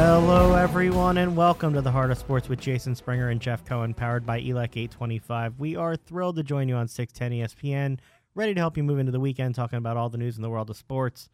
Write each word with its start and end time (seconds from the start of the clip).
Hello, 0.00 0.54
everyone, 0.54 1.18
and 1.18 1.34
welcome 1.36 1.74
to 1.74 1.80
the 1.82 1.90
Heart 1.90 2.12
of 2.12 2.18
Sports 2.18 2.48
with 2.48 2.60
Jason 2.60 2.94
Springer 2.94 3.30
and 3.30 3.40
Jeff 3.40 3.64
Cohen, 3.64 3.94
powered 3.94 4.24
by 4.24 4.40
ELEC 4.40 4.76
825. 4.76 5.58
We 5.58 5.74
are 5.74 5.96
thrilled 5.96 6.36
to 6.36 6.44
join 6.44 6.68
you 6.68 6.76
on 6.76 6.86
610 6.86 7.48
ESPN, 7.48 7.98
ready 8.36 8.54
to 8.54 8.60
help 8.60 8.76
you 8.76 8.84
move 8.84 9.00
into 9.00 9.10
the 9.10 9.18
weekend, 9.18 9.56
talking 9.56 9.76
about 9.76 9.96
all 9.96 10.08
the 10.08 10.16
news 10.16 10.36
in 10.36 10.42
the 10.42 10.50
world 10.50 10.70
of 10.70 10.76
sports. 10.76 11.28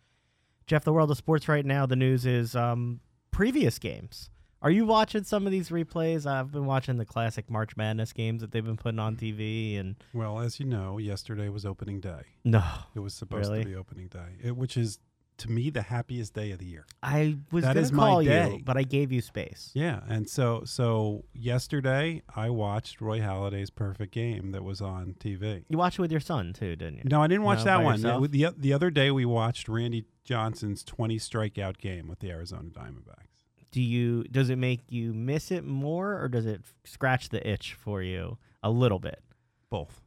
Jeff, 0.67 0.83
the 0.83 0.95
world 0.95 1.11
of 1.11 1.19
sports 1.19 1.47
right 1.47 1.67
now, 1.67 1.85
the 1.85 1.95
news 1.95 2.25
is 2.25 2.57
um, 2.57 3.01
previous 3.31 3.79
games. 3.79 4.31
Are 4.63 4.71
you 4.71 4.87
watching 4.87 5.25
some 5.25 5.45
of 5.45 5.53
these 5.53 5.69
replays? 5.69 6.25
I've 6.25 6.51
been 6.51 6.65
watching 6.65 6.97
the 6.97 7.05
classic 7.05 7.51
March 7.51 7.77
Madness 7.77 8.15
games 8.15 8.41
that 8.41 8.51
they've 8.53 8.65
been 8.65 8.79
putting 8.79 8.99
on 8.99 9.15
TV, 9.17 9.79
and 9.79 9.97
Well, 10.15 10.41
as 10.41 10.59
you 10.59 10.65
know, 10.65 10.97
yesterday 10.97 11.51
was 11.51 11.67
opening 11.67 12.01
day. 12.01 12.23
no, 12.45 12.65
It 12.95 13.01
was 13.01 13.13
supposed 13.13 13.51
Really? 13.51 13.65
to 13.65 13.69
be 13.69 13.77
opening 13.77 14.09
day, 14.09 14.37
it, 14.43 14.57
which 14.57 14.79
is 14.79 15.01
to 15.39 15.51
me 15.51 15.69
the 15.71 15.83
happiest 15.83 16.33
day 16.35 16.53
of 16.53 16.59
the 16.59 16.65
year. 16.67 16.87
I 17.03 17.37
was 17.51 17.65
That 17.65 17.77
my 17.93 18.07
call 18.09 18.23
you, 18.23 18.29
day. 18.31 18.63
but 18.65 18.77
I 18.77 18.83
gave 18.85 19.11
you 19.13 19.21
space. 19.21 19.71
Yeah, 19.75 20.01
and 20.09 20.29
so 20.29 20.63
so 20.65 21.25
yesterday 21.33 22.23
I 22.35 22.51
watched 22.51 23.01
Roy 23.01 23.21
Halladay's 23.21 23.71
perfect 23.71 24.13
game 24.13 24.53
that 24.53 24.63
was 24.65 24.81
on 24.81 25.15
TV. 25.19 25.65
You 25.69 25.79
watched 25.79 25.99
it 25.99 26.03
with 26.03 26.11
your 26.13 26.21
son 26.21 26.53
too, 26.53 26.77
didn't 26.77 26.97
you? 26.99 27.03
No, 27.07 27.23
I 27.23 27.27
didn't 27.27 27.45
watch 27.45 27.59
No, 27.59 27.65
that 27.65 27.83
one. 27.83 27.95
yourself? 27.97 28.31
The, 28.31 28.45
the 28.47 28.55
the 28.57 28.73
other 28.73 28.91
day 28.91 29.11
we 29.11 29.25
watched 29.25 29.69
Randy 29.69 30.05
Johnson's 30.25 30.83
20 30.85 31.19
strikeout 31.19 31.79
game 31.79 32.09
with 32.09 32.21
the 32.21 32.31
Arizona 32.31 32.71
Diamondbacks. 32.71 33.43
do 33.71 33.83
you 33.83 34.25
does 34.25 34.51
it 34.51 34.57
make 34.57 34.81
you 34.89 35.13
miss 35.13 35.51
it 35.51 35.65
more 35.65 36.21
or 36.23 36.29
does 36.29 36.47
it 36.47 36.63
scratch 36.85 37.29
the 37.29 37.47
itch 37.49 37.75
for 37.75 38.03
you 38.03 38.39
a 38.63 38.71
little 38.71 38.99
bit 39.01 39.21
Both. 39.69 40.01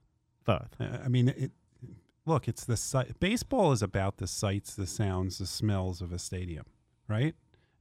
both 0.45 0.69
I 0.79 1.07
mean, 1.09 1.27
it, 1.29 1.51
look, 2.27 2.47
it's 2.47 2.65
the 2.65 2.77
si- 2.77 3.13
baseball 3.19 3.71
is 3.71 3.81
about 3.81 4.17
the 4.17 4.27
sights, 4.27 4.75
the 4.75 4.85
sounds, 4.87 5.37
the 5.37 5.47
smells 5.47 6.01
of 6.01 6.11
a 6.11 6.19
stadium, 6.19 6.65
right? 7.07 7.33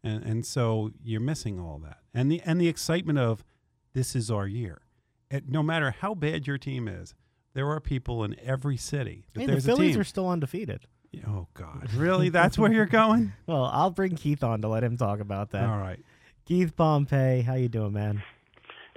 And 0.03 0.25
and 0.25 0.47
so 0.47 0.93
you're 1.03 1.21
missing 1.21 1.59
all 1.61 1.79
that, 1.85 1.99
and 2.15 2.31
the 2.31 2.41
and 2.45 2.61
the 2.61 2.69
excitement 2.69 3.19
of 3.19 3.45
this 3.93 4.15
is 4.15 4.31
our 4.31 4.47
year. 4.47 4.83
And 5.31 5.51
no 5.51 5.63
matter 5.63 5.91
how 5.91 6.15
bad 6.15 6.47
your 6.47 6.59
team 6.59 6.87
is, 6.87 7.15
there 7.55 7.69
are 7.69 7.81
people 7.81 8.23
in 8.23 8.37
every 8.41 8.77
city 8.77 9.27
that 9.35 9.41
hey, 9.41 9.47
the 9.47 9.53
there's 9.53 9.65
a 9.65 9.69
phillies 9.69 9.95
team. 9.95 10.01
are 10.01 10.05
still 10.05 10.29
undefeated 10.29 10.87
oh 11.27 11.47
God, 11.55 11.93
really? 11.95 12.29
That's 12.29 12.59
where 12.59 12.73
you're 12.73 12.87
going? 12.87 13.33
well 13.47 13.65
i'll 13.65 13.91
bring 13.91 14.17
keith 14.17 14.45
on 14.45 14.63
to 14.63 14.69
let 14.69 14.85
him 14.85 14.97
talk 14.97 15.21
about 15.21 15.51
that 15.51 15.69
all 15.69 15.79
right. 15.79 16.01
keith 16.45 16.77
pompey 16.77 17.43
how 17.43 17.55
you 17.55 17.69
doing 17.69 17.93
man 17.93 18.23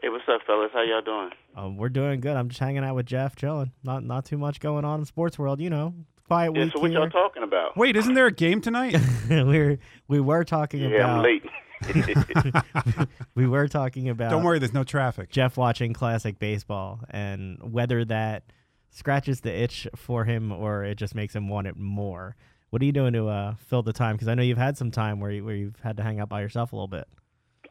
Hey, 0.02 0.08
what's 0.08 0.23
up, 0.30 0.39
fellas? 0.47 0.72
How 0.72 0.81
y'all 0.81 1.02
doing? 1.02 1.31
Um, 1.66 1.78
we're 1.78 1.90
doing 1.90 2.20
good 2.20 2.36
i'm 2.36 2.50
just 2.50 2.60
hanging 2.60 2.84
out 2.84 2.96
with 2.96 3.06
jeff 3.06 3.36
chilling 3.36 3.72
not 3.84 4.04
not 4.04 4.26
too 4.26 4.38
much 4.38 4.60
going 4.60 4.86
on 4.86 5.00
in 5.00 5.06
sports 5.06 5.38
world 5.40 5.60
you 5.60 5.70
know 5.70 5.94
quiet 6.28 6.54
Yeah, 6.56 6.64
week 6.66 6.74
so 6.74 6.80
what 6.80 6.92
here. 6.92 7.00
y'all 7.00 7.10
talking 7.10 7.42
about? 7.42 7.76
Wait, 7.76 7.96
isn't 7.96 8.14
there 8.14 8.28
a 8.28 8.32
game 8.32 8.62
tonight? 8.62 8.96
we're 9.30 9.80
we 10.08 10.20
were 10.20 10.44
talking 10.44 10.80
yeah, 10.82 11.06
I'm 11.06 11.20
about 11.20 11.24
late. 11.24 11.44
we 13.36 13.48
were 13.48 13.68
talking 13.68 14.10
about 14.10 14.30
Don't 14.30 14.44
worry, 14.44 14.60
there's 14.60 14.74
no 14.74 14.84
traffic. 14.84 15.30
Jeff 15.32 15.58
watching 15.58 15.94
classic 15.94 16.38
baseball 16.40 17.00
and 17.10 17.58
whether 17.74 18.06
that 18.06 18.44
scratches 18.92 19.42
the 19.42 19.52
itch 19.52 19.88
for 19.96 20.26
him 20.26 20.52
or 20.52 20.84
it 20.84 20.96
just 21.00 21.16
makes 21.16 21.36
him 21.36 21.48
want 21.50 21.66
it 21.68 21.76
more. 21.78 22.36
What 22.70 22.82
are 22.82 22.86
you 22.86 22.92
doing 22.92 23.14
to 23.14 23.28
uh, 23.28 23.56
fill 23.56 23.82
the 23.82 23.94
time? 23.94 24.16
Because 24.16 24.28
I 24.28 24.36
know 24.36 24.44
you've 24.44 24.58
had 24.58 24.78
some 24.78 24.92
time 24.92 25.20
where 25.20 25.32
you, 25.32 25.44
where 25.44 25.56
you've 25.56 25.80
had 25.80 25.98
to 25.98 26.04
hang 26.04 26.20
out 26.20 26.30
by 26.30 26.42
yourself 26.42 26.74
a 26.74 26.76
little 26.76 26.88
bit. 26.88 27.08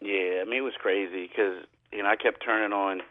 yeah, 0.00 0.42
I 0.42 0.44
mean 0.44 0.58
it 0.58 0.62
was 0.64 0.74
crazy 0.80 1.28
because 1.28 1.64
you 1.92 2.02
know 2.02 2.08
I 2.08 2.16
kept 2.16 2.44
turning 2.44 2.72
on, 2.72 3.02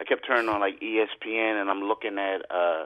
I 0.00 0.04
kept 0.04 0.26
turning 0.26 0.48
on 0.48 0.60
like 0.60 0.80
ESPN, 0.80 1.60
and 1.60 1.70
I'm 1.70 1.82
looking 1.82 2.18
at 2.18 2.50
uh 2.50 2.84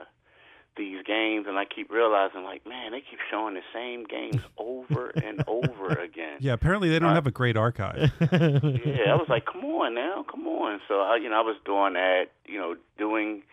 these 0.77 1.01
games, 1.05 1.45
and 1.47 1.57
I 1.57 1.63
keep 1.63 1.89
realizing 1.89 2.43
like, 2.43 2.67
man, 2.67 2.91
they 2.91 2.99
keep 2.99 3.19
showing 3.31 3.53
the 3.53 3.61
same 3.73 4.03
games 4.03 4.41
over 4.57 5.09
and 5.11 5.41
over 5.47 5.93
again. 5.95 6.35
Yeah, 6.39 6.51
apparently 6.51 6.89
they 6.89 6.99
don't 6.99 7.11
Uh, 7.11 7.15
have 7.15 7.27
a 7.27 7.31
great 7.31 7.55
archive. 7.55 8.11
yeah, 8.19 9.07
I 9.07 9.15
was 9.15 9.27
like, 9.29 9.45
come 9.45 9.63
on 9.63 9.95
now, 9.95 10.25
come 10.29 10.45
on. 10.47 10.81
So 10.89 10.99
I, 10.99 11.15
you 11.15 11.29
know, 11.29 11.37
I 11.37 11.41
was 11.41 11.55
doing 11.65 11.93
that, 11.93 12.25
you 12.45 12.59
know, 12.59 12.75
doing. 12.97 13.43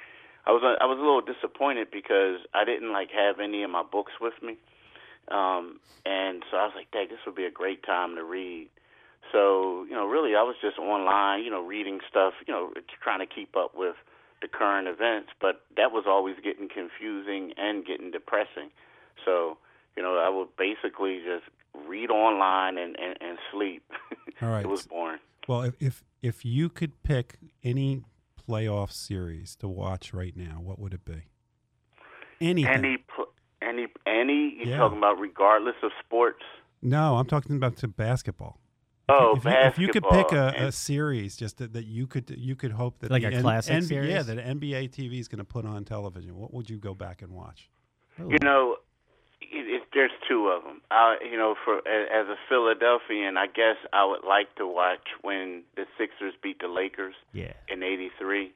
I 0.44 0.50
was 0.50 0.62
I 0.80 0.84
was 0.86 0.98
a 0.98 1.00
little 1.00 1.20
disappointed 1.20 1.92
because 1.92 2.40
I 2.52 2.64
didn't 2.64 2.92
like 2.92 3.10
have 3.12 3.38
any 3.38 3.62
of 3.62 3.70
my 3.70 3.84
books 3.84 4.12
with 4.20 4.34
me, 4.42 4.56
um, 5.28 5.78
and 6.04 6.42
so 6.50 6.56
I 6.56 6.64
was 6.64 6.72
like, 6.74 6.90
Dang, 6.90 7.06
this 7.08 7.20
would 7.26 7.36
be 7.36 7.44
a 7.44 7.50
great 7.52 7.84
time 7.84 8.16
to 8.16 8.24
read. 8.24 8.68
So 9.32 9.84
you 9.88 9.92
know, 9.94 10.06
really, 10.06 10.34
I 10.36 10.42
was 10.42 10.56
just 10.60 10.78
online, 10.78 11.42
you 11.42 11.50
know, 11.50 11.64
reading 11.64 12.00
stuff, 12.08 12.34
you 12.46 12.52
know, 12.52 12.72
trying 13.02 13.20
to 13.20 13.26
keep 13.26 13.56
up 13.56 13.72
with 13.74 13.96
the 14.42 14.48
current 14.48 14.88
events, 14.88 15.30
but 15.40 15.62
that 15.76 15.92
was 15.92 16.04
always 16.06 16.36
getting 16.42 16.68
confusing 16.68 17.52
and 17.56 17.86
getting 17.86 18.10
depressing. 18.10 18.70
So 19.24 19.58
you 19.96 20.02
know, 20.02 20.16
I 20.18 20.28
would 20.28 20.48
basically 20.56 21.18
just 21.24 21.44
read 21.88 22.10
online 22.10 22.76
and 22.78 22.96
and, 22.98 23.16
and 23.20 23.38
sleep. 23.50 23.82
All 24.42 24.48
right. 24.50 24.64
it 24.64 24.68
was 24.68 24.86
boring. 24.86 25.18
Well, 25.48 25.62
if, 25.62 25.74
if 25.80 26.04
if 26.22 26.44
you 26.44 26.68
could 26.68 27.02
pick 27.02 27.38
any 27.64 28.02
playoff 28.48 28.92
series 28.92 29.56
to 29.56 29.68
watch 29.68 30.12
right 30.12 30.36
now, 30.36 30.60
what 30.60 30.78
would 30.78 30.92
it 30.94 31.04
be? 31.04 31.22
Anything. 32.40 32.72
Any, 32.74 32.96
pl- 33.14 33.32
any, 33.60 33.86
any. 34.06 34.54
You 34.58 34.64
Yeah. 34.66 34.78
talking 34.78 34.98
about 34.98 35.18
regardless 35.18 35.76
of 35.82 35.90
sports? 36.04 36.42
no, 36.84 37.16
I'm 37.16 37.26
talking 37.26 37.54
about 37.56 37.76
to 37.78 37.88
basketball. 37.88 38.58
If 39.08 39.14
Oh, 39.14 39.32
you, 39.34 39.38
if, 39.38 39.44
you, 39.44 39.50
if 39.50 39.78
you 39.78 39.88
could 39.88 40.04
pick 40.10 40.32
a, 40.32 40.54
a 40.56 40.72
series 40.72 41.36
just 41.36 41.58
that, 41.58 41.72
that 41.72 41.84
you 41.86 42.06
could 42.06 42.30
you 42.38 42.54
could 42.56 42.72
hope 42.72 43.00
that 43.00 43.10
Like 43.10 43.22
the 43.22 43.36
a 43.36 43.40
classic 43.40 43.74
Yeah, 43.74 43.80
series? 43.80 44.26
that 44.26 44.38
NBA 44.38 44.90
TV 44.90 45.18
is 45.18 45.28
going 45.28 45.38
to 45.38 45.44
put 45.44 45.66
on 45.66 45.84
television. 45.84 46.36
What 46.36 46.54
would 46.54 46.70
you 46.70 46.78
go 46.78 46.94
back 46.94 47.20
and 47.22 47.32
watch? 47.32 47.68
You 48.18 48.38
know, 48.42 48.76
it, 49.40 49.46
it, 49.50 49.82
there's 49.92 50.10
two 50.28 50.48
of 50.48 50.62
them. 50.62 50.80
I, 50.90 51.16
you 51.28 51.36
know, 51.36 51.54
for 51.64 51.78
a- 51.78 52.14
as 52.14 52.28
a 52.28 52.36
Philadelphian, 52.48 53.36
I 53.36 53.46
guess 53.46 53.76
I 53.92 54.04
would 54.04 54.24
like 54.26 54.54
to 54.56 54.66
watch 54.66 55.08
when 55.22 55.62
the 55.76 55.84
Sixers 55.98 56.34
beat 56.42 56.60
the 56.60 56.68
Lakers 56.68 57.14
yeah. 57.32 57.52
in 57.68 57.82
'83. 57.82 58.52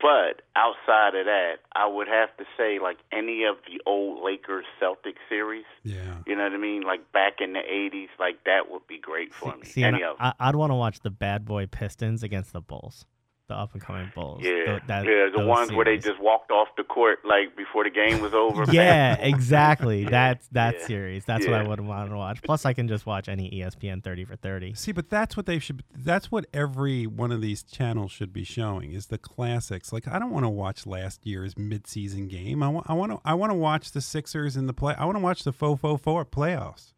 But 0.00 0.42
outside 0.56 1.14
of 1.14 1.26
that, 1.26 1.56
I 1.74 1.86
would 1.86 2.08
have 2.08 2.34
to 2.38 2.44
say 2.56 2.78
like 2.80 2.98
any 3.12 3.44
of 3.44 3.56
the 3.66 3.82
old 3.84 4.24
Lakers 4.24 4.64
Celtics 4.80 5.20
series. 5.28 5.66
Yeah. 5.82 6.18
You 6.26 6.36
know 6.36 6.44
what 6.44 6.52
I 6.52 6.56
mean? 6.56 6.82
Like 6.82 7.12
back 7.12 7.34
in 7.40 7.52
the 7.52 7.60
'80s, 7.60 8.08
like 8.18 8.44
that 8.44 8.70
would 8.70 8.86
be 8.86 8.98
great 8.98 9.34
for 9.34 9.54
me. 9.56 9.64
See, 9.64 9.82
and 9.82 9.96
any 9.96 10.04
of 10.04 10.16
them. 10.16 10.32
I, 10.38 10.48
I'd 10.48 10.56
want 10.56 10.70
to 10.70 10.74
watch 10.74 11.00
the 11.00 11.10
bad 11.10 11.44
boy 11.44 11.66
Pistons 11.66 12.22
against 12.22 12.52
the 12.52 12.62
Bulls, 12.62 13.04
the 13.50 13.54
up 13.54 13.72
and 13.74 13.82
coming 13.82 14.10
Bulls. 14.14 14.40
Yeah, 14.42 14.64
Tho- 14.66 14.80
that- 14.86 15.04
yeah, 15.04 15.26
the 15.30 15.38
those 15.38 15.46
ones 15.46 15.72
where 15.72 15.84
they 15.84 15.98
just 15.98 16.18
walked 16.20 16.50
off 16.50 16.68
the 16.76 16.84
court 16.84 17.18
like 17.24 17.56
before 17.56 17.84
the 17.84 17.90
game 17.90 18.20
was 18.22 18.32
over. 18.32 18.64
Yeah, 18.72 19.14
exactly. 19.16 20.04
That's 20.10 20.48
that 20.52 20.76
yeah, 20.80 20.86
series. 20.86 21.24
That's 21.24 21.44
what 21.46 21.54
I 21.54 21.66
would 21.66 21.80
want 21.80 22.08
to 22.10 22.16
watch. 22.16 22.42
Plus, 22.42 22.64
I 22.64 22.72
can 22.72 22.88
just 22.88 23.04
watch 23.06 23.28
any 23.28 23.50
ESPN 23.50 24.02
30 24.02 24.24
for 24.24 24.36
30. 24.36 24.74
See, 24.74 24.92
but 24.92 25.10
that's 25.10 25.36
what 25.36 25.46
they 25.46 25.58
should. 25.58 25.82
That's 25.96 26.30
what 26.32 26.46
every 26.54 27.06
one 27.06 27.32
of 27.32 27.40
these 27.40 27.62
channels 27.62 28.10
should 28.12 28.32
be 28.32 28.44
showing 28.44 28.92
is 28.92 29.06
the 29.06 29.18
classics. 29.18 29.92
Like 29.92 30.08
I 30.08 30.18
don't 30.18 30.30
want 30.30 30.44
to 30.44 30.50
watch 30.50 30.86
last 30.86 31.26
year's 31.26 31.54
midseason 31.54 32.28
game. 32.28 32.62
I 32.62 32.68
want. 32.68 32.88
I 32.88 32.94
want 32.94 33.12
to. 33.12 33.20
I 33.24 33.34
want 33.34 33.50
to 33.50 33.56
watch 33.56 33.92
the 33.92 34.00
Sixers 34.00 34.56
in 34.56 34.66
the 34.66 34.72
play. 34.72 34.94
I 34.96 35.04
want 35.04 35.16
to 35.18 35.22
watch 35.22 35.44
the 35.44 35.52
faux 35.52 35.80
faux 35.80 36.02
four 36.02 36.24
playoffs. 36.24 36.92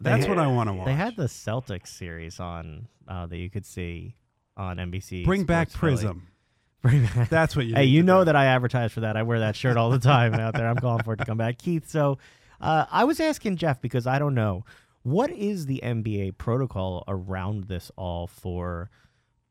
That's 0.00 0.24
They- 0.24 0.28
what 0.30 0.38
I 0.38 0.46
want 0.46 0.68
to 0.68 0.74
watch. 0.74 0.86
They 0.86 0.94
had 0.94 1.16
the 1.16 1.24
Celtics 1.24 1.88
series 1.88 2.38
on 2.40 2.88
uh, 3.06 3.26
that 3.26 3.36
you 3.36 3.50
could 3.50 3.66
see 3.66 4.14
on 4.58 4.76
NBC. 4.76 5.24
Bring 5.24 5.44
back 5.44 5.70
Sports 5.70 6.02
Philly. 6.02 6.12
Prism. 6.14 6.28
Bring 6.82 7.02
back. 7.06 7.28
That's 7.30 7.56
what 7.56 7.66
you. 7.66 7.74
hey, 7.74 7.86
need 7.86 7.92
you 7.92 8.02
to 8.02 8.06
know 8.06 8.20
do. 8.20 8.24
that 8.26 8.36
I 8.36 8.46
advertise 8.46 8.92
for 8.92 9.00
that. 9.00 9.16
I 9.16 9.22
wear 9.22 9.40
that 9.40 9.56
shirt 9.56 9.76
all 9.76 9.90
the 9.90 9.98
time 9.98 10.34
out 10.34 10.54
there. 10.54 10.68
I'm 10.68 10.76
calling 10.76 11.02
for 11.02 11.14
it 11.14 11.18
to 11.18 11.24
come 11.24 11.38
back, 11.38 11.58
Keith. 11.62 11.88
So, 11.88 12.18
uh, 12.60 12.86
I 12.90 13.04
was 13.04 13.20
asking 13.20 13.56
Jeff 13.56 13.80
because 13.80 14.06
I 14.06 14.18
don't 14.18 14.34
know 14.34 14.64
what 15.02 15.30
is 15.30 15.66
the 15.66 15.80
NBA 15.82 16.38
protocol 16.38 17.04
around 17.08 17.64
this 17.64 17.90
all 17.96 18.26
for 18.26 18.90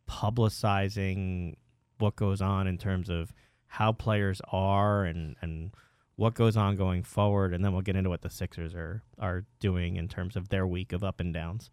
publicizing 0.10 1.56
what 2.00 2.16
goes 2.16 2.42
on 2.42 2.68
in 2.68 2.78
terms 2.78 3.10
of 3.10 3.34
how 3.68 3.92
players 3.92 4.42
are 4.52 5.04
and 5.04 5.36
and 5.42 5.72
what 6.16 6.34
goes 6.34 6.58
on 6.58 6.76
going 6.76 7.04
forward, 7.04 7.54
and 7.54 7.64
then 7.64 7.74
we'll 7.74 7.82
get 7.84 7.96
into 7.96 8.10
what 8.10 8.22
the 8.22 8.30
Sixers 8.30 8.74
are 8.74 9.04
are 9.20 9.46
doing 9.60 9.98
in 9.98 10.08
terms 10.08 10.36
of 10.36 10.50
their 10.50 10.66
week 10.66 10.92
of 10.92 11.04
up 11.04 11.20
and 11.20 11.34
downs. 11.34 11.70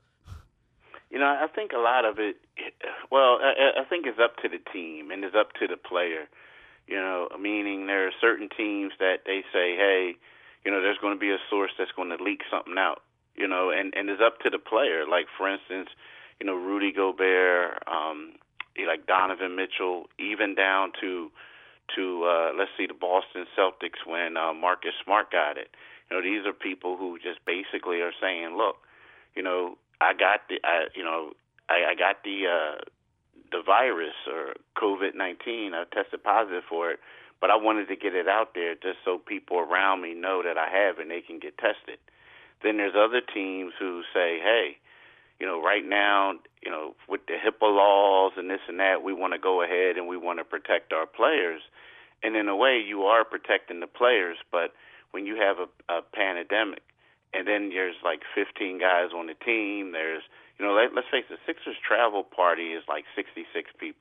You 1.15 1.21
know, 1.21 1.27
I 1.31 1.47
think 1.47 1.71
a 1.71 1.79
lot 1.79 2.05
of 2.05 2.19
it. 2.19 2.43
Well, 3.13 3.39
I, 3.39 3.83
I 3.83 3.85
think 3.89 4.05
it's 4.05 4.19
up 4.19 4.35
to 4.43 4.49
the 4.49 4.59
team 4.73 5.13
and 5.13 5.23
it's 5.23 5.37
up 5.39 5.53
to 5.61 5.69
the 5.69 5.77
player. 5.77 6.27
You 6.89 6.97
know, 6.97 7.29
meaning 7.39 7.87
there 7.87 8.09
are 8.09 8.13
certain 8.21 8.49
teams 8.51 8.93
that 8.99 9.23
they 9.25 9.47
say, 9.53 9.79
hey, 9.79 10.17
you 10.67 10.73
know, 10.73 10.83
there's 10.83 10.99
going 10.99 11.15
to 11.15 11.21
be 11.21 11.31
a 11.31 11.39
source 11.49 11.71
that's 11.79 11.93
going 11.95 12.11
to 12.11 12.19
leak 12.19 12.41
something 12.51 12.75
out. 12.77 13.03
You 13.37 13.47
know, 13.47 13.71
and 13.71 13.95
and 13.95 14.11
it's 14.11 14.21
up 14.21 14.41
to 14.41 14.51
the 14.51 14.59
player. 14.59 15.07
Like 15.09 15.27
for 15.39 15.49
instance, 15.49 15.89
you 16.41 16.47
know, 16.47 16.57
Rudy 16.57 16.91
Gobert, 16.91 17.79
um, 17.87 18.35
like 18.75 19.07
Donovan 19.07 19.55
Mitchell, 19.55 20.11
even 20.19 20.57
down 20.57 20.91
to 21.01 21.31
to 21.95 22.25
uh, 22.25 22.51
let's 22.59 22.75
see 22.77 22.87
the 22.87 22.99
Boston 22.99 23.47
Celtics 23.57 24.03
when 24.05 24.37
uh, 24.37 24.53
Marcus 24.53 24.99
Smart 25.05 25.31
got 25.31 25.59
it. 25.59 25.71
You 26.11 26.17
know, 26.17 26.23
these 26.27 26.45
are 26.45 26.53
people 26.53 26.97
who 26.97 27.19
just 27.23 27.39
basically 27.47 28.03
are 28.03 28.13
saying, 28.21 28.57
look, 28.59 28.83
you 29.37 29.43
know, 29.45 29.79
I 30.01 30.13
got 30.13 30.49
the, 30.49 30.61
I, 30.65 30.87
you 30.95 31.05
know, 31.05 31.33
I, 31.69 31.93
I 31.93 31.95
got 31.95 32.25
the 32.25 32.47
uh, 32.47 32.81
the 33.51 33.63
virus 33.65 34.15
or 34.27 34.55
COVID 34.77 35.15
nineteen. 35.15 35.75
I 35.75 35.85
tested 35.93 36.23
positive 36.23 36.65
for 36.69 36.91
it, 36.91 36.99
but 37.41 37.51
I 37.51 37.57
wanted 37.57 37.89
to 37.89 37.97
get 37.97 38.15
it 38.15 38.29
out 38.29 38.55
there 38.55 38.75
just 38.75 38.99
so 39.05 39.19
people 39.19 39.59
around 39.59 40.03
me 40.03 40.15
know 40.15 40.43
that 40.43 40.59
I 40.59 40.69
have 40.69 40.99
and 40.99 41.11
they 41.11 41.21
can 41.21 41.39
get 41.39 41.59
tested. 41.59 41.99
Then 42.63 42.79
there's 42.79 42.95
other 42.97 43.21
teams 43.21 43.73
who 43.79 44.03
say, 44.15 44.39
hey, 44.41 44.79
you 45.39 45.47
know, 45.47 45.63
right 45.63 45.85
now, 45.85 46.35
you 46.63 46.71
know, 46.71 46.95
with 47.09 47.21
the 47.27 47.35
HIPAA 47.35 47.69
laws 47.69 48.33
and 48.37 48.49
this 48.49 48.61
and 48.69 48.81
that, 48.81 49.03
we 49.03 49.13
want 49.13 49.35
to 49.35 49.39
go 49.39 49.63
ahead 49.63 49.97
and 49.97 50.07
we 50.09 50.17
want 50.17 50.39
to 50.39 50.45
protect 50.45 50.93
our 50.93 51.07
players. 51.07 51.61
And 52.23 52.37
in 52.37 52.49
a 52.49 52.57
way, 52.57 52.79
you 52.79 53.03
are 53.03 53.25
protecting 53.25 53.81
the 53.81 53.87
players, 53.87 54.39
but 54.51 54.73
when 55.11 55.27
you 55.27 55.37
have 55.37 55.59
a, 55.59 55.93
a 55.93 56.01
pandemic, 56.03 56.83
and 57.35 57.47
then 57.47 57.71
there's 57.71 57.97
like 58.05 58.23
15 58.35 58.79
guys 58.79 59.11
on 59.15 59.27
the 59.27 59.35
team, 59.35 59.93
there's, 59.93 60.23
you 60.59 60.65
know, 60.65 60.73
let, 60.73 60.95
let's 60.95 61.09
face 61.11 61.25
it, 61.31 61.39
Sixers 61.47 61.77
travel 61.87 62.23
party 62.23 62.73
is 62.73 62.85
like 62.89 63.05
66 63.17 63.45
people, 63.79 64.01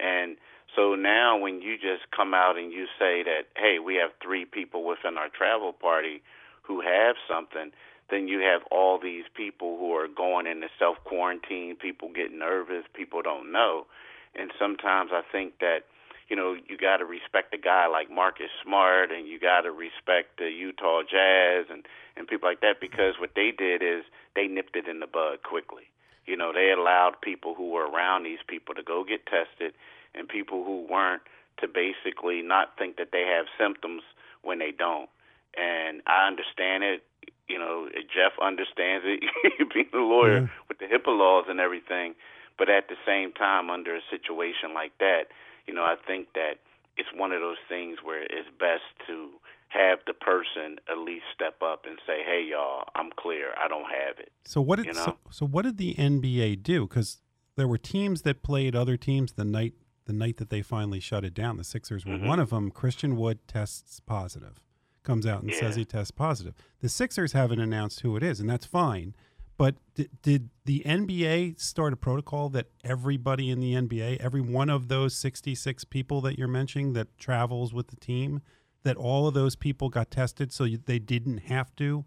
and 0.00 0.36
so 0.74 0.94
now 0.94 1.38
when 1.38 1.62
you 1.62 1.76
just 1.76 2.10
come 2.14 2.34
out 2.34 2.58
and 2.58 2.72
you 2.72 2.86
say 2.98 3.22
that, 3.22 3.48
hey, 3.56 3.78
we 3.78 3.94
have 3.96 4.10
three 4.22 4.44
people 4.44 4.84
within 4.84 5.16
our 5.16 5.28
travel 5.28 5.72
party 5.72 6.22
who 6.62 6.80
have 6.80 7.16
something, 7.28 7.70
then 8.10 8.28
you 8.28 8.40
have 8.40 8.62
all 8.70 8.98
these 9.00 9.24
people 9.34 9.78
who 9.78 9.92
are 9.92 10.08
going 10.08 10.46
into 10.46 10.68
self 10.78 10.96
quarantine, 11.04 11.76
people 11.76 12.10
get 12.14 12.32
nervous, 12.32 12.84
people 12.94 13.22
don't 13.22 13.50
know. 13.50 13.86
And 14.34 14.50
sometimes 14.58 15.10
I 15.12 15.22
think 15.32 15.58
that, 15.60 15.84
you 16.28 16.34
know, 16.34 16.56
you 16.68 16.76
got 16.76 16.98
to 16.98 17.04
respect 17.04 17.54
a 17.54 17.58
guy 17.58 17.86
like 17.86 18.10
Marcus 18.10 18.50
Smart 18.62 19.12
and 19.12 19.28
you 19.28 19.38
got 19.38 19.62
to 19.62 19.70
respect 19.70 20.38
the 20.38 20.50
Utah 20.50 21.02
Jazz 21.02 21.66
and, 21.70 21.86
and 22.16 22.26
people 22.26 22.48
like 22.48 22.60
that 22.60 22.80
because 22.80 23.14
what 23.18 23.30
they 23.36 23.52
did 23.56 23.82
is 23.82 24.02
they 24.34 24.46
nipped 24.48 24.76
it 24.76 24.88
in 24.88 25.00
the 25.00 25.06
bud 25.06 25.42
quickly. 25.44 25.84
You 26.26 26.36
know, 26.36 26.52
they 26.52 26.72
allowed 26.76 27.20
people 27.22 27.54
who 27.54 27.70
were 27.70 27.88
around 27.88 28.24
these 28.24 28.42
people 28.48 28.74
to 28.74 28.82
go 28.82 29.04
get 29.04 29.26
tested 29.26 29.74
and 30.14 30.28
people 30.28 30.64
who 30.64 30.86
weren't 30.90 31.22
to 31.60 31.68
basically 31.68 32.42
not 32.42 32.76
think 32.76 32.96
that 32.96 33.10
they 33.12 33.22
have 33.22 33.46
symptoms 33.58 34.02
when 34.42 34.58
they 34.58 34.72
don't. 34.76 35.08
And 35.56 36.02
I 36.06 36.26
understand 36.26 36.82
it. 36.84 37.02
You 37.48 37.58
know, 37.58 37.88
Jeff 38.12 38.32
understands 38.42 39.04
it, 39.06 39.22
being 39.74 39.86
a 39.94 39.98
lawyer 39.98 40.42
mm-hmm. 40.42 40.52
with 40.68 40.78
the 40.78 40.86
HIPAA 40.86 41.16
laws 41.16 41.46
and 41.48 41.60
everything. 41.60 42.14
But 42.58 42.68
at 42.68 42.88
the 42.88 42.96
same 43.06 43.32
time, 43.32 43.70
under 43.70 43.94
a 43.94 44.00
situation 44.10 44.74
like 44.74 44.92
that, 44.98 45.28
you 45.66 45.74
know, 45.74 45.82
I 45.82 45.96
think 46.06 46.28
that 46.34 46.58
it's 46.96 47.08
one 47.14 47.32
of 47.32 47.40
those 47.40 47.60
things 47.68 47.98
where 48.02 48.22
it's 48.22 48.48
best 48.58 48.84
to 49.06 49.28
have 49.68 49.98
the 50.06 50.14
person 50.14 50.78
at 50.90 50.98
least 50.98 51.24
step 51.34 51.60
up 51.62 51.84
and 51.86 51.98
say, 52.06 52.22
"Hey, 52.24 52.46
y'all, 52.50 52.84
I'm 52.94 53.10
clear. 53.16 53.52
I 53.62 53.68
don't 53.68 53.90
have 53.90 54.18
it." 54.18 54.32
So 54.44 54.60
what 54.60 54.76
did 54.76 54.86
you 54.86 54.92
know? 54.92 55.04
so, 55.04 55.18
so 55.30 55.46
what 55.46 55.62
did 55.62 55.76
the 55.76 55.94
NBA 55.94 56.62
do? 56.62 56.86
Because 56.86 57.20
there 57.56 57.68
were 57.68 57.78
teams 57.78 58.22
that 58.22 58.42
played 58.42 58.76
other 58.76 58.96
teams 58.96 59.32
the 59.32 59.44
night 59.44 59.74
the 60.06 60.12
night 60.12 60.36
that 60.36 60.50
they 60.50 60.62
finally 60.62 61.00
shut 61.00 61.24
it 61.24 61.34
down. 61.34 61.56
The 61.56 61.64
Sixers 61.64 62.06
were 62.06 62.14
mm-hmm. 62.14 62.28
one 62.28 62.40
of 62.40 62.50
them. 62.50 62.70
Christian 62.70 63.16
Wood 63.16 63.40
tests 63.48 64.00
positive, 64.00 64.60
comes 65.02 65.26
out 65.26 65.42
and 65.42 65.50
yeah. 65.50 65.58
says 65.58 65.76
he 65.76 65.84
tests 65.84 66.12
positive. 66.12 66.54
The 66.80 66.88
Sixers 66.88 67.32
haven't 67.32 67.60
announced 67.60 68.00
who 68.00 68.16
it 68.16 68.22
is, 68.22 68.40
and 68.40 68.48
that's 68.48 68.66
fine. 68.66 69.14
But 69.58 69.76
d- 69.94 70.08
did 70.22 70.50
the 70.64 70.82
NBA 70.84 71.58
start 71.60 71.92
a 71.92 71.96
protocol 71.96 72.48
that 72.50 72.66
everybody 72.84 73.50
in 73.50 73.60
the 73.60 73.74
NBA, 73.74 74.18
every 74.18 74.40
one 74.40 74.68
of 74.68 74.88
those 74.88 75.16
66 75.16 75.84
people 75.84 76.20
that 76.22 76.38
you're 76.38 76.48
mentioning 76.48 76.92
that 76.92 77.16
travels 77.18 77.72
with 77.72 77.88
the 77.88 77.96
team, 77.96 78.42
that 78.82 78.96
all 78.96 79.26
of 79.26 79.34
those 79.34 79.56
people 79.56 79.88
got 79.88 80.10
tested 80.10 80.52
so 80.52 80.66
they 80.66 80.98
didn't 80.98 81.38
have 81.38 81.74
to 81.76 82.04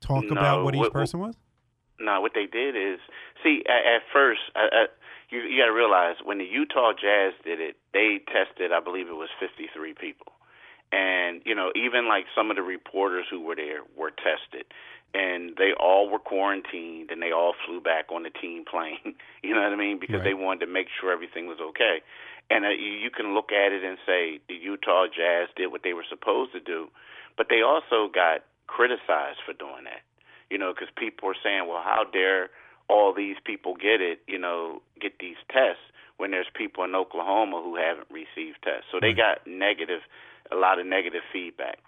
talk 0.00 0.24
no, 0.24 0.32
about 0.32 0.64
what 0.64 0.74
each 0.74 0.80
what, 0.80 0.92
person 0.92 1.20
was? 1.20 1.36
No, 2.00 2.20
what 2.20 2.32
they 2.34 2.46
did 2.46 2.76
is 2.76 3.00
see 3.42 3.62
at, 3.68 3.96
at 3.96 4.02
first. 4.12 4.40
I, 4.54 4.86
you 5.30 5.40
you 5.40 5.60
got 5.60 5.66
to 5.66 5.72
realize 5.72 6.16
when 6.24 6.38
the 6.38 6.44
Utah 6.44 6.92
Jazz 6.92 7.34
did 7.44 7.60
it, 7.60 7.76
they 7.92 8.20
tested, 8.26 8.72
I 8.72 8.80
believe 8.80 9.08
it 9.08 9.16
was 9.16 9.28
53 9.40 9.94
people, 9.94 10.32
and 10.92 11.42
you 11.44 11.54
know 11.54 11.70
even 11.74 12.08
like 12.08 12.24
some 12.34 12.50
of 12.50 12.56
the 12.56 12.62
reporters 12.62 13.26
who 13.30 13.40
were 13.40 13.56
there 13.56 13.82
were 13.96 14.10
tested, 14.10 14.66
and 15.14 15.56
they 15.56 15.72
all 15.78 16.08
were 16.10 16.18
quarantined 16.18 17.10
and 17.10 17.22
they 17.22 17.32
all 17.32 17.54
flew 17.66 17.80
back 17.80 18.12
on 18.12 18.22
the 18.22 18.30
team 18.30 18.64
plane. 18.64 19.14
you 19.42 19.54
know 19.54 19.62
what 19.62 19.72
I 19.72 19.76
mean? 19.76 19.98
Because 20.00 20.20
right. 20.20 20.24
they 20.24 20.34
wanted 20.34 20.66
to 20.66 20.72
make 20.72 20.88
sure 21.00 21.12
everything 21.12 21.46
was 21.46 21.58
okay. 21.60 22.00
And 22.50 22.64
uh, 22.64 22.70
you, 22.70 22.92
you 22.92 23.10
can 23.10 23.34
look 23.34 23.52
at 23.52 23.72
it 23.72 23.84
and 23.84 23.98
say 24.06 24.40
the 24.48 24.54
Utah 24.54 25.06
Jazz 25.06 25.48
did 25.56 25.68
what 25.68 25.82
they 25.82 25.92
were 25.92 26.06
supposed 26.08 26.52
to 26.52 26.60
do, 26.60 26.88
but 27.36 27.48
they 27.48 27.62
also 27.62 28.08
got 28.12 28.44
criticized 28.66 29.40
for 29.44 29.52
doing 29.52 29.84
that. 29.84 30.04
You 30.50 30.56
know, 30.56 30.72
because 30.72 30.88
people 30.96 31.28
were 31.28 31.36
saying, 31.44 31.68
"Well, 31.68 31.82
how 31.84 32.04
dare?" 32.10 32.48
all 32.88 33.12
these 33.14 33.36
people 33.44 33.74
get 33.74 34.00
it, 34.00 34.20
you 34.26 34.38
know, 34.38 34.80
get 35.00 35.18
these 35.20 35.36
tests 35.52 35.84
when 36.16 36.30
there's 36.30 36.48
people 36.56 36.84
in 36.84 36.94
Oklahoma 36.94 37.60
who 37.62 37.76
haven't 37.76 38.08
received 38.10 38.58
tests. 38.64 38.88
So 38.90 38.98
they 39.00 39.12
got 39.12 39.46
negative, 39.46 40.00
a 40.50 40.56
lot 40.56 40.80
of 40.80 40.86
negative 40.86 41.22
feedback. 41.32 41.78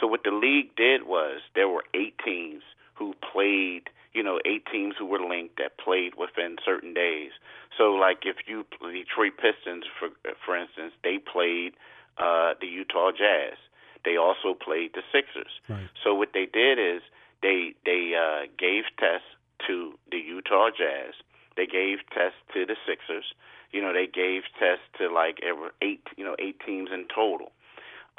So 0.00 0.06
what 0.06 0.24
the 0.24 0.30
league 0.30 0.74
did 0.76 1.06
was 1.06 1.40
there 1.54 1.68
were 1.68 1.84
eight 1.94 2.14
teams 2.24 2.62
who 2.94 3.14
played, 3.32 3.90
you 4.14 4.22
know, 4.22 4.40
eight 4.44 4.64
teams 4.72 4.94
who 4.98 5.06
were 5.06 5.20
linked 5.20 5.58
that 5.58 5.78
played 5.78 6.14
within 6.16 6.56
certain 6.64 6.94
days. 6.94 7.32
So 7.76 7.92
like 7.92 8.24
if 8.24 8.36
you 8.46 8.64
Detroit 8.80 9.32
Pistons, 9.36 9.84
for 9.98 10.08
for 10.44 10.56
instance, 10.56 10.92
they 11.04 11.18
played 11.18 11.74
uh, 12.18 12.54
the 12.60 12.66
Utah 12.66 13.10
Jazz. 13.12 13.56
They 14.04 14.16
also 14.16 14.54
played 14.54 14.92
the 14.94 15.02
Sixers. 15.12 15.60
Right. 15.68 15.88
So 16.02 16.14
what 16.14 16.30
they 16.32 16.46
did 16.46 16.78
is 16.78 17.02
they 17.42 17.74
they 17.84 18.12
uh, 18.16 18.46
gave 18.58 18.84
tests 18.98 19.28
to 19.66 19.92
the 20.10 20.18
Utah 20.18 20.70
Jazz. 20.70 21.14
They 21.56 21.66
gave 21.66 21.98
tests 22.14 22.38
to 22.54 22.64
the 22.64 22.76
Sixers. 22.86 23.34
You 23.72 23.82
know, 23.82 23.92
they 23.92 24.06
gave 24.06 24.42
tests 24.58 24.84
to 24.98 25.12
like 25.12 25.40
eight, 25.82 26.02
you 26.16 26.24
know, 26.24 26.34
eight 26.38 26.60
teams 26.64 26.90
in 26.92 27.06
total. 27.14 27.52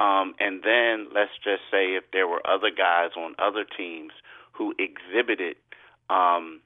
Um, 0.01 0.33
and 0.39 0.63
then 0.63 1.13
let's 1.13 1.37
just 1.43 1.61
say 1.69 1.93
if 1.93 2.05
there 2.11 2.27
were 2.27 2.41
other 2.47 2.71
guys 2.71 3.11
on 3.15 3.35
other 3.37 3.63
teams 3.63 4.11
who 4.51 4.73
exhibited, 4.79 5.57
um, 6.09 6.59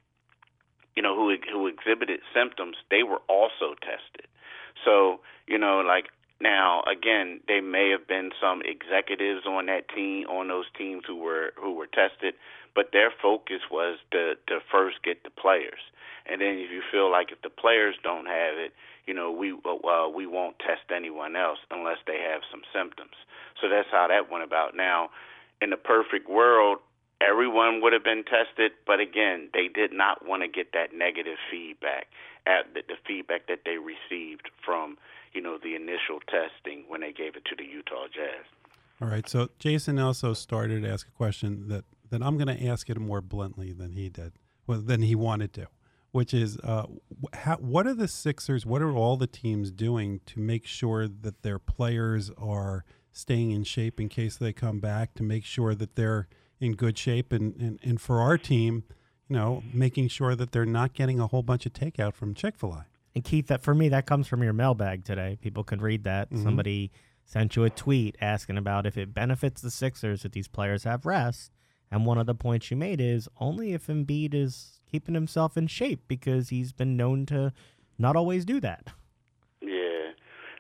you 0.96 1.04
know, 1.04 1.14
who 1.16 1.36
who 1.52 1.68
exhibited 1.68 2.22
symptoms, 2.34 2.78
they 2.90 3.04
were 3.04 3.20
also 3.28 3.76
tested. 3.82 4.28
So 4.86 5.20
you 5.48 5.58
know, 5.58 5.82
like 5.86 6.06
now 6.40 6.82
again, 6.90 7.42
there 7.48 7.62
may 7.62 7.90
have 7.90 8.08
been 8.08 8.32
some 8.40 8.62
executives 8.64 9.46
on 9.46 9.66
that 9.66 9.90
team, 9.90 10.28
on 10.28 10.48
those 10.48 10.72
teams 10.78 11.04
who 11.06 11.18
were 11.18 11.52
who 11.58 11.74
were 11.74 11.88
tested, 11.88 12.36
but 12.74 12.92
their 12.94 13.12
focus 13.22 13.68
was 13.70 14.00
to 14.12 14.36
to 14.48 14.60
first 14.72 15.04
get 15.04 15.24
the 15.24 15.30
players, 15.30 15.84
and 16.26 16.40
then 16.40 16.56
if 16.56 16.72
you 16.72 16.82
feel 16.90 17.12
like 17.12 17.34
if 17.34 17.42
the 17.42 17.50
players 17.50 17.96
don't 18.02 18.28
have 18.28 18.56
it, 18.56 18.72
you 19.08 19.14
know 19.14 19.32
we 19.32 19.54
uh, 19.54 20.10
we 20.10 20.26
won't 20.28 20.60
test 20.60 20.92
anyone 20.94 21.36
else 21.36 21.60
unless 21.72 21.98
they 22.08 22.20
have 22.20 22.42
some 22.52 22.62
symptoms. 22.74 23.16
So 23.62 23.70
that's 23.70 23.88
how 23.92 24.08
that 24.08 24.32
went 24.32 24.44
about. 24.44 24.76
Now, 24.76 25.10
in 25.62 25.70
the 25.70 25.78
perfect 25.78 26.30
world, 26.30 26.80
everyone 27.22 27.82
would 27.82 27.94
have 27.94 28.04
been 28.04 28.24
tested, 28.24 28.74
but 28.86 29.00
again, 29.00 29.50
they 29.54 29.68
did 29.68 29.94
not 29.94 30.28
want 30.28 30.44
to 30.44 30.48
get 30.48 30.74
that 30.74 30.94
negative 30.94 31.38
feedback 31.50 32.08
at 32.46 32.74
the, 32.74 32.82
the 32.88 32.96
feedback 33.08 33.48
that 33.48 33.62
they 33.66 33.78
received 33.78 34.50
from 34.64 34.98
you 35.34 35.42
know 35.42 35.58
the 35.62 35.76
initial 35.76 36.20
testing 36.28 36.84
when 36.88 37.02
they 37.02 37.12
gave 37.12 37.36
it 37.36 37.46
to 37.46 37.56
the 37.56 37.66
Utah 37.66 38.08
Jazz. 38.14 38.46
All 39.02 39.10
right. 39.10 39.28
So 39.28 39.50
Jason 39.60 40.00
also 40.00 40.34
started 40.34 40.84
to 40.84 40.90
ask 40.90 41.08
a 41.08 41.12
question 41.12 41.68
that 41.68 41.84
then 42.10 42.24
I'm 42.24 42.38
going 42.38 42.56
to 42.56 42.66
ask 42.66 42.90
it 42.90 42.98
more 42.98 43.22
bluntly 43.22 43.74
than 43.74 43.92
he 43.92 44.10
did, 44.10 44.34
well, 44.68 44.80
than 44.80 45.02
he 45.02 45.16
wanted 45.16 45.54
to, 45.54 45.68
which 46.16 46.34
is, 46.34 46.58
uh, 46.60 46.86
how, 47.34 47.58
what 47.58 47.86
are 47.86 47.94
the 47.94 48.08
Sixers? 48.08 48.66
What 48.66 48.82
are 48.82 48.96
all 48.96 49.18
the 49.18 49.28
teams 49.28 49.70
doing 49.70 50.22
to 50.28 50.40
make 50.40 50.66
sure 50.66 51.10
that 51.10 51.42
their 51.42 51.60
players 51.60 52.32
are 52.38 52.86
staying 53.12 53.52
in 53.52 53.66
shape 53.66 54.00
in 54.00 54.08
case 54.08 54.38
they 54.38 54.54
come 54.54 54.80
back? 54.80 55.14
To 55.16 55.24
make 55.24 55.44
sure 55.44 55.76
that 55.76 55.98
they're 55.98 56.30
in 56.58 56.72
good 56.72 56.98
shape, 56.98 57.34
and 57.34 57.54
and, 57.58 57.80
and 57.84 58.00
for 58.00 58.22
our 58.22 58.38
team, 58.38 58.86
you 59.28 59.36
know, 59.36 59.62
making 59.74 60.08
sure 60.08 60.36
that 60.36 60.54
they're 60.54 60.66
not 60.66 60.94
getting 60.94 61.20
a 61.20 61.28
whole 61.28 61.44
bunch 61.44 61.66
of 61.66 61.74
takeout 61.74 62.14
from 62.14 62.34
Chick 62.34 62.56
Fil 62.56 62.72
A. 62.72 62.86
And 63.14 63.22
Keith, 63.22 63.48
that 63.48 63.62
for 63.62 63.76
me, 63.76 63.90
that 63.90 64.06
comes 64.06 64.26
from 64.26 64.42
your 64.42 64.54
mailbag 64.54 65.04
today. 65.04 65.38
People 65.42 65.66
can 65.66 65.82
read 65.82 66.06
that. 66.06 66.32
Mm-hmm. 66.32 66.44
Somebody 66.44 66.94
sent 67.26 67.58
you 67.58 67.66
a 67.66 67.70
tweet 67.70 68.16
asking 68.22 68.58
about 68.58 68.86
if 68.86 68.98
it 68.98 69.14
benefits 69.14 69.60
the 69.60 69.70
Sixers 69.70 70.24
that 70.24 70.32
these 70.32 70.48
players 70.48 70.86
have 70.86 71.06
rest 71.06 71.52
and 71.92 72.06
one 72.06 72.18
of 72.18 72.26
the 72.26 72.36
points 72.36 72.72
you 72.72 72.78
made 72.78 73.00
is 73.00 73.30
only 73.40 73.74
if 73.74 73.88
Embiid 73.88 74.34
is 74.34 74.75
keeping 74.90 75.16
himself 75.16 75.58
in 75.58 75.68
shape 75.68 76.02
because 76.08 76.50
he's 76.50 76.72
been 76.72 76.98
known 76.98 77.26
to 77.28 77.54
not 77.98 78.16
always 78.16 78.46
do 78.46 78.60
that. 78.62 78.88
Yeah, 79.62 80.12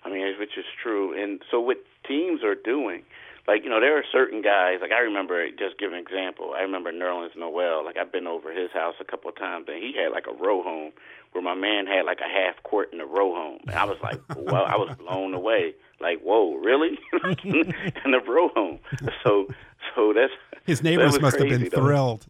I 0.04 0.10
mean, 0.10 0.26
which 0.40 0.58
is 0.58 0.66
true. 0.82 1.22
And 1.22 1.42
so 1.50 1.60
what 1.60 1.78
teams 2.08 2.44
are 2.44 2.56
doing, 2.56 3.04
like 3.48 3.64
you 3.64 3.70
know, 3.70 3.80
there 3.80 3.98
are 3.98 4.04
certain 4.12 4.42
guys. 4.42 4.80
Like 4.82 4.92
I 4.92 5.00
remember, 5.00 5.48
just 5.52 5.78
give 5.78 5.92
an 5.92 6.00
example. 6.00 6.54
I 6.56 6.62
remember 6.62 6.92
Nerlens 6.92 7.38
Noel. 7.38 7.84
Like 7.86 7.98
I've 7.98 8.12
been 8.12 8.28
over 8.28 8.52
his 8.52 8.72
house 8.72 8.96
a 9.00 9.06
couple 9.06 9.30
of 9.30 9.38
times, 9.38 9.66
and 9.68 9.78
he 9.78 9.94
had 9.96 10.12
like 10.12 10.26
a 10.28 10.34
row 10.34 10.64
home 10.64 10.92
where 11.36 11.44
my 11.44 11.54
man 11.54 11.86
had 11.86 12.06
like 12.06 12.20
a 12.22 12.30
half 12.30 12.64
court 12.64 12.94
in 12.94 13.02
a 13.02 13.06
row 13.06 13.36
home. 13.36 13.60
And 13.68 13.76
I 13.76 13.84
was 13.84 13.98
like, 14.02 14.22
well, 14.38 14.64
I 14.66 14.78
was 14.78 14.96
blown 14.98 15.34
away. 15.34 15.74
Like, 16.00 16.22
whoa, 16.22 16.56
really? 16.56 16.98
in 17.44 18.12
the 18.12 18.22
row 18.26 18.50
home. 18.56 18.80
So, 19.24 19.48
so 19.94 20.14
that's 20.14 20.32
his 20.66 20.82
neighbors 20.82 21.20
must 21.20 21.38
crazy, 21.38 21.52
have 21.52 21.60
been 21.62 21.70
though. 21.70 21.86
thrilled. 21.86 22.26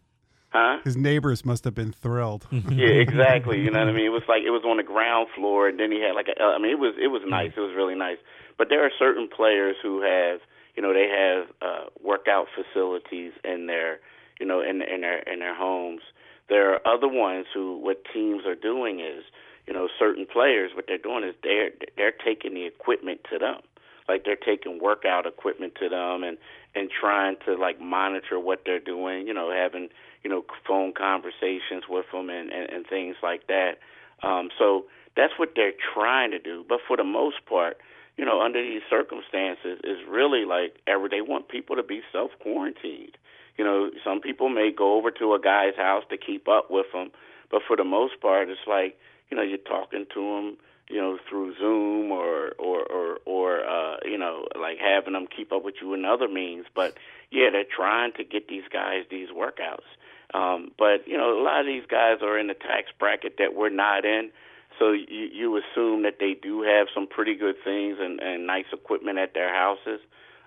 Huh? 0.50 0.78
His 0.84 0.96
neighbors 0.96 1.44
must 1.44 1.64
have 1.64 1.74
been 1.74 1.92
thrilled. 1.92 2.46
yeah, 2.70 2.88
exactly. 2.88 3.60
You 3.60 3.70
know 3.70 3.80
what 3.80 3.88
I 3.88 3.92
mean? 3.96 4.06
It 4.06 4.10
was 4.10 4.22
like 4.28 4.42
it 4.42 4.50
was 4.50 4.62
on 4.64 4.78
the 4.78 4.82
ground 4.82 5.28
floor, 5.34 5.68
and 5.68 5.78
then 5.78 5.92
he 5.92 6.00
had 6.00 6.12
like 6.14 6.28
a. 6.28 6.42
I 6.42 6.58
mean, 6.58 6.72
it 6.72 6.78
was 6.78 6.94
it 7.02 7.08
was 7.08 7.22
nice. 7.26 7.52
It 7.56 7.60
was 7.60 7.74
really 7.76 7.94
nice. 7.94 8.18
But 8.58 8.68
there 8.70 8.84
are 8.84 8.90
certain 8.98 9.28
players 9.28 9.76
who 9.82 10.00
have, 10.00 10.40
you 10.76 10.82
know, 10.82 10.94
they 10.94 11.08
have 11.08 11.48
uh, 11.60 11.90
workout 12.02 12.46
facilities 12.54 13.32
in 13.44 13.66
their, 13.66 14.00
you 14.40 14.46
know, 14.46 14.60
in 14.60 14.80
in 14.82 15.02
their 15.02 15.18
in 15.20 15.40
their 15.40 15.54
homes 15.54 16.00
there 16.48 16.72
are 16.72 16.86
other 16.86 17.08
ones 17.08 17.46
who 17.52 17.78
what 17.78 18.02
teams 18.12 18.44
are 18.46 18.54
doing 18.54 19.00
is, 19.00 19.24
you 19.66 19.74
know, 19.74 19.88
certain 19.98 20.26
players 20.26 20.72
what 20.74 20.86
they're 20.86 20.98
doing 20.98 21.24
is 21.24 21.34
they're 21.42 21.70
they're 21.96 22.12
taking 22.12 22.54
the 22.54 22.66
equipment 22.66 23.20
to 23.30 23.38
them. 23.38 23.60
Like 24.08 24.24
they're 24.24 24.36
taking 24.36 24.80
workout 24.80 25.26
equipment 25.26 25.74
to 25.80 25.88
them 25.88 26.22
and 26.22 26.38
and 26.74 26.90
trying 26.90 27.36
to 27.46 27.54
like 27.54 27.80
monitor 27.80 28.38
what 28.38 28.62
they're 28.64 28.80
doing, 28.80 29.26
you 29.26 29.34
know, 29.34 29.50
having, 29.50 29.88
you 30.22 30.30
know, 30.30 30.44
phone 30.66 30.92
conversations 30.92 31.84
with 31.88 32.06
them 32.12 32.30
and 32.30 32.50
and, 32.50 32.70
and 32.70 32.86
things 32.86 33.16
like 33.22 33.46
that. 33.48 33.78
Um 34.22 34.50
so 34.58 34.86
that's 35.16 35.32
what 35.38 35.52
they're 35.56 35.72
trying 35.94 36.30
to 36.30 36.38
do. 36.38 36.64
But 36.68 36.80
for 36.86 36.96
the 36.96 37.04
most 37.04 37.44
part, 37.46 37.78
you 38.16 38.24
know, 38.24 38.40
under 38.40 38.62
these 38.62 38.82
circumstances, 38.88 39.78
is 39.84 39.98
really 40.08 40.44
like 40.44 40.76
every 40.86 41.08
they 41.08 41.20
want 41.20 41.48
people 41.48 41.76
to 41.76 41.82
be 41.82 42.02
self 42.12 42.30
quarantined. 42.40 43.16
You 43.58 43.64
know, 43.64 43.90
some 44.04 44.20
people 44.20 44.48
may 44.48 44.70
go 44.70 44.96
over 44.96 45.10
to 45.10 45.34
a 45.34 45.40
guy's 45.40 45.76
house 45.76 46.04
to 46.10 46.16
keep 46.16 46.48
up 46.48 46.70
with 46.70 46.86
him, 46.92 47.10
but 47.50 47.62
for 47.66 47.76
the 47.76 47.84
most 47.84 48.20
part, 48.20 48.48
it's 48.48 48.60
like 48.66 48.96
you 49.30 49.36
know 49.36 49.42
you're 49.42 49.58
talking 49.58 50.06
to 50.14 50.36
him, 50.36 50.56
you 50.88 51.00
know, 51.00 51.18
through 51.28 51.54
Zoom 51.58 52.10
or 52.10 52.52
or 52.58 52.82
or 52.84 53.18
or 53.24 53.64
uh, 53.64 53.96
you 54.04 54.18
know, 54.18 54.46
like 54.58 54.78
having 54.78 55.12
them 55.12 55.26
keep 55.34 55.52
up 55.52 55.64
with 55.64 55.76
you 55.80 55.94
in 55.94 56.04
other 56.04 56.28
means. 56.28 56.66
But 56.74 56.96
yeah, 57.30 57.48
they're 57.50 57.64
trying 57.64 58.12
to 58.14 58.24
get 58.24 58.48
these 58.48 58.64
guys 58.72 59.04
these 59.10 59.28
workouts. 59.28 59.88
Um, 60.36 60.72
but 60.78 61.06
you 61.06 61.16
know, 61.16 61.40
a 61.40 61.42
lot 61.42 61.60
of 61.60 61.66
these 61.66 61.86
guys 61.88 62.18
are 62.22 62.38
in 62.38 62.48
the 62.48 62.54
tax 62.54 62.90
bracket 62.98 63.36
that 63.38 63.54
we're 63.54 63.70
not 63.70 64.04
in. 64.04 64.30
So 64.78 64.92
you, 64.92 65.28
you 65.32 65.56
assume 65.56 66.02
that 66.02 66.16
they 66.20 66.34
do 66.34 66.62
have 66.62 66.88
some 66.94 67.06
pretty 67.06 67.34
good 67.34 67.56
things 67.64 67.96
and, 67.98 68.20
and 68.20 68.46
nice 68.46 68.66
equipment 68.72 69.18
at 69.18 69.32
their 69.32 69.52
houses 69.52 70.00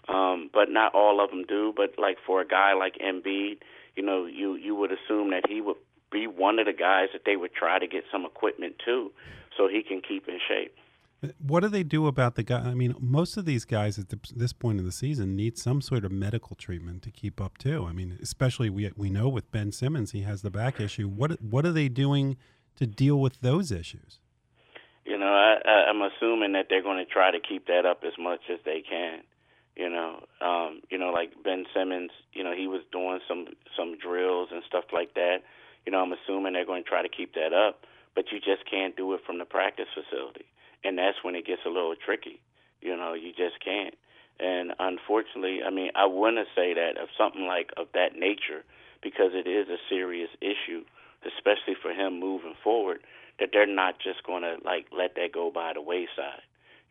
um, 0.10 0.50
but 0.51 0.69
not 0.69 0.93
all 0.93 1.24
of 1.24 1.29
them 1.29 1.43
do. 1.48 1.74
But 1.75 1.93
like 1.98 2.17
for 2.25 2.41
a 2.41 2.48
guy 2.48 2.74
like 2.74 2.96
Embiid, 2.98 3.60
you 3.96 4.03
know, 4.03 4.25
you 4.25 4.55
you 4.55 4.75
would 4.75 4.91
assume 4.91 5.31
that 5.31 5.48
he 5.48 5.62
would 5.62 5.77
be 6.12 6.27
one 6.27 6.60
of 6.60 6.65
the 6.65 6.74
guys 6.74 7.10
that 7.13 7.22
they 7.25 7.36
would 7.36 7.53
try 7.53 7.77
to 7.79 7.88
get 7.88 8.03
some 8.12 8.25
equipment 8.25 8.75
to, 8.86 9.12
so 9.55 9.67
he 9.67 9.84
can 9.84 10.01
keep 10.01 10.27
in 10.27 10.39
shape. 10.48 10.74
What 11.40 11.62
do 11.62 11.68
they 11.68 11.84
do 11.84 12.08
about 12.08 12.36
the 12.36 12.44
guy? 12.44 12.60
I 12.60 12.74
mean, 12.74 12.96
most 13.00 13.36
of 13.36 13.46
these 13.46 13.66
guys 13.66 14.00
at 14.00 14.10
the, 14.10 14.20
this 14.34 14.54
point 14.54 14.80
in 14.80 14.86
the 14.86 14.92
season 14.92 15.36
need 15.36 15.58
some 15.58 15.82
sort 15.82 16.06
of 16.06 16.12
medical 16.12 16.56
treatment 16.56 17.02
to 17.04 17.12
keep 17.12 17.42
up 17.42 17.58
too. 17.58 17.86
I 17.88 17.92
mean, 17.92 18.18
especially 18.22 18.70
we 18.70 18.90
we 18.96 19.10
know 19.10 19.28
with 19.28 19.52
Ben 19.52 19.72
Simmons, 19.72 20.12
he 20.12 20.22
has 20.22 20.42
the 20.42 20.50
back 20.52 20.80
issue. 20.80 21.10
What 21.10 21.42
what 21.42 21.66
are 21.66 21.74
they 21.74 21.90
doing 21.90 22.38
to 22.78 22.88
deal 22.88 23.20
with 23.20 23.42
those 23.42 23.72
issues? 23.72 24.20
You 25.06 25.18
know, 25.18 25.28
I, 25.28 25.58
I, 25.66 25.90
I'm 25.90 26.02
assuming 26.02 26.54
that 26.54 26.68
they're 26.70 26.84
going 26.84 27.04
to 27.04 27.12
try 27.12 27.32
to 27.32 27.40
keep 27.40 27.68
that 27.68 27.86
up 27.86 28.04
as 28.06 28.14
much 28.18 28.42
as 28.50 28.60
they 28.64 28.82
can. 28.88 29.22
You 29.76 29.90
know, 29.90 30.24
um, 30.42 30.82
you 30.90 30.98
know, 30.98 31.12
like 31.12 31.32
Ben 31.44 31.66
Simmons, 31.74 32.12
you 32.34 32.44
know, 32.44 32.54
he 32.56 32.68
was 32.68 32.82
doing 32.92 33.20
some 33.28 33.48
some 33.78 33.98
drills 33.98 34.50
and 34.52 34.62
stuff 34.68 34.86
like 34.94 35.14
that. 35.16 35.38
You 35.86 35.92
know, 35.92 36.00
I'm 36.00 36.14
assuming 36.14 36.54
they're 36.54 36.66
going 36.66 36.84
to 36.84 36.90
try 36.90 37.02
to 37.02 37.10
keep 37.10 37.34
that 37.36 37.54
up, 37.54 37.86
but 38.14 38.26
you 38.32 38.40
just 38.40 38.70
can't 38.70 38.96
do 38.96 39.14
it 39.14 39.22
from 39.26 39.40
the 39.40 39.46
practice 39.46 39.88
facility, 39.94 40.46
and 40.83 40.98
that's 40.98 41.24
when 41.24 41.36
it 41.36 41.45
gets 41.45 41.62
a 41.65 41.69
little 41.69 41.95
tricky. 41.95 42.39
You 42.81 42.95
know, 42.95 43.13
you 43.13 43.31
just 43.31 43.63
can't. 43.63 43.95
And 44.39 44.74
unfortunately, 44.79 45.59
I 45.65 45.69
mean, 45.69 45.91
I 45.95 46.05
to 46.05 46.45
say 46.55 46.74
that 46.74 46.98
of 47.01 47.09
something 47.17 47.45
like 47.45 47.71
of 47.75 47.88
that 47.93 48.15
nature, 48.15 48.63
because 49.03 49.31
it 49.33 49.48
is 49.48 49.67
a 49.67 49.77
serious 49.89 50.29
issue, 50.41 50.83
especially 51.25 51.75
for 51.81 51.91
him 51.91 52.19
moving 52.19 52.55
forward, 52.63 53.00
that 53.39 53.50
they're 53.51 53.65
not 53.65 54.00
just 54.00 54.24
going 54.24 54.43
to 54.43 54.57
like 54.63 54.88
let 54.98 55.15
that 55.15 55.33
go 55.33 55.51
by 55.51 55.74
the 55.74 55.81
wayside. 55.81 56.41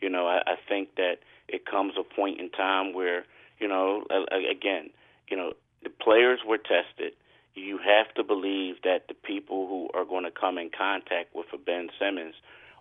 You 0.00 0.08
know, 0.10 0.26
I, 0.26 0.42
I 0.46 0.54
think 0.68 0.96
that 0.96 1.18
it 1.48 1.64
comes 1.64 1.94
a 1.98 2.02
point 2.02 2.38
in 2.38 2.50
time 2.50 2.92
where, 2.92 3.24
you 3.58 3.66
know, 3.66 4.04
again, 4.30 4.90
you 5.28 5.36
know, 5.36 5.54
the 5.82 5.90
players 5.90 6.40
were 6.46 6.58
tested. 6.58 7.14
You 7.54 7.78
have 7.78 8.14
to 8.14 8.22
believe 8.22 8.76
that 8.84 9.08
the 9.08 9.14
people 9.14 9.66
who 9.66 9.88
are 9.98 10.04
going 10.04 10.24
to 10.24 10.30
come 10.30 10.58
in 10.58 10.70
contact 10.70 11.34
with 11.34 11.46
a 11.52 11.58
Ben 11.58 11.88
Simmons 11.98 12.34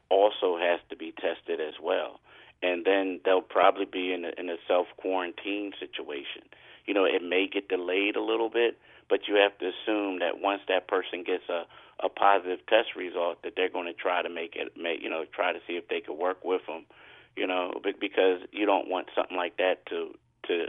also 0.09 0.57
has 0.57 0.79
to 0.89 0.95
be 0.95 1.13
tested 1.13 1.59
as 1.59 1.75
well. 1.81 2.19
And 2.63 2.85
then 2.85 3.19
they'll 3.23 3.41
probably 3.41 3.85
be 3.85 4.13
in 4.13 4.25
a, 4.25 4.31
in 4.37 4.49
a 4.49 4.57
self 4.67 4.87
quarantine 4.97 5.73
situation. 5.79 6.43
You 6.85 6.93
know, 6.93 7.05
it 7.05 7.21
may 7.21 7.47
get 7.47 7.67
delayed 7.69 8.15
a 8.15 8.23
little 8.23 8.49
bit, 8.49 8.77
but 9.09 9.27
you 9.27 9.35
have 9.35 9.57
to 9.59 9.69
assume 9.69 10.19
that 10.19 10.41
once 10.41 10.61
that 10.67 10.87
person 10.87 11.23
gets 11.23 11.43
a 11.49 11.63
a 11.99 12.09
positive 12.09 12.59
test 12.67 12.89
result, 12.95 13.41
that 13.41 13.53
they're 13.55 13.69
going 13.69 13.87
to 13.87 13.93
try 13.93 14.21
to 14.21 14.29
make 14.29 14.55
it, 14.55 14.71
make, 14.77 15.01
you 15.01 15.09
know, 15.09 15.25
try 15.33 15.51
to 15.51 15.57
see 15.65 15.73
if 15.73 15.87
they 15.87 15.99
could 15.99 16.13
work 16.13 16.45
with 16.45 16.61
them 16.67 16.85
you 17.37 17.45
know, 17.45 17.79
because 17.83 18.41
you 18.51 18.65
don't 18.65 18.89
want 18.89 19.07
something 19.15 19.37
like 19.37 19.57
that 19.57 19.85
to 19.85 20.13
to 20.47 20.65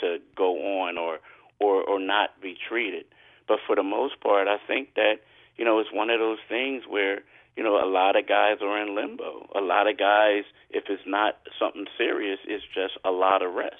to 0.00 0.18
go 0.36 0.82
on 0.82 0.98
or 0.98 1.18
or 1.58 1.82
or 1.82 1.98
not 1.98 2.40
be 2.40 2.56
treated. 2.68 3.06
But 3.48 3.58
for 3.66 3.74
the 3.74 3.82
most 3.82 4.20
part, 4.20 4.46
I 4.46 4.58
think 4.68 4.94
that 4.94 5.14
you 5.56 5.64
know 5.64 5.80
it's 5.80 5.92
one 5.92 6.10
of 6.10 6.20
those 6.20 6.38
things 6.48 6.84
where 6.86 7.22
lot 8.00 8.16
of 8.16 8.26
guys 8.26 8.56
are 8.62 8.82
in 8.82 8.94
limbo. 8.94 9.48
A 9.54 9.60
lot 9.60 9.88
of 9.88 9.98
guys, 9.98 10.44
if 10.70 10.84
it's 10.88 11.02
not 11.06 11.38
something 11.58 11.86
serious, 11.98 12.38
it's 12.46 12.64
just 12.74 12.94
a 13.04 13.10
lot 13.10 13.42
of 13.42 13.54
rest. 13.54 13.76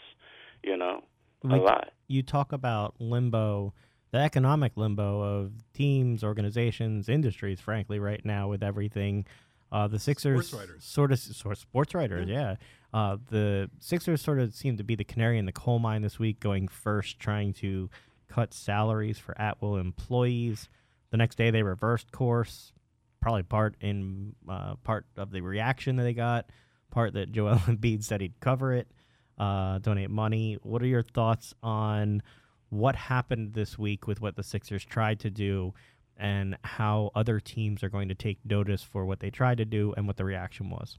You 0.62 0.76
know, 0.76 1.02
a 1.44 1.56
lot. 1.56 1.92
You 2.06 2.22
talk 2.22 2.52
about 2.52 2.94
limbo 2.98 3.72
the 4.12 4.18
economic 4.18 4.76
limbo 4.76 5.22
of 5.22 5.52
teams, 5.72 6.24
organizations, 6.24 7.08
industries, 7.08 7.60
frankly, 7.60 7.98
right 7.98 8.24
now 8.24 8.48
with 8.48 8.62
everything 8.62 9.24
uh, 9.72 9.86
the 9.86 9.98
Sixers 9.98 10.48
sort 10.80 11.12
of 11.12 11.18
sort 11.18 11.52
of 11.52 11.58
sports 11.58 11.94
writers, 11.94 12.28
yeah. 12.28 12.56
yeah. 12.92 12.98
Uh, 12.98 13.16
the 13.30 13.70
Sixers 13.78 14.20
sort 14.20 14.40
of 14.40 14.52
seem 14.52 14.76
to 14.76 14.82
be 14.82 14.96
the 14.96 15.04
canary 15.04 15.38
in 15.38 15.46
the 15.46 15.52
coal 15.52 15.78
mine 15.78 16.02
this 16.02 16.18
week, 16.18 16.40
going 16.40 16.66
first, 16.66 17.20
trying 17.20 17.52
to 17.54 17.88
cut 18.28 18.52
salaries 18.52 19.18
for 19.18 19.40
at 19.40 19.62
will 19.62 19.76
employees. 19.76 20.68
The 21.10 21.16
next 21.16 21.36
day, 21.38 21.50
they 21.50 21.62
reversed 21.62 22.10
course, 22.10 22.72
probably 23.20 23.42
part 23.42 23.76
in 23.80 24.34
uh, 24.48 24.74
part 24.84 25.06
of 25.16 25.30
the 25.30 25.40
reaction 25.40 25.96
that 25.96 26.04
they 26.04 26.14
got, 26.14 26.46
part 26.90 27.14
that 27.14 27.32
Joel 27.32 27.54
Embiid 27.66 28.04
said 28.04 28.20
he'd 28.20 28.40
cover 28.40 28.72
it, 28.72 28.90
uh, 29.38 29.78
donate 29.78 30.10
money. 30.10 30.58
What 30.62 30.82
are 30.82 30.86
your 30.86 31.02
thoughts 31.02 31.54
on 31.62 32.22
what 32.68 32.96
happened 32.96 33.54
this 33.54 33.78
week 33.78 34.06
with 34.06 34.20
what 34.20 34.36
the 34.36 34.42
Sixers 34.42 34.84
tried 34.84 35.20
to 35.20 35.30
do? 35.30 35.74
and 36.20 36.56
how 36.62 37.10
other 37.14 37.40
teams 37.40 37.82
are 37.82 37.88
going 37.88 38.08
to 38.08 38.14
take 38.14 38.38
notice 38.44 38.82
for 38.82 39.06
what 39.06 39.20
they 39.20 39.30
tried 39.30 39.56
to 39.56 39.64
do 39.64 39.94
and 39.96 40.06
what 40.06 40.18
the 40.18 40.24
reaction 40.24 40.68
was? 40.68 40.98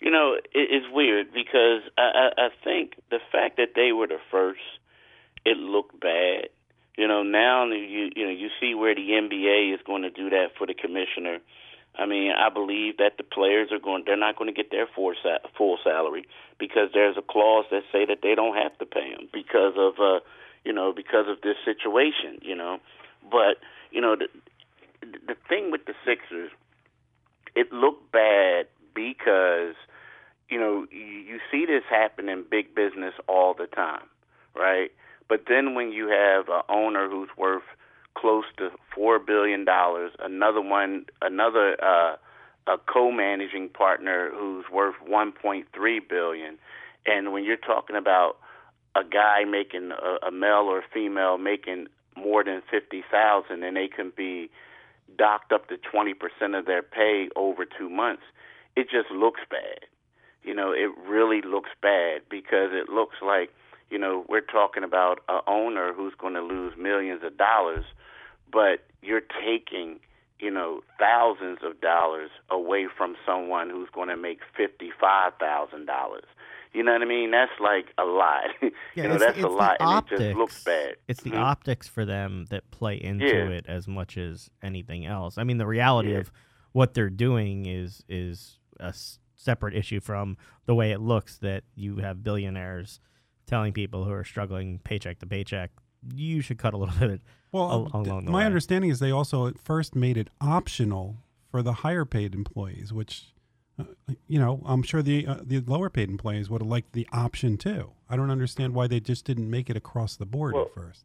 You 0.00 0.10
know, 0.10 0.34
it, 0.34 0.42
it's 0.52 0.86
weird 0.92 1.28
because 1.32 1.82
I, 1.96 2.02
I, 2.36 2.46
I 2.46 2.48
think 2.64 2.94
the 3.10 3.20
fact 3.30 3.56
that 3.56 3.70
they 3.76 3.92
were 3.92 4.08
the 4.08 4.18
first, 4.30 4.60
it 5.46 5.56
looked 5.56 5.98
bad. 6.00 6.48
You 6.96 7.08
know, 7.08 7.22
now 7.22 7.66
you 7.66 8.10
you 8.14 8.24
know 8.24 8.32
you 8.32 8.48
see 8.60 8.74
where 8.74 8.94
the 8.94 9.08
NBA 9.08 9.74
is 9.74 9.80
going 9.86 10.02
to 10.02 10.10
do 10.10 10.30
that 10.30 10.48
for 10.58 10.66
the 10.66 10.74
commissioner. 10.74 11.38
I 11.94 12.06
mean, 12.06 12.32
I 12.32 12.48
believe 12.48 12.96
that 12.98 13.18
the 13.18 13.22
players 13.22 13.68
are 13.70 13.78
going 13.78 14.04
they're 14.06 14.16
not 14.16 14.36
going 14.36 14.52
to 14.52 14.56
get 14.56 14.70
their 14.70 14.86
full 14.86 15.14
full 15.56 15.78
salary 15.82 16.26
because 16.58 16.88
there's 16.92 17.16
a 17.16 17.22
clause 17.22 17.66
that 17.70 17.82
say 17.92 18.04
that 18.06 18.18
they 18.22 18.34
don't 18.34 18.56
have 18.56 18.76
to 18.78 18.86
pay 18.86 19.10
them 19.14 19.28
because 19.32 19.74
of 19.76 19.94
uh 20.00 20.20
you 20.64 20.72
know 20.72 20.92
because 20.92 21.26
of 21.28 21.40
this 21.42 21.56
situation, 21.64 22.38
you 22.42 22.54
know. 22.54 22.78
But 23.30 23.58
you 23.90 24.00
know, 24.00 24.16
the, 24.16 24.28
the 25.26 25.36
thing 25.48 25.70
with 25.70 25.84
the 25.86 25.94
Sixers, 26.04 26.50
it 27.54 27.72
looked 27.72 28.10
bad 28.12 28.66
because, 28.94 29.74
you 30.48 30.58
know, 30.58 30.86
you, 30.90 30.98
you 30.98 31.40
see 31.50 31.66
this 31.66 31.84
happen 31.88 32.28
in 32.28 32.44
big 32.50 32.74
business 32.74 33.14
all 33.28 33.54
the 33.54 33.66
time, 33.66 34.06
right? 34.56 34.90
But 35.32 35.44
then 35.48 35.74
when 35.74 35.92
you 35.92 36.08
have 36.08 36.50
an 36.50 36.60
owner 36.68 37.08
who's 37.08 37.30
worth 37.38 37.62
close 38.14 38.44
to 38.58 38.68
four 38.94 39.18
billion 39.18 39.64
dollars, 39.64 40.12
another 40.18 40.60
one, 40.60 41.06
another 41.22 41.82
uh, 41.82 42.16
a 42.66 42.76
co-managing 42.76 43.70
partner 43.70 44.30
who's 44.30 44.66
worth 44.70 44.96
1.3 45.08 45.64
billion, 46.06 46.58
and 47.06 47.32
when 47.32 47.44
you're 47.44 47.56
talking 47.56 47.96
about 47.96 48.36
a 48.94 49.02
guy 49.04 49.44
making 49.50 49.92
a, 49.92 50.26
a 50.26 50.30
male 50.30 50.68
or 50.68 50.84
female 50.92 51.38
making 51.38 51.86
more 52.14 52.44
than 52.44 52.60
fifty 52.70 53.02
thousand, 53.10 53.62
and 53.62 53.74
they 53.74 53.88
can 53.88 54.12
be 54.14 54.50
docked 55.16 55.50
up 55.50 55.66
to 55.68 55.78
twenty 55.78 56.12
percent 56.12 56.54
of 56.54 56.66
their 56.66 56.82
pay 56.82 57.30
over 57.36 57.64
two 57.64 57.88
months. 57.88 58.24
It 58.76 58.90
just 58.90 59.10
looks 59.10 59.40
bad. 59.48 59.88
You 60.42 60.54
know, 60.54 60.72
it 60.72 60.90
really 61.08 61.40
looks 61.40 61.70
bad 61.80 62.20
because 62.28 62.72
it 62.72 62.90
looks 62.90 63.16
like 63.22 63.48
talking 64.62 64.84
about 64.84 65.20
a 65.28 65.38
owner 65.46 65.92
who's 65.92 66.14
going 66.18 66.34
to 66.34 66.42
lose 66.42 66.74
millions 66.78 67.22
of 67.24 67.36
dollars, 67.36 67.84
but 68.50 68.84
you're 69.02 69.22
taking 69.44 69.98
you 70.38 70.50
know 70.50 70.80
thousands 70.98 71.58
of 71.62 71.80
dollars 71.80 72.30
away 72.50 72.86
from 72.96 73.16
someone 73.26 73.70
who's 73.70 73.88
going 73.92 74.08
to 74.08 74.16
make 74.16 74.40
fifty 74.56 74.90
five 75.00 75.32
thousand 75.40 75.86
dollars 75.86 76.24
you 76.74 76.82
know 76.82 76.92
what 76.92 77.02
I 77.02 77.04
mean? 77.04 77.30
That's 77.30 77.52
like 77.60 77.86
a 77.98 78.04
lot. 78.04 78.44
Yeah, 78.94 79.04
you 79.04 79.08
know, 79.08 79.18
that's 79.18 79.38
a 79.38 79.48
lot, 79.48 79.78
optics, 79.80 80.20
and 80.20 80.20
it 80.20 80.28
just 80.28 80.38
looks 80.38 80.64
bad. 80.64 80.96
It's 81.08 81.22
the 81.22 81.30
mm-hmm. 81.30 81.38
optics 81.38 81.88
for 81.88 82.04
them 82.04 82.44
that 82.50 82.70
play 82.70 82.96
into 83.02 83.24
yeah. 83.26 83.48
it 83.48 83.64
as 83.66 83.88
much 83.88 84.18
as 84.18 84.50
anything 84.62 85.06
else. 85.06 85.38
I 85.38 85.44
mean, 85.44 85.56
the 85.56 85.66
reality 85.66 86.12
yeah. 86.12 86.18
of 86.18 86.32
what 86.72 86.92
they're 86.92 87.08
doing 87.08 87.64
is 87.64 88.04
is 88.06 88.58
a 88.78 88.92
separate 89.34 89.74
issue 89.74 90.00
from 90.00 90.36
the 90.66 90.74
way 90.74 90.92
it 90.92 91.00
looks 91.00 91.38
that 91.38 91.64
you 91.74 91.96
have 91.96 92.22
billionaires 92.22 93.00
telling 93.46 93.72
people 93.72 94.04
who 94.04 94.12
are 94.12 94.24
struggling 94.24 94.78
paycheck 94.84 95.18
to 95.20 95.26
paycheck, 95.26 95.70
you 96.14 96.40
should 96.40 96.58
cut 96.58 96.74
a 96.74 96.76
little 96.76 96.94
bit 97.08 97.20
Well, 97.52 97.88
al- 97.92 98.02
along 98.02 98.24
the 98.24 98.30
my 98.30 98.40
way. 98.40 98.44
understanding 98.46 98.90
is 98.90 98.98
they 98.98 99.10
also 99.10 99.46
at 99.46 99.58
first 99.58 99.94
made 99.94 100.16
it 100.16 100.28
optional 100.40 101.16
for 101.50 101.62
the 101.62 101.72
higher 101.74 102.04
paid 102.04 102.34
employees, 102.34 102.92
which, 102.92 103.24
uh, 103.78 103.84
you 104.26 104.38
know, 104.38 104.62
I'm 104.64 104.82
sure 104.82 105.02
the 105.02 105.26
uh, 105.26 105.36
the 105.42 105.60
lower 105.60 105.90
paid 105.90 106.08
employees 106.08 106.48
would 106.50 106.62
have 106.62 106.68
liked 106.70 106.92
the 106.92 107.06
option 107.12 107.56
too. 107.58 107.90
I 108.08 108.16
don't 108.16 108.30
understand 108.30 108.74
why 108.74 108.86
they 108.86 109.00
just 109.00 109.24
didn't 109.24 109.50
make 109.50 109.68
it 109.70 109.76
across 109.76 110.16
the 110.16 110.26
board 110.26 110.54
Well, 110.54 110.64
at 110.66 110.74
first. 110.74 111.04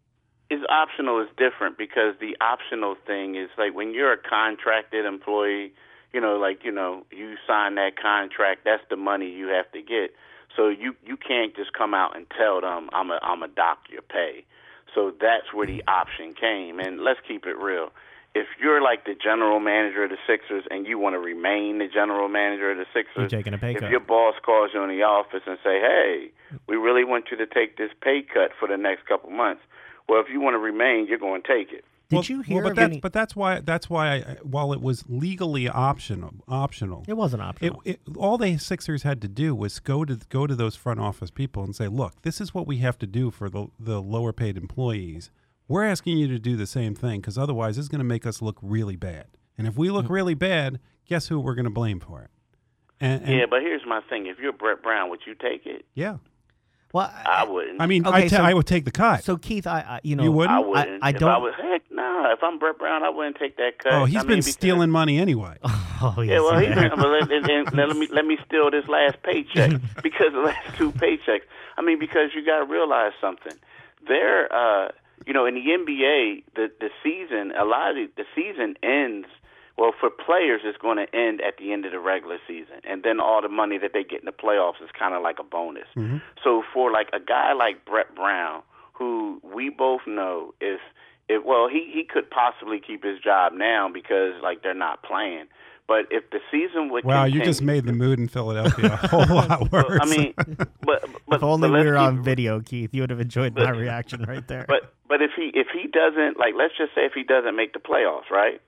is 0.49 0.61
optional 0.69 1.21
is 1.21 1.27
different 1.37 1.77
because 1.77 2.15
the 2.21 2.35
optional 2.41 2.95
thing 3.05 3.35
is 3.35 3.49
like 3.57 3.73
when 3.75 3.93
you're 3.93 4.13
a 4.13 4.17
contracted 4.17 5.05
employee, 5.05 5.73
you 6.13 6.21
know, 6.21 6.37
like 6.37 6.63
you 6.63 6.71
know, 6.71 7.05
you 7.11 7.35
sign 7.45 7.75
that 7.75 7.97
contract, 8.01 8.61
that's 8.63 8.83
the 8.89 8.95
money 8.95 9.29
you 9.29 9.47
have 9.47 9.69
to 9.73 9.81
get. 9.81 10.11
So 10.57 10.67
you 10.67 10.95
you 11.05 11.15
can't 11.15 11.55
just 11.55 11.71
come 11.71 11.93
out 11.93 12.17
and 12.17 12.25
tell 12.35 12.59
them 12.59 12.89
I'm 12.91 13.11
a 13.11 13.19
I'm 13.21 13.43
a 13.43 13.47
dock 13.47 13.77
your 13.89 14.01
pay. 14.01 14.43
So 14.93 15.13
that's 15.21 15.53
where 15.53 15.67
the 15.67 15.83
option 15.87 16.33
came. 16.33 16.79
And 16.79 17.01
let's 17.01 17.19
keep 17.27 17.45
it 17.45 17.57
real. 17.57 17.89
If 18.33 18.47
you're 18.61 18.81
like 18.81 19.05
the 19.05 19.15
general 19.15 19.59
manager 19.59 20.03
of 20.03 20.09
the 20.09 20.17
Sixers 20.27 20.63
and 20.69 20.85
you 20.85 20.99
want 20.99 21.13
to 21.13 21.19
remain 21.19 21.77
the 21.77 21.87
general 21.87 22.27
manager 22.27 22.71
of 22.71 22.77
the 22.77 22.85
Sixers, 22.93 23.31
You're 23.31 23.41
taking 23.41 23.53
a 23.53 23.57
pay 23.57 23.73
if 23.73 23.79
cut. 23.81 23.89
your 23.89 23.99
boss 23.99 24.35
calls 24.43 24.71
you 24.73 24.81
in 24.83 24.89
the 24.89 25.03
office 25.03 25.41
and 25.45 25.57
say, 25.63 25.79
"Hey, 25.79 26.31
we 26.67 26.75
really 26.75 27.03
want 27.03 27.29
you 27.31 27.37
to 27.37 27.45
take 27.45 27.77
this 27.77 27.91
pay 28.01 28.21
cut 28.23 28.51
for 28.59 28.67
the 28.67 28.77
next 28.77 29.05
couple 29.05 29.29
months," 29.29 29.61
well, 30.09 30.19
if 30.19 30.27
you 30.29 30.41
want 30.41 30.55
to 30.55 30.59
remain, 30.59 31.07
you're 31.07 31.19
going 31.19 31.41
to 31.41 31.47
take 31.47 31.71
it. 31.71 31.85
Did 32.09 32.15
well, 32.15 32.25
you 32.25 32.41
hear 32.41 32.55
Well, 32.55 32.63
but 32.63 32.69
of 32.69 32.75
that's 32.77 32.91
any? 32.91 32.99
but 33.01 33.11
that's 33.11 33.35
why 33.35 33.59
that's 33.59 33.89
why 33.89 34.15
I, 34.15 34.37
while 34.41 34.71
it 34.71 34.79
was 34.79 35.03
legally 35.09 35.67
optional 35.67 36.35
optional, 36.47 37.03
it 37.05 37.17
wasn't 37.17 37.41
optional. 37.41 37.81
it 37.83 37.99
all 38.15 38.37
the 38.37 38.57
Sixers 38.57 39.03
had 39.03 39.21
to 39.23 39.27
do 39.27 39.53
was 39.53 39.79
go 39.79 40.05
to 40.05 40.17
go 40.29 40.47
to 40.47 40.55
those 40.55 40.77
front 40.77 41.01
office 41.01 41.31
people 41.31 41.63
and 41.63 41.75
say, 41.75 41.89
"Look, 41.89 42.21
this 42.21 42.39
is 42.39 42.53
what 42.53 42.65
we 42.65 42.77
have 42.77 42.97
to 42.99 43.07
do 43.07 43.29
for 43.29 43.49
the 43.49 43.67
the 43.77 44.01
lower 44.01 44.31
paid 44.31 44.55
employees. 44.55 45.31
We're 45.67 45.83
asking 45.83 46.17
you 46.17 46.29
to 46.29 46.39
do 46.39 46.55
the 46.55 46.67
same 46.67 46.95
thing 46.95 47.19
because 47.19 47.37
otherwise, 47.37 47.75
this 47.75 47.83
is 47.83 47.89
going 47.89 47.99
to 47.99 48.05
make 48.05 48.25
us 48.25 48.41
look 48.41 48.57
really 48.61 48.95
bad. 48.95 49.25
And 49.57 49.67
if 49.67 49.75
we 49.77 49.89
look 49.89 50.05
mm-hmm. 50.05 50.13
really 50.13 50.33
bad, 50.33 50.79
guess 51.05 51.27
who 51.27 51.41
we're 51.41 51.55
going 51.55 51.65
to 51.65 51.69
blame 51.71 51.99
for 51.99 52.21
it?" 52.21 52.29
And, 53.01 53.21
and 53.23 53.35
yeah, 53.37 53.45
but 53.49 53.61
here's 53.61 53.85
my 53.85 53.99
thing: 54.09 54.27
if 54.27 54.39
you're 54.39 54.53
Brett 54.53 54.81
Brown, 54.81 55.09
would 55.09 55.21
you 55.27 55.35
take 55.35 55.65
it? 55.65 55.85
yeah, 55.93 56.17
well, 56.93 57.13
I 57.25 57.43
wouldn't. 57.43 57.81
I 57.81 57.85
mean, 57.85 58.07
Okay, 58.07 58.15
I 58.15 58.27
ta- 58.27 58.37
so- 58.37 58.43
I 58.43 58.53
would 58.53 58.65
take 58.65 58.85
the 58.85 58.91
cut. 58.91 59.23
so 59.23 59.37
Keith, 59.37 59.67
I, 59.67 59.79
I 59.81 59.99
you 60.03 60.15
know, 60.15 60.23
You 60.23 60.31
wouldn't? 60.31 60.57
I 60.57 60.59
wouldn't. 60.59 61.03
I 61.03 61.09
I 61.09 61.11
don't- 61.11 61.41
was 61.43 61.53
heck 61.61 61.86
no. 62.23 62.31
If 62.31 62.43
I'm 62.43 62.59
Brett 62.59 62.77
Brown, 62.77 63.03
I 63.03 63.09
wouldn't 63.09 63.37
take 63.37 63.57
that 63.57 63.79
cut. 63.79 63.93
oh, 63.93 64.05
he's 64.05 64.17
I 64.17 64.19
mean, 64.21 64.27
been 64.27 64.37
because- 64.39 64.53
stealing 64.53 64.89
money 64.91 65.17
anyway. 65.19 65.57
Oh, 65.99 66.21
yes, 66.21 66.29
Yeah, 66.33 66.39
well, 66.41 66.59
he 66.59 66.67
he, 66.67 66.71
has. 66.73 66.91
but 66.95 67.07
let, 67.07 67.31
and- 67.31 67.49
and 67.49 67.73
let 67.73 67.97
me 67.97 68.07
let 68.11 68.23
me 68.23 68.37
steal 68.45 68.69
this 68.69 68.87
last 68.87 69.15
paycheck 69.23 69.71
because 70.03 70.31
the 70.31 70.41
last 70.41 70.77
two 70.77 70.91
paychecks. 70.91 71.41
I 71.75 71.81
mean, 71.81 71.97
because 71.97 72.29
you 72.35 72.45
got 72.45 72.59
to 72.59 72.65
realize 72.71 73.13
something. 73.19 73.53
There, 74.07 74.45
uh, 74.53 74.89
you 75.25 75.33
know, 75.33 75.47
in 75.47 75.55
the 75.55 75.61
NBA, 75.61 76.43
the 76.55 76.71
the 76.79 76.89
season, 77.03 77.51
a 77.57 77.65
lot 77.65 77.89
of 77.89 77.95
the, 77.95 78.09
the 78.15 78.25
season 78.35 78.75
ends. 78.83 79.27
Well, 79.75 79.91
for 79.99 80.09
players, 80.11 80.61
it's 80.63 80.77
going 80.77 80.97
to 80.97 81.15
end 81.15 81.41
at 81.41 81.57
the 81.57 81.71
end 81.73 81.85
of 81.85 81.91
the 81.91 81.99
regular 81.99 82.37
season, 82.47 82.75
and 82.87 83.01
then 83.03 83.19
all 83.19 83.41
the 83.41 83.49
money 83.49 83.77
that 83.79 83.91
they 83.93 84.03
get 84.03 84.19
in 84.19 84.25
the 84.25 84.31
playoffs 84.31 84.81
is 84.83 84.89
kind 84.97 85.13
of 85.15 85.21
like 85.23 85.37
a 85.39 85.43
bonus. 85.43 85.87
So 86.43 86.63
for 86.73 86.91
like 86.91 87.09
a 87.13 87.19
guy 87.19 87.53
like 87.53 87.85
Brett 87.85 88.13
Brown, 88.15 88.61
who 88.93 89.39
we 89.43 89.69
both 89.69 90.01
know 90.07 90.53
is, 90.61 90.79
if 91.29 91.43
well, 91.45 91.67
he 91.67 91.89
he 91.93 92.03
could 92.03 92.29
possibly 92.29 92.79
keep 92.79 93.03
his 93.03 93.19
job 93.19 93.53
now 93.53 93.89
because 93.93 94.33
like 94.41 94.63
they're 94.63 94.73
not 94.73 95.03
playing. 95.03 95.45
But 95.87 96.07
if 96.11 96.29
the 96.31 96.39
season 96.51 96.89
would 96.91 97.05
Wow, 97.05 97.23
you 97.23 97.41
just 97.43 97.61
made 97.61 97.85
the 97.85 97.93
mood 97.93 98.19
in 98.19 98.27
Philadelphia 98.27 98.99
a 99.01 99.07
whole 99.07 99.25
lot 99.35 99.71
worse. 99.71 99.85
Well, 99.89 99.99
I 100.01 100.05
mean, 100.05 100.33
but 100.37 101.05
but 101.27 101.37
if 101.37 101.43
only 101.43 101.69
but 101.69 101.71
we 101.71 101.77
let's 101.77 101.85
were 101.87 101.93
keep- 101.93 102.01
on 102.01 102.23
video, 102.23 102.59
Keith, 102.59 102.89
you 102.93 103.01
would 103.03 103.09
have 103.09 103.21
enjoyed 103.21 103.55
my 103.55 103.69
reaction 103.69 104.23
right 104.23 104.45
there. 104.47 104.65
But 104.67 104.93
but 105.07 105.21
if 105.21 105.31
he 105.35 105.51
if 105.53 105.67
he 105.73 105.87
doesn't 105.87 106.37
like, 106.37 106.55
let's 106.57 106.75
just 106.77 106.93
say 106.93 107.05
if 107.05 107.13
he 107.13 107.23
doesn't 107.23 107.55
make 107.55 107.71
the 107.73 107.79
playoffs, 107.79 108.29
right? 108.29 108.61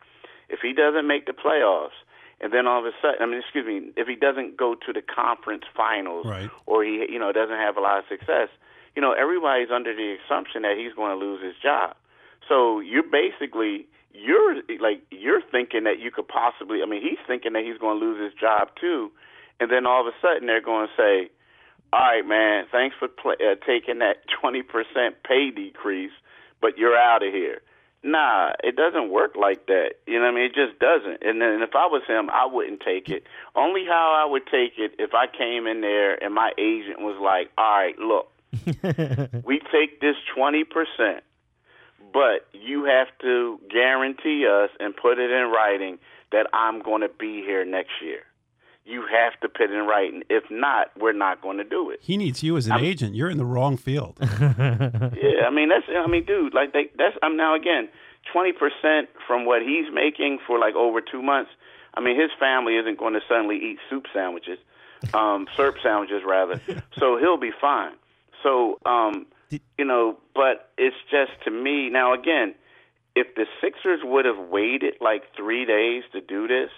If 0.47 0.59
he 0.61 0.71
doesn't 0.73 1.05
make 1.07 1.25
the 1.25 1.33
playoffs, 1.33 1.98
and 2.39 2.53
then 2.53 2.65
all 2.67 2.79
of 2.79 2.85
a 2.85 2.91
sudden, 3.01 3.17
I 3.22 3.25
mean, 3.25 3.39
excuse 3.39 3.65
me, 3.67 3.91
if 3.98 4.07
he 4.07 4.15
doesn't 4.15 4.55
go 4.55 4.74
to 4.75 4.93
the 4.93 5.01
conference 5.01 5.63
finals, 5.75 6.25
Right. 6.25 6.50
or 6.65 6.85
he 6.85 7.05
you 7.09 7.19
know 7.19 7.33
doesn't 7.33 7.57
have 7.57 7.75
a 7.75 7.81
lot 7.81 8.00
of 8.00 8.05
success, 8.07 8.48
you 8.95 9.01
know, 9.01 9.11
everybody's 9.11 9.69
under 9.69 9.93
the 9.93 10.15
assumption 10.24 10.61
that 10.61 10.77
he's 10.77 10.93
going 10.93 11.11
to 11.11 11.19
lose 11.24 11.43
his 11.43 11.55
job. 11.61 11.98
So 12.50 12.79
you're 12.81 13.03
basically 13.03 13.88
you're 14.12 14.55
like 14.81 15.01
you're 15.12 15.42
thinking 15.51 15.83
that 15.85 16.00
you 16.00 16.12
could 16.12 16.27
possibly. 16.27 16.81
I 16.81 16.85
mean, 16.85 17.01
he's 17.01 17.20
thinking 17.27 17.53
that 17.53 17.64
he's 17.64 17.77
going 17.77 18.00
to 18.00 18.05
lose 18.05 18.22
his 18.22 18.33
job 18.40 18.70
too, 18.79 19.12
and 19.59 19.72
then 19.72 19.85
all 19.85 20.01
of 20.01 20.07
a 20.07 20.18
sudden 20.22 20.48
they're 20.48 20.62
going 20.62 20.88
to 20.88 20.94
say, 20.98 21.31
"All 21.94 22.00
right, 22.01 22.25
man, 22.25 22.66
thanks 22.72 22.96
for 22.98 23.07
pl- 23.07 23.40
uh, 23.40 23.55
taking 23.66 24.00
that 24.00 24.25
twenty 24.42 24.64
percent 24.64 25.24
pay 25.24 25.51
decrease, 25.51 26.12
but 26.59 26.77
you're 26.77 26.98
out 26.98 27.25
of 27.25 27.31
here." 27.31 27.62
Nah, 28.01 28.53
it 28.64 28.77
doesn't 28.77 29.09
work 29.09 29.35
like 29.35 29.66
that. 29.68 30.00
You 30.07 30.20
know 30.20 30.25
what 30.25 30.31
I 30.31 30.35
mean? 30.35 30.46
It 30.46 30.55
just 30.55 30.79
doesn't. 30.79 31.22
And 31.22 31.42
then 31.42 31.62
if 31.62 31.75
I 31.75 31.85
was 31.85 32.01
him, 32.07 32.29
I 32.29 32.46
wouldn't 32.46 32.79
take 32.79 33.09
it. 33.09 33.24
Only 33.55 33.83
how 33.83 34.16
I 34.16 34.24
would 34.24 34.48
take 34.48 34.79
it 34.79 34.96
if 34.98 35.14
I 35.14 35.27
came 35.27 35.68
in 35.68 35.81
there 35.81 36.16
and 36.24 36.33
my 36.33 36.51
agent 36.57 37.01
was 37.01 37.20
like, 37.22 37.51
"All 37.57 37.77
right, 37.77 38.00
look, 38.00 38.31
we 39.46 39.59
take 39.72 40.00
this 40.01 40.16
20%, 40.35 41.20
but 42.13 42.48
you 42.53 42.85
have 42.85 43.07
to 43.22 43.59
guarantee 43.69 44.45
us 44.48 44.69
and 44.79 44.95
put 44.95 45.19
it 45.19 45.31
in 45.31 45.51
writing 45.51 46.00
that 46.31 46.48
I'm 46.53 46.81
going 46.81 47.01
to 47.01 47.09
be 47.09 47.41
here 47.41 47.65
next 47.65 47.91
year. 48.03 48.22
You 48.85 49.03
have 49.11 49.39
to 49.41 49.50
put 49.50 49.69
it 49.69 49.72
in 49.72 49.85
writing. 49.85 50.24
If 50.29 50.45
not, 50.50 50.89
we're 50.98 51.13
not 51.13 51.41
going 51.41 51.57
to 51.57 51.63
do 51.63 51.91
it. 51.91 52.00
he 52.01 52.17
needs 52.17 52.41
you 52.41 52.57
as 52.57 52.65
an 52.67 52.79
agent. 52.79 53.13
You're 53.15 53.29
in 53.29 53.37
the 53.37 53.45
wrong 53.45 53.77
field. 53.77 54.17
Yeah, 54.22 55.45
I 55.48 55.51
mean 55.51 55.69
that's 55.69 55.85
I 55.89 56.07
mean, 56.07 56.25
dude, 56.25 56.53
like 56.53 56.74
they 56.74 56.89
that's 56.98 57.15
I'm 57.22 57.35
now 57.37 57.55
again, 57.55 57.89
20% 58.35 59.07
from 59.27 59.45
what 59.45 59.61
he's 59.61 59.85
making 59.93 60.39
for 60.45 60.59
like 60.59 60.75
over 60.75 61.01
2 61.01 61.22
months. 61.22 61.51
I 61.93 62.01
mean, 62.01 62.19
his 62.19 62.29
family 62.39 62.75
isn't 62.77 62.98
going 62.98 63.13
to 63.13 63.22
suddenly 63.27 63.57
eat 63.57 63.77
soup 63.89 64.05
sandwiches. 64.13 64.59
Um 65.13 65.48
syrup 65.55 65.75
sandwiches 65.83 66.22
rather. 66.25 66.59
So 66.98 67.17
he'll 67.17 67.37
be 67.37 67.51
fine. 67.61 67.93
So 68.43 68.79
um 68.85 69.25
Did- 69.50 69.62
you 69.77 69.85
know, 69.85 70.18
but 70.35 70.70
it's 70.77 70.96
just 71.09 71.31
to 71.46 71.51
me 71.51 71.90
now 71.90 72.14
again, 72.14 72.55
if 73.16 73.33
the 73.35 73.46
Sixers 73.62 74.01
would 74.03 74.25
have 74.25 74.38
waited 74.50 74.96
like 75.01 75.24
3 75.35 75.66
days 75.66 76.03
to 76.14 76.22
do 76.22 76.48
this 76.48 76.70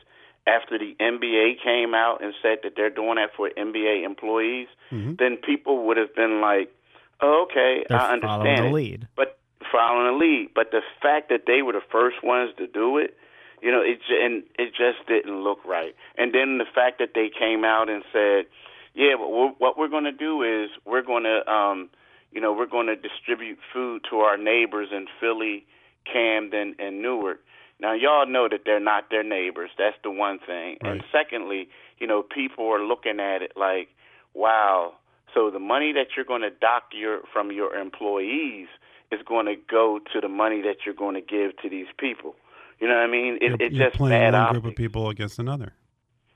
after 0.47 0.77
the 0.79 0.95
NBA 0.99 1.55
came 1.63 1.93
out 1.93 2.23
and 2.23 2.33
said 2.41 2.59
that 2.63 2.73
they're 2.75 2.89
doing 2.89 3.15
that 3.15 3.29
for 3.35 3.49
NBA 3.55 4.03
employees, 4.05 4.67
then 4.89 5.37
people 5.37 5.85
would 5.85 5.97
have 5.97 6.13
been 6.15 6.41
like, 6.41 6.73
oh, 7.21 7.43
"Okay, 7.43 7.85
They're 7.87 7.97
I 7.99 8.19
following 8.19 8.23
understand." 8.47 8.65
the 8.67 8.71
lead. 8.71 9.07
but 9.15 9.37
following 9.71 10.07
the 10.07 10.17
lead. 10.25 10.49
But 10.55 10.71
the 10.71 10.81
fact 11.01 11.29
that 11.29 11.45
they 11.45 11.61
were 11.61 11.73
the 11.73 11.81
first 11.91 12.23
ones 12.23 12.51
to 12.57 12.65
do 12.67 12.97
it, 12.97 13.15
you 13.61 13.71
know, 13.71 13.81
it 13.81 13.99
and 14.09 14.43
it 14.57 14.73
just 14.73 15.05
didn't 15.07 15.43
look 15.43 15.63
right. 15.63 15.95
And 16.17 16.33
then 16.33 16.57
the 16.57 16.65
fact 16.65 16.97
that 16.99 17.13
they 17.13 17.29
came 17.29 17.63
out 17.63 17.87
and 17.89 18.03
said, 18.11 18.47
"Yeah, 18.95 19.15
but 19.17 19.29
we're, 19.31 19.49
what 19.59 19.77
we're 19.77 19.87
going 19.87 20.05
to 20.05 20.11
do 20.11 20.41
is 20.41 20.71
we're 20.85 21.03
going 21.03 21.23
to, 21.23 21.49
um, 21.49 21.89
you 22.31 22.41
know, 22.41 22.53
we're 22.53 22.65
going 22.65 22.87
to 22.87 22.95
distribute 22.95 23.59
food 23.73 24.03
to 24.09 24.17
our 24.17 24.37
neighbors 24.37 24.89
in 24.91 25.07
Philly, 25.19 25.65
Camden, 26.11 26.75
and 26.79 27.01
Newark." 27.01 27.41
Now, 27.79 27.93
y'all 27.93 28.27
know 28.27 28.47
that 28.47 28.61
they're 28.63 28.79
not 28.79 29.09
their 29.09 29.23
neighbors. 29.23 29.71
That's 29.77 29.97
the 30.03 30.11
one 30.11 30.37
thing. 30.37 30.77
And 30.81 31.03
secondly, 31.11 31.67
you 31.97 32.05
know, 32.05 32.21
people 32.21 32.67
are 32.67 32.83
looking 32.83 33.19
at 33.19 33.41
it 33.41 33.53
like, 33.55 33.89
wow, 34.35 34.93
so 35.33 35.49
the 35.49 35.59
money 35.59 35.91
that 35.93 36.07
you're 36.15 36.25
going 36.25 36.41
to 36.41 36.49
dock 36.49 36.83
your 36.93 37.21
from 37.33 37.51
your 37.51 37.75
employees 37.75 38.67
is 39.11 39.19
going 39.27 39.45
to 39.47 39.55
go 39.55 39.99
to 40.13 40.21
the 40.21 40.27
money 40.27 40.61
that 40.61 40.77
you're 40.85 40.95
going 40.95 41.15
to 41.15 41.21
give 41.21 41.57
to 41.57 41.69
these 41.69 41.87
people. 41.97 42.35
You 42.79 42.87
know 42.87 42.95
what 42.95 43.03
I 43.03 43.07
mean? 43.07 43.37
It, 43.41 43.41
you're, 43.41 43.57
it's 43.59 43.75
you're 43.75 43.87
just 43.87 43.97
playing 43.97 44.19
bad 44.19 44.33
one 44.33 44.41
optics. 44.41 44.61
group 44.61 44.73
of 44.73 44.77
people 44.77 45.09
against 45.09 45.39
another. 45.39 45.73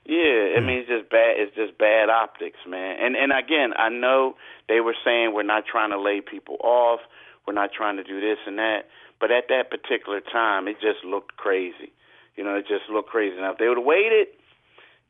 Yeah, 0.06 0.18
I 0.22 0.48
Yeah. 0.54 0.60
Hmm. 0.60 0.66
mean 0.66 0.78
it's 0.78 0.88
just 0.88 1.10
bad. 1.10 1.38
It's 1.38 1.54
just 1.54 1.78
bad 1.78 2.08
optics, 2.08 2.58
man. 2.66 2.96
And 3.00 3.16
and 3.16 3.32
again, 3.32 3.74
I 3.76 3.88
know 3.88 4.36
they 4.68 4.80
were 4.80 4.96
saying 5.04 5.34
we're 5.34 5.42
not 5.42 5.66
trying 5.66 5.90
to 5.90 5.98
lay 6.00 6.20
people 6.20 6.56
off, 6.62 7.00
we're 7.46 7.54
not 7.54 7.72
trying 7.72 7.96
to 7.96 8.04
do 8.04 8.20
this 8.20 8.38
and 8.46 8.58
that, 8.58 8.88
but 9.20 9.30
at 9.30 9.48
that 9.48 9.70
particular 9.70 10.20
time, 10.20 10.68
it 10.68 10.80
just 10.80 11.04
looked 11.04 11.36
crazy. 11.36 11.92
You 12.36 12.44
know, 12.44 12.54
it 12.54 12.66
just 12.68 12.88
looked 12.90 13.08
crazy. 13.08 13.36
Now, 13.36 13.52
if 13.52 13.58
they 13.58 13.68
would 13.68 13.78
have 13.78 13.86
waited, 13.86 14.28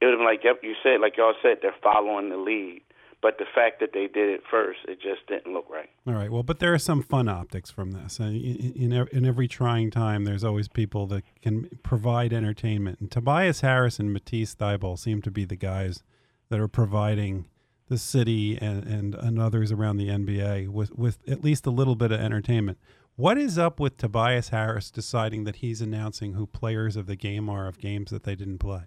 it 0.00 0.04
would 0.04 0.12
have 0.12 0.18
been 0.18 0.26
like, 0.26 0.44
yep, 0.44 0.60
you 0.62 0.74
said, 0.82 1.00
like 1.00 1.16
y'all 1.16 1.34
said, 1.42 1.58
they're 1.60 1.74
following 1.82 2.28
the 2.30 2.36
lead. 2.36 2.82
But 3.26 3.38
the 3.38 3.44
fact 3.52 3.80
that 3.80 3.90
they 3.92 4.06
did 4.06 4.30
it 4.30 4.42
first, 4.48 4.78
it 4.86 5.00
just 5.02 5.26
didn't 5.26 5.52
look 5.52 5.68
right. 5.68 5.90
All 6.06 6.14
right. 6.14 6.30
Well, 6.30 6.44
but 6.44 6.60
there 6.60 6.72
are 6.72 6.78
some 6.78 7.02
fun 7.02 7.28
optics 7.28 7.72
from 7.72 7.90
this. 7.90 8.20
Uh, 8.20 8.26
In, 8.26 8.92
in, 8.92 9.08
in 9.10 9.26
every 9.26 9.48
trying 9.48 9.90
time, 9.90 10.22
there's 10.22 10.44
always 10.44 10.68
people 10.68 11.08
that 11.08 11.24
can 11.42 11.68
provide 11.82 12.32
entertainment. 12.32 13.00
And 13.00 13.10
Tobias 13.10 13.62
Harris 13.62 13.98
and 13.98 14.12
Matisse 14.12 14.54
Thybulle 14.54 14.96
seem 14.96 15.22
to 15.22 15.32
be 15.32 15.44
the 15.44 15.56
guys 15.56 16.04
that 16.50 16.60
are 16.60 16.68
providing 16.68 17.48
the 17.88 17.98
city 17.98 18.58
and, 18.60 18.84
and, 18.84 19.16
and 19.16 19.40
others 19.40 19.72
around 19.72 19.96
the 19.96 20.06
NBA 20.06 20.68
with, 20.68 20.96
with 20.96 21.18
at 21.28 21.42
least 21.42 21.66
a 21.66 21.70
little 21.70 21.96
bit 21.96 22.12
of 22.12 22.20
entertainment. 22.20 22.78
What 23.16 23.38
is 23.38 23.58
up 23.58 23.80
with 23.80 23.96
Tobias 23.96 24.50
Harris 24.50 24.88
deciding 24.90 25.42
that 25.44 25.56
he's 25.56 25.80
announcing 25.80 26.34
who 26.34 26.46
players 26.46 26.94
of 26.94 27.06
the 27.06 27.16
game 27.16 27.50
are 27.50 27.66
of 27.66 27.80
games 27.80 28.12
that 28.12 28.22
they 28.22 28.36
didn't 28.36 28.58
play? 28.58 28.82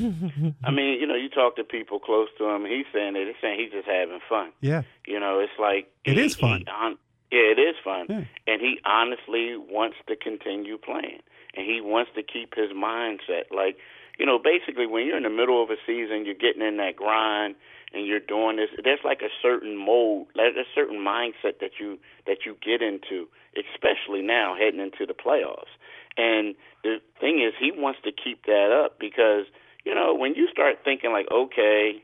I 0.64 0.70
mean, 0.70 1.00
you 1.00 1.06
know, 1.06 1.14
you 1.14 1.28
talk 1.28 1.56
to 1.56 1.64
people 1.64 1.98
close 2.00 2.28
to 2.38 2.44
him, 2.48 2.64
he's 2.64 2.86
saying 2.92 3.14
that 3.14 3.24
he's 3.26 3.36
saying 3.40 3.58
he's 3.60 3.72
just 3.72 3.86
having 3.88 4.20
fun. 4.28 4.52
Yeah. 4.60 4.82
You 5.06 5.20
know, 5.20 5.38
it's 5.40 5.52
like 5.58 5.90
It 6.04 6.16
he- 6.18 6.24
is 6.24 6.36
fun. 6.36 6.64
hon- 6.68 6.98
Yeah, 7.30 7.52
it 7.54 7.58
is 7.58 7.76
fun. 7.84 8.06
Yeah. 8.08 8.24
And 8.46 8.60
he 8.60 8.78
honestly 8.84 9.56
wants 9.56 9.96
to 10.08 10.16
continue 10.16 10.78
playing. 10.78 11.20
And 11.54 11.66
he 11.66 11.80
wants 11.80 12.10
to 12.14 12.22
keep 12.22 12.54
his 12.54 12.70
mindset. 12.70 13.50
Like, 13.54 13.76
you 14.18 14.26
know, 14.26 14.38
basically 14.38 14.86
when 14.86 15.06
you're 15.06 15.16
in 15.16 15.22
the 15.24 15.30
middle 15.30 15.62
of 15.62 15.70
a 15.70 15.76
season, 15.86 16.24
you're 16.24 16.34
getting 16.34 16.62
in 16.62 16.76
that 16.78 16.96
grind 16.96 17.54
and 17.92 18.06
you're 18.06 18.20
doing 18.20 18.56
this, 18.56 18.68
there's 18.84 19.00
like 19.04 19.20
a 19.22 19.30
certain 19.42 19.76
mode, 19.76 20.26
there's 20.36 20.56
a 20.56 20.64
certain 20.74 20.98
mindset 20.98 21.58
that 21.60 21.72
you 21.80 21.98
that 22.26 22.46
you 22.46 22.56
get 22.64 22.82
into, 22.82 23.26
especially 23.58 24.22
now 24.22 24.54
heading 24.56 24.78
into 24.80 25.06
the 25.06 25.14
playoffs. 25.14 25.72
And 26.16 26.54
the 26.84 27.00
thing 27.20 27.40
is 27.42 27.52
he 27.58 27.72
wants 27.72 28.00
to 28.04 28.12
keep 28.12 28.44
that 28.46 28.70
up 28.72 28.98
because, 29.00 29.46
you 29.90 29.96
know, 29.96 30.14
when 30.14 30.34
you 30.36 30.48
start 30.52 30.76
thinking 30.84 31.10
like, 31.10 31.26
okay, 31.32 32.02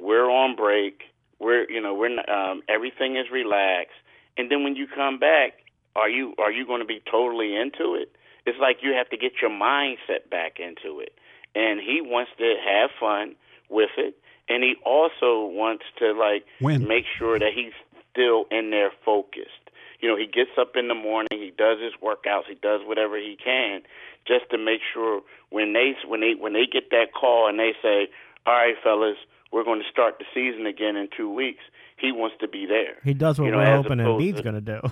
we're 0.00 0.28
on 0.28 0.56
break, 0.56 1.02
we're 1.38 1.70
you 1.70 1.80
know, 1.80 1.94
we're 1.94 2.10
um 2.28 2.62
everything 2.68 3.16
is 3.16 3.26
relaxed 3.30 4.00
and 4.36 4.50
then 4.50 4.64
when 4.64 4.74
you 4.74 4.86
come 4.86 5.18
back, 5.18 5.52
are 5.94 6.08
you 6.08 6.34
are 6.38 6.50
you 6.50 6.66
going 6.66 6.80
to 6.80 6.86
be 6.86 7.02
totally 7.10 7.54
into 7.54 7.94
it? 7.94 8.10
It's 8.46 8.58
like 8.58 8.78
you 8.82 8.92
have 8.94 9.10
to 9.10 9.16
get 9.16 9.32
your 9.42 9.50
mindset 9.50 10.30
back 10.30 10.58
into 10.58 11.00
it. 11.00 11.12
And 11.54 11.80
he 11.80 12.00
wants 12.00 12.30
to 12.38 12.54
have 12.64 12.90
fun 12.98 13.34
with 13.68 13.90
it, 13.98 14.16
and 14.48 14.62
he 14.62 14.76
also 14.84 15.44
wants 15.44 15.84
to 15.98 16.12
like 16.12 16.44
Win. 16.60 16.88
make 16.88 17.04
sure 17.18 17.38
that 17.38 17.52
he's 17.54 17.72
still 18.10 18.46
in 18.50 18.70
there 18.70 18.92
focused. 19.04 19.59
You 20.00 20.08
know, 20.08 20.16
he 20.16 20.26
gets 20.26 20.50
up 20.58 20.76
in 20.76 20.88
the 20.88 20.94
morning, 20.94 21.28
he 21.32 21.52
does 21.56 21.78
his 21.80 21.92
workouts, 22.02 22.48
he 22.48 22.54
does 22.54 22.80
whatever 22.84 23.16
he 23.18 23.36
can 23.42 23.82
just 24.26 24.50
to 24.50 24.58
make 24.58 24.80
sure 24.92 25.22
when 25.50 25.72
they 25.72 25.94
when 26.06 26.20
they 26.20 26.34
when 26.38 26.52
they 26.52 26.66
get 26.70 26.90
that 26.90 27.12
call 27.18 27.48
and 27.48 27.58
they 27.58 27.72
say, 27.82 28.08
"All 28.46 28.54
right, 28.54 28.74
fellas, 28.82 29.16
we're 29.52 29.64
going 29.64 29.80
to 29.80 29.88
start 29.90 30.18
the 30.18 30.24
season 30.34 30.66
again 30.66 30.96
in 30.96 31.08
2 31.16 31.28
weeks." 31.32 31.62
He 31.96 32.12
wants 32.12 32.36
to 32.40 32.48
be 32.48 32.64
there. 32.64 32.96
He 33.04 33.12
does 33.12 33.38
what 33.38 33.44
You 33.44 33.52
know, 33.52 33.58
we're 33.58 33.76
hoping 33.76 33.98
Embiid's 33.98 34.40
going 34.40 34.54
to 34.54 34.60
do. 34.60 34.80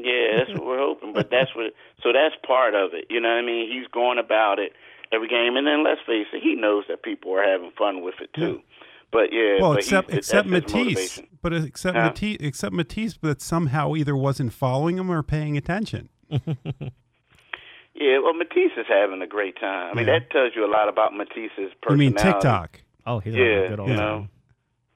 Yeah, 0.00 0.38
that's 0.38 0.50
what 0.56 0.64
we're 0.64 0.78
hoping. 0.78 1.12
But 1.12 1.28
that's 1.30 1.54
what. 1.54 1.74
So 2.02 2.12
that's 2.14 2.34
part 2.46 2.74
of 2.74 2.94
it. 2.94 3.06
You 3.10 3.20
know 3.20 3.28
what 3.28 3.34
I 3.34 3.42
mean? 3.42 3.70
He's 3.70 3.86
going 3.88 4.18
about 4.18 4.58
it 4.58 4.72
every 5.12 5.28
game, 5.28 5.56
and 5.56 5.66
then 5.66 5.84
let's 5.84 6.00
face 6.06 6.26
it, 6.32 6.42
he 6.42 6.54
knows 6.54 6.84
that 6.88 7.02
people 7.02 7.32
are 7.34 7.42
having 7.42 7.70
fun 7.76 8.02
with 8.02 8.14
it 8.22 8.32
too. 8.32 8.62
But 9.12 9.32
yeah, 9.32 9.58
Well, 9.60 9.70
but 9.72 9.78
except 9.80 10.10
he's, 10.10 10.18
except 10.18 10.48
that's 10.50 10.72
Matisse, 10.72 10.76
motivation. 11.18 11.26
but 11.42 11.52
except 11.52 11.96
Huh? 11.96 12.04
Matisse, 12.04 12.36
except 12.40 12.72
Matisse, 12.74 13.16
that 13.22 13.42
somehow 13.42 13.94
either 13.96 14.16
wasn't 14.16 14.52
following 14.52 14.98
him 14.98 15.10
or 15.10 15.22
paying 15.22 15.56
attention. 15.56 16.08
Yeah, 17.92 18.18
well, 18.22 18.32
Matisse 18.34 18.72
is 18.78 18.86
having 18.88 19.20
a 19.20 19.26
great 19.26 19.58
time. 19.60 19.90
I 19.92 19.94
mean, 19.94 20.06
Yeah. 20.06 20.20
that 20.20 20.30
tells 20.30 20.52
you 20.56 20.64
a 20.64 20.70
lot 20.70 20.88
about 20.88 21.12
Matisse's 21.12 21.74
personality. 21.82 21.86
I 21.88 21.94
mean 21.96 22.12
personality. 22.14 22.40
TikTok. 22.40 22.80
oh, 23.06 23.18
he's 23.18 23.34
Yeah, 23.34 23.44
a 23.44 23.68
good 23.68 23.80
old 23.80 23.90
you 23.90 23.96
time. 23.96 24.06
know. 24.06 24.28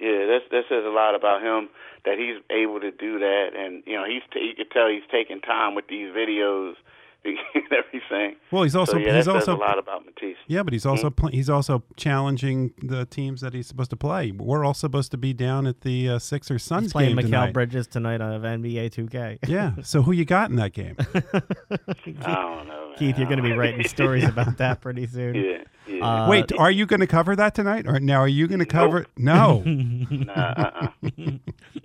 Yeah, 0.01 0.27
that's 0.27 0.45
that 0.51 0.65
says 0.69 0.85
a 0.87 0.91
lot 0.91 1.15
about 1.15 1.43
him 1.43 1.69
that 2.05 2.19
he's 2.19 2.37
able 2.51 2.81
to 2.81 2.91
do 2.91 3.19
that, 3.19 3.49
and 3.57 3.83
you 3.87 3.95
know, 3.95 4.05
he's 4.05 4.23
t- 4.33 4.41
you 4.41 4.55
can 4.55 4.69
tell 4.71 4.89
he's 4.89 5.03
taking 5.11 5.41
time 5.41 5.75
with 5.75 5.87
these 5.89 6.09
videos 6.15 6.75
and 6.77 6.77
everything. 7.71 8.37
Well, 8.51 8.63
he's 8.65 8.77
also 8.77 8.93
so 8.93 8.99
yeah, 8.99 9.17
he's 9.17 9.29
also 9.29 9.57
a 9.57 9.59
lot 9.59 9.79
about 9.79 10.05
Matisse. 10.05 10.37
yeah, 10.47 10.63
but 10.63 10.73
he's 10.73 10.87
also 10.87 11.11
pl- 11.11 11.31
he's 11.31 11.49
also 11.51 11.83
challenging 11.97 12.73
the 12.83 13.07
teams 13.07 13.41
that 13.41 13.55
he's 13.55 13.67
supposed 13.67 13.91
to 13.91 13.97
play. 13.97 14.31
We're 14.33 14.65
all 14.65 14.75
supposed 14.75 15.11
to 15.13 15.17
be 15.17 15.33
down 15.33 15.67
at 15.67 15.81
the 15.81 16.09
uh, 16.11 16.19
Sixers 16.19 16.63
Suns 16.63 16.85
He's 16.85 16.93
playing 16.93 17.17
game 17.17 17.25
Mikal 17.27 17.31
tonight. 17.31 17.53
Bridges 17.55 17.87
tonight 17.87 18.21
of 18.21 18.43
NBA 18.43 18.91
2K. 18.91 19.39
Yeah. 19.49 19.73
So 19.83 20.03
who 20.03 20.13
you 20.13 20.25
got 20.25 20.51
in 20.51 20.57
that 20.57 20.73
game? 20.73 20.97
I 21.15 22.35
don't 22.35 22.69
know. 22.69 22.89
man. 22.89 22.97
Keith, 22.99 23.19
you're 23.19 23.27
going 23.27 23.39
to 23.39 23.43
be 23.43 23.53
writing 23.53 23.87
stories 23.89 24.25
about 24.25 24.59
that 24.59 24.81
pretty 24.81 25.07
soon. 25.07 25.35
Yeah, 25.87 25.97
yeah. 25.97 26.25
Uh, 26.25 26.29
Wait, 26.31 26.51
are 26.59 26.71
you 26.71 26.87
going 26.87 27.01
to 27.01 27.07
cover 27.07 27.37
that 27.37 27.55
tonight? 27.55 27.87
Or 27.87 28.01
now 28.01 28.21
are 28.21 28.29
you 28.29 28.47
going 28.49 28.61
to 28.61 28.65
cover? 28.67 29.05
No. 29.19 29.63
nah, 29.65 30.33
uh-uh. 30.33 30.89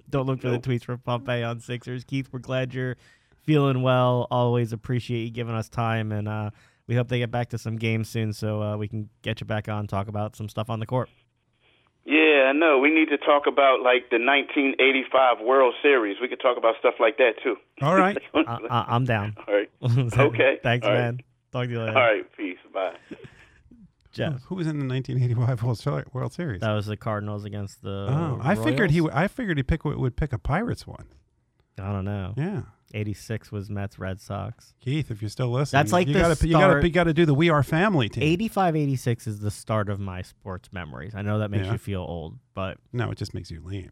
Don't 0.10 0.26
look 0.26 0.40
for 0.40 0.48
Nope. 0.48 0.64
the 0.64 0.70
tweets 0.70 0.86
from 0.86 1.00
Pompey 1.00 1.44
on 1.44 1.60
Sixers. 1.60 2.06
Keith, 2.06 2.30
we're 2.32 2.40
glad 2.40 2.74
you're 2.74 2.96
feeling 3.50 3.82
well. 3.82 4.28
Always 4.30 4.74
appreciate 4.74 5.24
you 5.24 5.32
giving 5.32 5.56
us 5.56 5.70
time, 5.70 6.12
and 6.12 6.28
uh, 6.28 6.52
we 6.86 6.94
hope 6.94 7.08
they 7.08 7.18
get 7.18 7.32
back 7.32 7.50
to 7.50 7.58
some 7.58 7.78
games 7.78 8.08
soon 8.08 8.32
so 8.32 8.62
uh, 8.62 8.78
we 8.78 8.88
can 8.88 9.10
get 9.24 9.42
you 9.42 9.48
back 9.48 9.68
on 9.68 9.88
talk 9.88 10.08
about 10.08 10.36
some 10.36 10.48
stuff 10.48 10.70
on 10.70 10.80
the 10.80 10.86
court. 10.86 11.10
Yeah, 12.06 12.50
I 12.50 12.52
know. 12.54 12.78
We 12.78 12.92
need 12.94 13.10
to 13.10 13.18
talk 13.18 13.48
about 13.48 13.82
like 13.82 14.12
the 14.12 14.18
1985 14.24 15.44
World 15.44 15.74
Series. 15.82 16.18
We 16.22 16.28
could 16.28 16.40
talk 16.40 16.58
about 16.60 16.76
stuff 16.78 16.94
like 17.00 17.18
that 17.18 17.34
too. 17.44 17.56
All 17.82 17.96
right. 17.96 18.20
I, 18.36 18.58
I, 18.70 18.86
I'm 18.90 19.06
down. 19.06 19.36
All 19.48 19.54
right. 19.56 19.70
Okay. 20.16 20.60
Thanks, 20.62 20.86
All 20.86 20.94
right. 20.94 21.00
man. 21.00 21.20
Talk 21.52 21.66
to 21.66 21.72
you 21.72 21.80
later. 21.80 21.98
All 21.98 22.04
right. 22.04 22.38
Peace. 22.38 22.58
Bye. 22.72 22.94
Jeff. 24.12 24.44
Who 24.44 24.56
was 24.56 24.68
in 24.68 24.78
the 24.78 24.86
1985 24.86 26.14
World 26.14 26.34
Series? 26.34 26.62
That 26.62 26.74
was 26.74 26.86
the 26.86 26.98
Cardinals 26.98 27.46
against 27.46 27.82
the. 27.82 28.08
oh, 28.10 28.40
I 28.44 28.54
figured 28.54 28.92
he 28.92 29.00
Royals? 29.02 29.14
I 29.16 29.28
figured 29.28 29.58
he 29.58 29.64
pick 29.64 29.86
would 29.86 30.16
pick 30.16 30.34
a 30.34 30.38
Pirates 30.38 30.86
one. 30.86 31.08
I 31.80 31.92
don't 31.92 32.06
know. 32.06 32.34
Yeah. 32.38 32.62
86 32.94 33.52
was 33.52 33.70
Mets 33.70 34.00
Red 34.00 34.20
Sox. 34.20 34.74
Keith, 34.82 35.12
if 35.12 35.22
you're 35.22 35.30
still 35.30 35.50
listening, 35.50 35.80
That's 35.80 35.92
like 35.92 36.08
you 36.08 36.14
the 36.14 36.20
gotta 36.20 36.48
you 36.48 36.54
gotta 36.54 36.72
start- 36.72 36.84
you 36.84 36.90
gotta 36.90 37.14
do 37.14 37.26
the 37.26 37.34
We 37.34 37.50
Are 37.50 37.64
Family 37.64 38.10
team. 38.10 38.24
85 38.24 38.76
86 38.76 39.28
is 39.28 39.40
the 39.40 39.52
start 39.52 39.90
of 39.90 40.00
my 40.00 40.22
sports 40.22 40.70
memories. 40.72 41.14
I 41.16 41.22
know 41.22 41.40
that 41.40 41.52
makes 41.52 41.66
Yeah. 41.66 41.74
you 41.74 41.78
feel 41.78 42.02
old, 42.02 42.38
but 42.54 42.78
No, 42.94 43.12
it 43.12 43.18
just 43.18 43.34
makes 43.34 43.52
you 43.52 43.62
lame. 43.64 43.92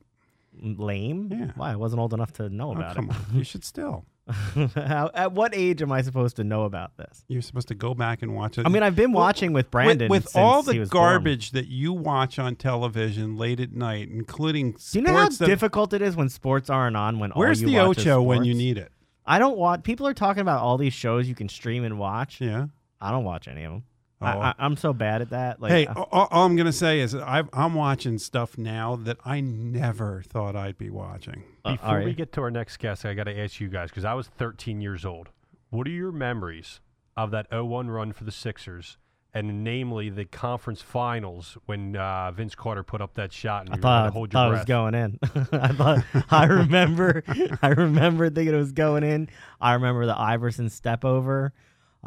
lame? 0.59 1.29
Yeah. 1.31 1.51
Why? 1.55 1.71
I 1.73 1.75
wasn't 1.75 1.99
old 2.01 2.13
enough 2.13 2.33
to 2.33 2.49
know 2.49 2.69
Oh, 2.69 2.73
about 2.75 2.95
come 2.95 3.09
it. 3.09 3.15
on, 3.15 3.25
you 3.37 3.43
should 3.43 3.63
still. 3.63 4.05
At 4.75 5.31
what 5.31 5.55
age 5.55 5.81
am 5.81 5.91
I 5.91 6.01
supposed 6.01 6.35
to 6.37 6.43
know 6.43 6.63
about 6.63 6.95
this? 6.97 7.23
You're 7.27 7.41
supposed 7.41 7.67
to 7.69 7.75
go 7.75 7.93
back 7.93 8.21
and 8.21 8.35
watch 8.35 8.57
it. 8.57 8.65
I 8.65 8.69
mean, 8.69 8.83
I've 8.83 8.95
been 8.95 9.11
watching 9.11 9.53
with 9.53 9.65
with, 9.67 9.71
Brandon 9.71 10.09
with 10.09 10.23
since 10.23 10.35
all 10.35 10.63
the 10.63 10.79
was 10.79 10.89
born. 10.89 11.03
garbage 11.03 11.51
that 11.51 11.67
you 11.67 11.93
watch 11.93 12.37
on 12.39 12.55
television 12.55 13.37
late 13.37 13.59
at 13.59 13.71
night, 13.73 14.09
including 14.09 14.71
Do 14.73 14.99
you 14.99 15.01
know 15.01 15.13
how 15.13 15.29
that- 15.29 15.45
difficult 15.45 15.93
it 15.93 16.01
is 16.01 16.15
when 16.15 16.29
sports 16.29 16.69
aren't 16.69 16.97
on? 16.97 17.19
When 17.19 17.31
Where's 17.31 17.61
the 17.61 17.75
watch 17.77 17.99
Ocho 17.99 18.21
when 18.21 18.43
you 18.43 18.53
need 18.53 18.77
it? 18.77 18.91
I 19.25 19.39
don't 19.39 19.57
want. 19.57 19.83
People 19.83 20.07
are 20.07 20.13
talking 20.13 20.41
about 20.41 20.61
all 20.61 20.77
these 20.77 20.93
shows 20.93 21.27
you 21.27 21.35
can 21.35 21.49
stream 21.49 21.83
and 21.83 21.99
watch. 21.99 22.39
Yeah. 22.39 22.67
I 23.01 23.11
don't 23.11 23.25
watch 23.25 23.47
any 23.47 23.63
of 23.63 23.71
them. 23.71 23.83
Oh. 24.19 24.25
I, 24.25 24.47
I, 24.49 24.53
I'm 24.57 24.75
so 24.77 24.93
bad 24.93 25.21
at 25.21 25.29
that. 25.29 25.61
Like, 25.61 25.71
hey, 25.71 25.85
I- 25.87 25.93
all, 25.93 26.27
all 26.31 26.45
I'm 26.45 26.55
gonna 26.55 26.71
say 26.73 26.99
is 27.01 27.13
I've, 27.13 27.49
I'm 27.53 27.75
watching 27.75 28.17
stuff 28.17 28.57
now 28.57 28.95
that 28.95 29.17
I 29.23 29.41
never 29.41 30.23
thought 30.27 30.55
I'd 30.55 30.77
be 30.77 30.89
watching. 30.89 31.43
uh, 31.63 31.73
Before 31.73 31.87
all 31.87 31.95
right. 31.97 32.05
we 32.05 32.13
get 32.13 32.31
to 32.33 32.41
our 32.41 32.51
next 32.51 32.77
guest, 32.77 33.05
I 33.05 33.13
got 33.13 33.25
to 33.25 33.39
ask 33.39 33.59
you 33.59 33.67
guys 33.67 33.89
because 33.89 34.05
I 34.05 34.13
was 34.15 34.27
13 34.27 34.81
years 34.81 35.05
old. 35.05 35.29
What 35.69 35.85
are 35.87 35.91
your 35.91 36.11
memories 36.11 36.79
of 37.15 37.31
that 37.31 37.49
0-1 37.51 37.93
run 37.93 38.11
for 38.13 38.23
the 38.23 38.31
Sixers, 38.31 38.97
and 39.33 39.63
namely 39.63 40.09
the 40.09 40.25
conference 40.25 40.81
finals 40.81 41.57
when 41.65 41.95
uh, 41.95 42.31
Vince 42.31 42.55
Carter 42.55 42.83
put 42.83 43.01
up 43.01 43.13
that 43.15 43.31
shot 43.33 43.65
and 43.65 43.69
I 43.69 43.73
you 43.73 43.77
had 43.77 43.81
thought, 43.81 44.05
to 44.05 44.11
hold 44.11 44.31
thought 44.31 44.45
your 44.47 44.53
it 44.55 44.57
was 44.57 44.65
going 44.65 44.95
in. 44.95 45.19
I 45.51 45.67
thought 45.73 46.03
I 46.31 46.45
remember 46.45 47.23
I 47.61 47.67
remember 47.69 48.29
thinking 48.31 48.53
it 48.55 48.57
was 48.57 48.71
going 48.71 49.03
in. 49.03 49.29
I 49.61 49.73
remember 49.73 50.05
the 50.07 50.17
Iverson 50.17 50.69
step 50.69 51.05
over. 51.05 51.53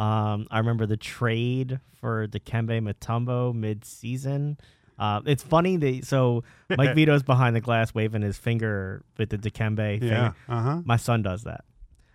Um, 0.00 0.46
I 0.50 0.58
remember 0.58 0.86
the 0.86 0.96
trade 0.96 1.80
for 2.00 2.26
Dikembe 2.26 2.80
Mutombo 2.80 3.54
mid 3.54 3.84
season. 3.84 4.56
Uh, 4.98 5.20
it's 5.26 5.42
funny 5.42 5.76
that 5.76 6.04
so 6.06 6.42
Mike 6.70 6.94
Vito's 6.94 7.22
behind 7.22 7.54
the 7.56 7.60
glass 7.60 7.94
waving 7.94 8.22
his 8.22 8.38
finger 8.38 9.02
with 9.18 9.30
the 9.30 9.38
Dikembe 9.38 10.02
Yeah. 10.02 10.30
thing. 10.30 10.34
Uh 10.48 10.62
huh. 10.62 10.82
My 10.84 10.96
son 10.96 11.22
does 11.22 11.42
that. 11.44 11.64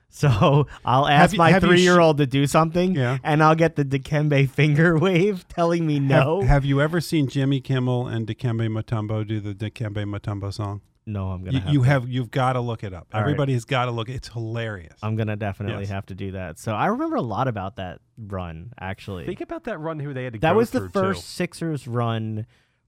So 0.09 0.65
I'll 0.85 1.07
ask 1.07 1.33
you- 1.33 1.37
my 1.39 1.57
sh- 1.57 1.61
three 1.61 1.81
year 1.81 1.99
old 1.99 2.17
to 2.19 2.25
do 2.25 2.47
something, 2.47 2.95
Yeah. 2.95 3.17
and 3.21 3.43
I'll 3.43 3.55
get 3.55 3.75
the 3.75 3.83
Dikembe 3.83 4.49
finger 4.59 4.97
wave 4.97 5.45
telling 5.49 5.85
me 5.85 5.99
no. 5.99 6.39
Have, 6.39 6.49
have 6.49 6.65
you 6.65 6.79
ever 6.79 7.01
seen 7.01 7.27
Jimmy 7.27 7.59
Kimmel 7.59 8.07
and 8.07 8.25
Dikembe 8.25 8.67
Mutombo 8.69 9.27
do 9.27 9.41
the 9.41 9.53
Dikembe 9.53 10.05
Mutombo 10.05 10.53
song? 10.53 10.79
No, 11.05 11.27
I'm 11.31 11.43
gonna. 11.43 11.57
You, 11.57 11.61
have 11.61 11.73
you 11.73 11.79
to. 11.79 11.85
have 11.87 12.09
you've 12.09 12.31
got 12.31 12.53
to 12.53 12.61
look 12.61 12.83
it 12.83 12.93
up. 12.93 13.07
All 13.13 13.19
right. 13.21 13.25
Everybody 13.27 13.53
has 13.53 13.65
got 13.65 13.85
to 13.85 13.91
look. 13.91 14.09
It's 14.09 14.27
hilarious. 14.27 14.97
I'm 15.03 15.15
gonna 15.15 15.35
definitely 15.35 15.83
Yes. 15.83 15.89
have 15.91 16.05
to 16.07 16.15
do 16.15 16.31
that. 16.31 16.57
So 16.59 16.73
I 16.73 16.87
remember 16.87 17.15
a 17.17 17.21
lot 17.21 17.47
about 17.47 17.75
that 17.77 17.99
run. 18.17 18.73
Actually, 18.79 19.25
Think 19.25 19.41
about 19.41 19.65
that 19.65 19.77
run 19.79 19.99
who 19.99 20.13
they 20.13 20.23
had 20.23 20.33
to 20.33 20.39
that 20.39 20.51
go 20.53 20.57
was 20.57 20.71
the 20.71 20.79
through, 20.81 20.89
first 20.89 21.21
too. 21.21 21.27
Sixers 21.27 21.87
run 21.87 22.45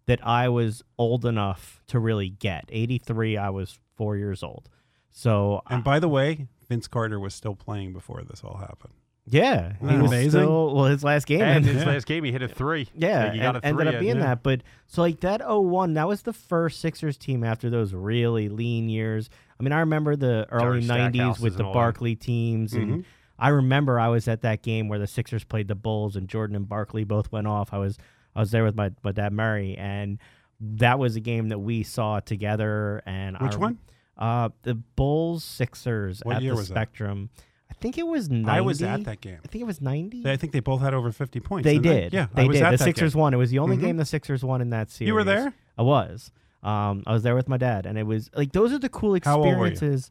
that 0.08 0.26
I 0.26 0.50
was 0.50 0.84
old 0.98 1.26
enough 1.26 1.82
to 1.88 2.00
really 2.00 2.30
get. 2.30 2.66
'83, 2.70 3.38
I 3.38 3.50
was 3.50 3.78
four 3.96 4.16
years 4.18 4.42
old. 4.42 4.70
So 5.12 5.62
and 5.70 5.84
by 5.84 6.00
the 6.00 6.10
way, 6.10 6.48
Vince 6.70 6.88
Carter 6.88 7.20
was 7.20 7.34
still 7.36 7.56
playing 7.56 7.94
before 7.94 8.22
this 8.24 8.44
all 8.44 8.58
happened. 8.58 8.94
Yeah, 9.30 9.74
he 9.80 9.86
that 9.88 10.02
was 10.02 10.12
amazing? 10.12 10.30
still 10.42 10.74
well. 10.76 10.86
His 10.86 11.04
last 11.04 11.28
game, 11.28 11.42
And 11.42 11.66
his 11.66 11.78
Yeah. 11.84 11.86
last 11.94 12.06
game, 12.08 12.24
he 12.24 12.32
hit 12.32 12.42
a 12.42 12.48
three. 12.48 12.88
yeah, 12.96 13.26
Like, 13.26 13.34
he 13.34 13.40
got 13.40 13.56
and- 13.58 13.64
a 13.64 13.68
ended 13.68 13.88
up 13.96 14.00
being 14.00 14.16
yeah. 14.18 14.24
that. 14.24 14.44
But 14.44 14.62
so 14.88 15.02
like 15.02 15.20
that 15.22 15.42
01, 15.46 15.94
that 15.96 16.08
was 16.08 16.22
the 16.24 16.34
first 16.34 16.80
Sixers 16.80 17.18
team 17.18 17.44
after 17.44 17.70
those 17.70 17.94
really 17.94 18.50
lean 18.50 18.90
years. 18.90 19.30
I 19.60 19.64
mean, 19.64 19.74
I 19.74 19.80
remember 19.80 20.16
the 20.16 20.48
early 20.52 20.82
'90s 20.82 21.40
with 21.40 21.54
the 21.58 21.64
and 21.64 21.70
that. 21.70 21.74
Barkley 21.74 22.16
teams 22.16 22.74
and. 22.74 23.04
Mhm. 23.04 23.06
I 23.40 23.50
remember 23.50 24.00
I 24.00 24.08
was 24.08 24.28
at 24.28 24.42
that 24.42 24.64
game 24.64 24.88
where 24.88 24.98
the 24.98 25.06
Sixers 25.06 25.44
played 25.44 25.68
the 25.68 25.76
Bulls 25.76 26.16
and 26.16 26.28
Jordan 26.28 26.56
and 26.56 26.68
Barkley 26.68 27.04
both 27.04 27.32
went 27.32 27.46
off. 27.46 27.72
I 27.72 27.78
was 27.78 28.00
I 28.36 28.40
was 28.40 28.50
there 28.50 28.64
with 28.64 28.76
my, 28.76 28.90
my 29.04 29.12
dad 29.12 29.32
Murray 29.32 29.78
and 29.78 30.18
that 30.60 30.98
was 30.98 31.16
a 31.16 31.20
game 31.20 31.50
that 31.50 31.60
we 31.60 31.84
saw 31.84 32.20
together 32.20 33.04
and 33.06 33.38
Which 33.40 33.54
I, 33.54 33.58
one? 33.58 33.78
Uh 34.18 34.50
the 34.64 34.74
Bulls 34.74 35.44
Sixers 35.44 36.22
What 36.24 36.38
at 36.38 36.42
the 36.42 36.64
Spectrum. 36.64 37.30
that? 37.36 37.44
I 37.78 37.82
think 37.82 37.98
it 38.00 38.08
was 38.08 38.28
90. 38.30 38.50
I 38.50 38.62
was 38.62 38.82
at 38.82 39.04
that 39.04 39.22
game. 39.22 39.38
I 39.44 39.48
think 39.48 39.62
it 39.62 39.66
was 39.68 39.82
90. 39.82 40.28
I 40.28 40.36
think 40.36 40.52
they 40.52 40.60
both 40.62 40.82
had 40.82 40.96
over 40.96 41.12
50 41.12 41.40
points. 41.42 41.64
They 41.66 41.78
didn't. 41.78 42.12
Yeah, 42.14 42.26
they 42.34 42.48
did. 42.48 42.64
The 42.64 42.78
Sixers 42.78 43.14
game. 43.14 43.22
won. 43.22 43.34
It 43.36 43.38
was 43.38 43.52
the 43.52 43.60
only 43.60 43.78
Mhm. 43.78 43.82
game 43.82 43.98
the 43.98 44.06
Sixers 44.06 44.44
won 44.44 44.62
in 44.62 44.72
that 44.72 44.90
series. 44.90 45.08
You 45.10 45.14
were 45.14 45.24
there? 45.24 45.54
I 45.78 45.84
was. 45.84 46.32
Um, 46.64 47.04
I 47.06 47.14
was 47.14 47.22
there 47.22 47.36
with 47.36 47.48
my 47.48 47.58
dad, 47.58 47.86
and 47.86 47.98
it 47.98 48.04
was 48.04 48.32
like 48.36 48.52
those 48.52 48.74
are 48.74 48.80
the 48.80 48.90
cool 48.90 49.16
How 49.24 49.38
old 49.38 49.46
were 49.46 49.68
you? 49.68 49.72
experiences. 49.72 50.10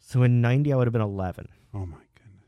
So 0.00 0.22
in 0.24 0.40
90, 0.40 0.72
I 0.72 0.76
would 0.76 0.86
have 0.88 0.92
been 0.92 1.00
11. 1.00 1.46
Oh 1.72 1.86
my 1.86 1.96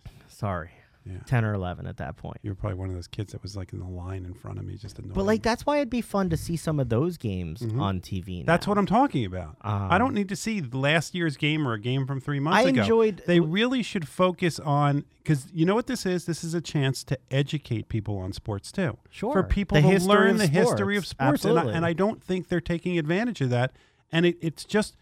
goodness. 0.05 0.35
Sorry. 0.35 0.71
Yeah. 1.09 1.19
10 1.27 1.45
or 1.45 1.55
11 1.55 1.87
at 1.87 1.99
that 1.99 2.17
point. 2.17 2.39
You 2.43 2.51
were 2.51 2.57
probably 2.57 2.79
one 2.79 2.89
of 2.89 2.95
those 2.97 3.07
kids 3.07 3.33
that 3.33 3.41
was 3.43 3.57
like 3.57 3.73
in 3.73 3.79
the 3.79 3.87
line 3.87 4.25
in 4.25 4.35
front 4.35 4.59
of 4.59 4.65
me, 4.65 4.75
just 4.77 4.99
annoying. 4.99 5.15
But 5.15 5.25
like 5.25 5.43
that's 5.43 5.65
why 5.65 5.77
it'd 5.77 5.89
be 5.89 6.01
fun 6.01 6.31
to 6.31 6.37
see 6.37 6.57
some 6.57 6.81
of 6.81 6.89
those 6.89 7.17
games 7.17 7.61
Mhm. 7.63 7.81
on 7.81 8.01
TV. 8.01 8.45
That's 8.45 8.67
what 8.67 8.77
I'm 8.77 8.87
talking 8.87 9.25
about. 9.25 9.57
I 9.63 9.95
Um, 9.95 9.99
don't 10.01 10.15
need 10.15 10.29
to 10.31 10.37
see 10.37 10.61
last 10.61 11.15
year's 11.15 11.37
game 11.37 11.67
or 11.69 11.75
a 11.75 11.81
game 11.81 12.07
from 12.07 12.21
three 12.21 12.41
months 12.41 12.59
I 12.67 12.71
ago. 12.71 12.81
enjoyed. 12.83 13.23
They 13.27 13.39
really 13.41 13.83
should 13.85 14.09
focus 14.09 14.59
on 14.59 15.05
because 15.23 15.47
you 15.55 15.65
know 15.65 15.75
what 15.77 15.87
this 15.87 16.07
is. 16.07 16.25
This 16.25 16.43
is 16.43 16.55
a 16.55 16.61
chance 16.61 17.05
to 17.05 17.19
educate 17.31 17.89
people 17.89 18.19
on 18.19 18.33
sports 18.33 18.73
too. 18.73 18.99
sure 19.11 19.33
For 19.33 19.43
people 19.45 19.81
The 19.81 19.99
to 19.99 20.05
learn 20.05 20.39
the 20.39 20.47
history 20.49 20.97
of 20.97 21.07
sports, 21.07 21.45
and 21.45 21.59
I, 21.59 21.65
and 21.71 21.87
I 21.87 21.93
don't 21.93 22.21
think 22.23 22.49
they're 22.49 22.61
taking 22.61 22.99
advantage 22.99 23.41
of 23.41 23.51
that. 23.51 23.73
And 24.11 24.27
it, 24.27 24.39
it's 24.41 24.65
just 24.65 24.97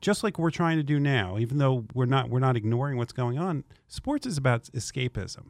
just 0.00 0.22
like 0.22 0.38
we're 0.38 0.50
trying 0.50 0.76
to 0.76 0.82
do 0.82 0.98
now. 1.00 1.38
Even 1.38 1.58
though 1.58 1.86
we're 1.94 2.06
not 2.06 2.28
we're 2.30 2.38
not 2.40 2.56
ignoring 2.56 2.96
what's 2.96 3.12
going 3.12 3.38
on. 3.38 3.64
Sports 3.88 4.26
is 4.26 4.36
about 4.38 4.64
escapism. 4.64 5.48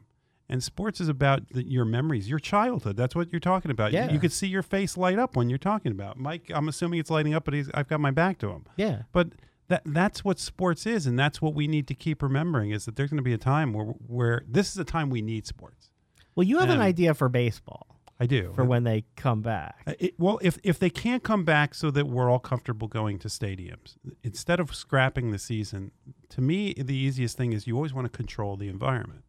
And 0.49 0.61
sports 0.61 0.99
is 0.99 1.07
about 1.07 1.47
the, 1.49 1.63
your 1.63 1.85
memories, 1.85 2.29
your 2.29 2.39
childhood. 2.39 2.97
That's 2.97 3.15
what 3.15 3.31
you're 3.31 3.39
talking 3.39 3.71
about. 3.71 3.93
You- 3.93 3.99
Yeah. 3.99 4.11
You, 4.11 4.19
could 4.19 4.33
see 4.33 4.47
your 4.47 4.63
face 4.63 4.97
light 4.97 5.17
up 5.17 5.37
when 5.37 5.47
you're 5.49 5.57
talking 5.57 5.93
about 5.93 6.17
Mike. 6.17 6.51
I'm 6.53 6.67
assuming 6.67 6.99
it's 6.99 7.09
lighting 7.09 7.33
up, 7.33 7.45
but 7.45 7.53
he's, 7.53 7.69
I've 7.73 7.87
got 7.87 8.01
my 8.01 8.11
back 8.11 8.37
to 8.39 8.49
him. 8.49 8.65
yeah. 8.75 9.03
But 9.13 9.29
that 9.69 9.83
that's 9.85 10.25
what 10.25 10.37
sports 10.39 10.85
is, 10.85 11.05
and 11.07 11.17
that's 11.17 11.41
what 11.41 11.53
we 11.53 11.65
need 11.65 11.87
to 11.87 11.93
keep 11.93 12.21
remembering 12.21 12.71
is 12.71 12.83
that 12.83 12.97
there's 12.97 13.09
going 13.09 13.19
to 13.19 13.23
be 13.23 13.31
a 13.31 13.37
time 13.37 13.71
where 13.71 13.85
where 14.07 14.41
this 14.45 14.69
is 14.71 14.77
a 14.77 14.83
time 14.83 15.09
we 15.09 15.21
need 15.21 15.47
sports. 15.47 15.89
Well, 16.35 16.43
you 16.45 16.59
have 16.59 16.69
an 16.69 16.81
idea 16.81 17.13
for 17.13 17.29
baseball 17.29 18.00
I 18.21 18.27
do. 18.27 18.53
for 18.53 18.63
when 18.63 18.83
they 18.83 19.05
come 19.15 19.41
back. 19.41 19.81
Uh, 19.87 19.93
it, 19.99 20.13
well, 20.19 20.37
if 20.43 20.59
if 20.63 20.77
they 20.77 20.91
can't 20.91 21.23
come 21.23 21.43
back 21.43 21.73
so 21.73 21.89
that 21.89 22.05
we're 22.05 22.29
all 22.29 22.39
comfortable 22.39 22.87
going 22.87 23.17
to 23.19 23.27
stadiums 23.27 23.97
instead 24.23 24.59
of 24.59 24.75
scrapping 24.75 25.31
the 25.31 25.39
season, 25.39 25.91
to 26.29 26.39
me 26.39 26.73
the 26.73 26.95
easiest 26.95 27.35
thing 27.35 27.51
is 27.51 27.65
you 27.65 27.75
always 27.75 27.95
want 27.95 28.05
to 28.05 28.15
control 28.15 28.57
the 28.57 28.67
environment. 28.67 29.23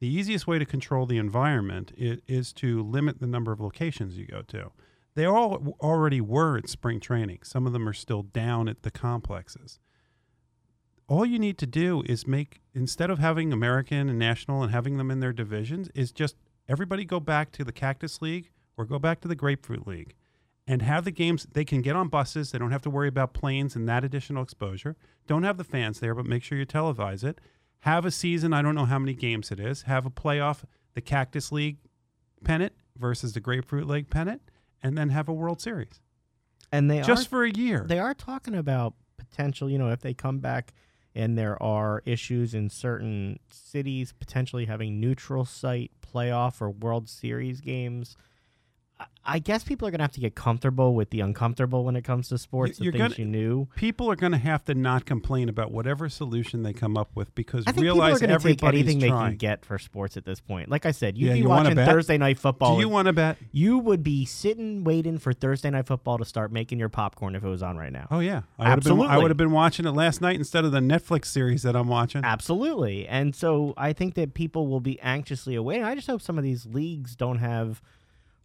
The 0.00 0.08
easiest 0.08 0.46
way 0.46 0.58
to 0.58 0.64
control 0.64 1.04
the 1.04 1.18
environment 1.18 1.92
is, 1.94 2.20
is 2.26 2.52
to 2.54 2.82
limit 2.82 3.20
the 3.20 3.26
number 3.26 3.52
of 3.52 3.60
locations 3.60 4.16
you 4.16 4.24
go 4.26 4.40
to. 4.42 4.70
They 5.14 5.26
all 5.26 5.76
already 5.80 6.22
were 6.22 6.56
at 6.56 6.70
spring 6.70 7.00
training. 7.00 7.40
Some 7.42 7.66
of 7.66 7.74
them 7.74 7.86
are 7.86 7.92
still 7.92 8.22
down 8.22 8.66
at 8.68 8.82
the 8.82 8.90
complexes. 8.90 9.78
All 11.06 11.26
you 11.26 11.38
need 11.38 11.58
to 11.58 11.66
do 11.66 12.02
is 12.06 12.26
make 12.26 12.62
instead 12.74 13.10
of 13.10 13.18
having 13.18 13.52
American 13.52 14.08
and 14.08 14.18
national 14.18 14.62
and 14.62 14.72
having 14.72 14.96
them 14.96 15.10
in 15.10 15.20
their 15.20 15.32
divisions 15.34 15.90
is 15.94 16.12
just 16.12 16.36
everybody 16.68 17.04
go 17.04 17.20
back 17.20 17.50
to 17.52 17.64
the 17.64 17.72
Cactus 17.72 18.20
League 18.22 18.50
or 18.76 18.84
go 18.84 18.98
back 18.98 19.20
to 19.22 19.28
the 19.28 19.34
Grapefruit 19.34 19.86
League 19.86 20.14
and 20.66 20.82
have 20.82 21.04
the 21.04 21.10
games. 21.10 21.46
They 21.52 21.64
can 21.64 21.82
get 21.82 21.96
on 21.96 22.08
buses. 22.08 22.50
They 22.52 22.58
don't 22.58 22.70
have 22.70 22.82
to 22.82 22.90
worry 22.90 23.08
about 23.08 23.32
planes 23.32 23.74
and 23.74 23.88
that 23.88 24.04
additional 24.04 24.42
exposure. 24.42 24.96
Don't 25.26 25.42
have 25.42 25.56
the 25.56 25.64
fans 25.64 26.00
there, 26.00 26.14
but 26.14 26.26
make 26.26 26.42
sure 26.42 26.58
you 26.58 26.66
televise 26.66 27.24
it. 27.24 27.40
Have 27.80 28.04
a 28.04 28.10
season. 28.10 28.52
I 28.52 28.62
don't 28.62 28.74
know 28.74 28.84
how 28.86 28.98
many 28.98 29.14
games 29.14 29.50
it 29.50 29.60
is. 29.60 29.82
Have 29.82 30.04
a 30.04 30.10
playoff, 30.10 30.64
the 30.94 31.00
Cactus 31.00 31.52
League 31.52 31.78
pennant 32.44 32.72
versus 32.96 33.32
the 33.32 33.40
Grapefruit 33.40 33.86
League 33.86 34.10
pennant, 34.10 34.42
and 34.82 34.96
then 34.98 35.08
have 35.10 35.28
a 35.28 35.32
World 35.32 35.60
Series 35.60 36.00
And 36.72 36.90
they 36.90 37.00
just 37.02 37.26
are 37.26 37.30
for 37.30 37.44
a 37.44 37.50
year. 37.50 37.84
they 37.86 37.98
are 37.98 38.14
talking 38.14 38.54
about 38.54 38.94
potential. 39.16 39.70
You 39.70 39.78
know, 39.78 39.90
if 39.90 40.00
they 40.00 40.14
come 40.14 40.38
back 40.38 40.74
and 41.18 41.36
there 41.36 41.60
are 41.60 42.00
issues 42.06 42.54
in 42.54 42.70
certain 42.70 43.40
cities, 43.50 44.12
potentially 44.12 44.66
having 44.66 45.00
neutral 45.00 45.44
site 45.44 45.90
playoff 46.00 46.60
or 46.60 46.70
World 46.70 47.08
Series 47.08 47.60
games. 47.60 48.16
I- 49.24 49.38
guess 49.38 49.62
people 49.62 49.86
are 49.86 49.90
gonna 49.90 50.02
have 50.04 50.12
to 50.12 50.20
get 50.20 50.34
comfortable 50.34 50.94
with 50.94 51.10
the 51.10 51.20
uncomfortable 51.20 51.84
when 51.84 51.96
it 51.96 52.02
comes 52.02 52.28
to 52.30 52.38
sports. 52.38 52.80
you're 52.80 52.92
the 52.92 52.98
things 52.98 53.14
gonna- 53.14 53.24
you 53.26 53.30
knew. 53.30 53.68
People 53.76 54.10
are 54.10 54.16
going 54.16 54.32
to 54.32 54.38
have 54.38 54.64
to 54.64 54.74
not 54.74 55.04
complain 55.04 55.48
about 55.48 55.70
whatever 55.70 56.08
solution 56.08 56.62
they 56.62 56.72
come 56.72 56.96
up 56.96 57.10
with 57.14 57.34
because 57.34 57.64
I 57.66 57.72
think 57.72 57.84
people 57.86 58.00
are 58.02 58.08
going 58.08 58.20
to 58.20 58.26
take 58.26 58.30
everybody's 58.34 58.80
anything 58.82 58.98
they 59.00 59.08
can 59.08 59.36
get 59.36 59.64
for 59.64 59.78
sports 59.78 60.16
at 60.16 60.24
this 60.24 60.40
point. 60.40 60.68
Like 60.70 60.86
I 60.86 60.90
said, 60.92 61.16
you'd 61.18 61.26
Yeah, 61.28 61.32
be 61.34 61.38
you 61.40 61.48
watching? 61.48 61.76
Thursday 61.76 62.16
night 62.18 62.38
football. 62.38 62.74
Do 62.76 62.80
you 62.80 62.88
want 62.88 63.06
to 63.06 63.12
bet? 63.12 63.36
you 63.52 63.78
would 63.78 64.02
be 64.02 64.24
sitting 64.24 64.82
waiting 64.82 65.18
for 65.18 65.32
Thursday 65.32 65.70
night 65.70 65.86
football 65.86 66.18
to 66.18 66.24
start 66.24 66.50
making 66.50 66.78
your 66.78 66.88
popcorn 66.88 67.34
if 67.36 67.44
it 67.44 67.48
was 67.48 67.62
on 67.62 67.76
right 67.76 67.92
now. 67.92 68.06
Oh 68.10 68.20
yeah, 68.20 68.42
I 68.58 68.74
would 68.74 68.84
have 68.84 68.96
been. 68.96 69.00
I 69.06 69.18
would 69.18 69.30
have 69.30 69.36
been 69.36 69.52
watching 69.52 69.86
it 69.86 69.92
last 69.92 70.20
night 70.20 70.36
instead 70.36 70.64
of 70.64 70.72
the 70.72 70.80
Netflix 70.80 71.26
series 71.26 71.62
that 71.62 71.76
I'm 71.76 71.88
watching. 71.88 72.24
Absolutely. 72.24 73.06
And 73.06 73.34
so 73.36 73.74
I 73.76 73.92
think 73.92 74.14
that 74.14 74.34
people 74.34 74.66
will 74.66 74.80
be 74.80 74.98
anxiously 75.00 75.54
awaiting. 75.54 75.84
I 75.84 75.94
just 75.94 76.06
hope 76.06 76.22
some 76.22 76.38
of 76.38 76.44
these 76.44 76.66
leagues 76.66 77.14
don't 77.14 77.38
have 77.38 77.80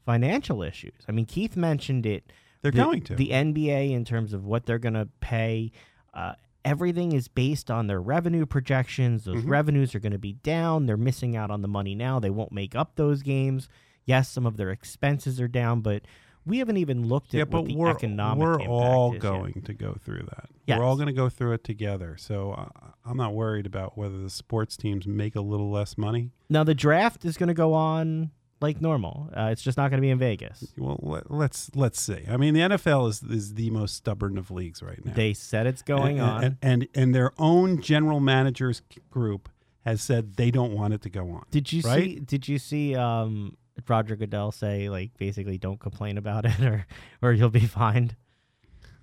financial 0.05 0.61
issues. 0.63 0.93
I 1.07 1.11
mean, 1.11 1.25
Keith 1.25 1.55
mentioned 1.55 2.05
it. 2.05 2.31
They're 2.61 2.71
the, 2.71 2.77
going 2.83 3.01
to. 3.03 3.15
The 3.15 3.29
NBA, 3.29 3.91
in 3.91 4.05
terms 4.05 4.33
of 4.33 4.45
what 4.45 4.65
they're 4.65 4.79
going 4.79 4.93
to 4.93 5.07
pay, 5.19 5.71
uh, 6.13 6.33
everything 6.65 7.11
is 7.11 7.27
based 7.27 7.69
on 7.69 7.87
their 7.87 8.01
revenue 8.01 8.45
projections. 8.45 9.25
Those 9.25 9.43
Mhm. 9.43 9.49
revenues 9.49 9.93
are 9.95 9.99
going 9.99 10.13
to 10.13 10.17
be 10.19 10.33
down. 10.33 10.85
They're 10.85 10.95
missing 10.97 11.35
out 11.35 11.51
on 11.51 11.61
the 11.61 11.67
money 11.67 11.93
now. 11.95 12.19
They 12.19 12.29
won't 12.29 12.51
make 12.53 12.75
up 12.75 12.95
those 12.95 13.21
games. 13.21 13.67
Yes, 14.05 14.29
some 14.29 14.45
of 14.45 14.57
their 14.57 14.69
expenses 14.71 15.39
are 15.41 15.47
down, 15.47 15.81
but 15.81 16.03
we 16.45 16.57
haven't 16.59 16.75
even 16.77 17.07
looked 17.07 17.33
at 17.33 17.37
yeah, 17.37 17.43
but 17.45 17.63
we're 17.67 17.93
we're 17.93 18.67
all 18.67 19.09
is 19.11 19.13
yet. 19.13 19.21
going 19.21 19.61
to 19.61 19.73
go 19.73 19.95
through 20.03 20.23
that. 20.29 20.49
Yes. 20.67 20.77
We're 20.79 20.85
all 20.85 20.95
going 20.95 21.07
to 21.07 21.13
go 21.13 21.29
through 21.29 21.53
it 21.53 21.63
together. 21.63 22.15
So 22.17 22.51
uh, 22.51 22.67
I'm 23.05 23.15
not 23.17 23.33
worried 23.33 23.65
about 23.65 23.97
whether 23.97 24.17
the 24.21 24.29
sports 24.29 24.75
teams 24.77 25.07
make 25.07 25.35
a 25.35 25.41
little 25.41 25.71
less 25.71 25.97
money. 25.97 26.31
Now 26.49 26.63
the 26.65 26.75
draft 26.75 27.23
is 27.25 27.37
going 27.37 27.47
to 27.47 27.53
go 27.53 27.73
on 27.73 28.31
like 28.63 28.81
normal. 28.81 29.29
Uh, 29.35 29.49
it's 29.51 29.61
just 29.61 29.77
not 29.77 29.91
going 29.91 29.99
to 29.99 30.01
be 30.01 30.09
in 30.09 30.17
Vegas. 30.17 30.73
Well, 30.77 30.97
let, 31.03 31.29
let's 31.29 31.69
let's 31.75 32.01
see. 32.01 32.23
I 32.27 32.37
mean, 32.37 32.55
the 32.55 32.61
NFL 32.61 33.09
is 33.09 33.21
is 33.21 33.53
the 33.53 33.69
most 33.69 33.95
stubborn 33.95 34.39
of 34.39 34.49
leagues 34.49 34.81
right 34.81 35.05
now. 35.05 35.13
They 35.13 35.33
said 35.33 35.67
it's 35.67 35.83
going 35.83 36.19
and, 36.19 36.29
on. 36.29 36.43
and, 36.43 36.57
and 36.63 36.87
and 36.95 37.13
their 37.13 37.33
own 37.37 37.81
general 37.81 38.19
managers 38.19 38.81
group 39.11 39.49
has 39.85 40.01
said 40.01 40.37
they 40.37 40.49
don't 40.49 40.73
want 40.73 40.93
it 40.93 41.01
to 41.03 41.09
go 41.09 41.29
on. 41.29 41.45
did 41.51 41.71
you 41.71 41.83
see? 41.83 42.19
Did 42.19 42.47
you 42.47 42.57
see? 42.57 42.95
Um, 42.95 43.57
Roger 43.87 44.15
Goodell 44.15 44.51
say 44.51 44.89
like 44.89 45.17
basically 45.17 45.57
don't 45.57 45.79
complain 45.79 46.17
about 46.17 46.45
it 46.45 46.59
or 46.61 46.87
or 47.21 47.33
you'll 47.33 47.49
be 47.49 47.67
fined. 47.67 48.15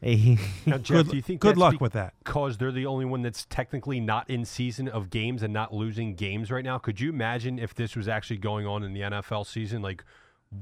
Now, 0.67 0.79
Jeff, 0.79 0.87
good 0.87 1.11
do 1.11 1.17
you 1.17 1.23
think 1.23 1.41
good 1.41 1.59
luck 1.59 1.81
with 1.81 1.93
that. 1.93 2.15
because 2.25 2.59
they're 2.59 2.73
the 2.73 2.87
only 2.87 3.05
one 3.05 3.23
that's 3.23 3.47
technically 3.47 4.01
not 4.01 4.29
in 4.31 4.45
season 4.45 4.89
of 4.89 5.11
games 5.11 5.43
and 5.43 5.53
not 5.53 5.75
losing 5.75 6.15
games 6.15 6.51
right 6.51 6.65
now? 6.65 6.79
Could 6.79 7.01
you 7.01 7.11
imagine 7.11 7.59
if 7.59 7.75
this 7.75 7.97
was 7.97 8.09
actually 8.09 8.39
going 8.39 8.67
on 8.67 8.83
in 8.83 8.95
the 8.95 9.01
NFL 9.01 9.47
season? 9.47 9.83
Like, 9.83 10.05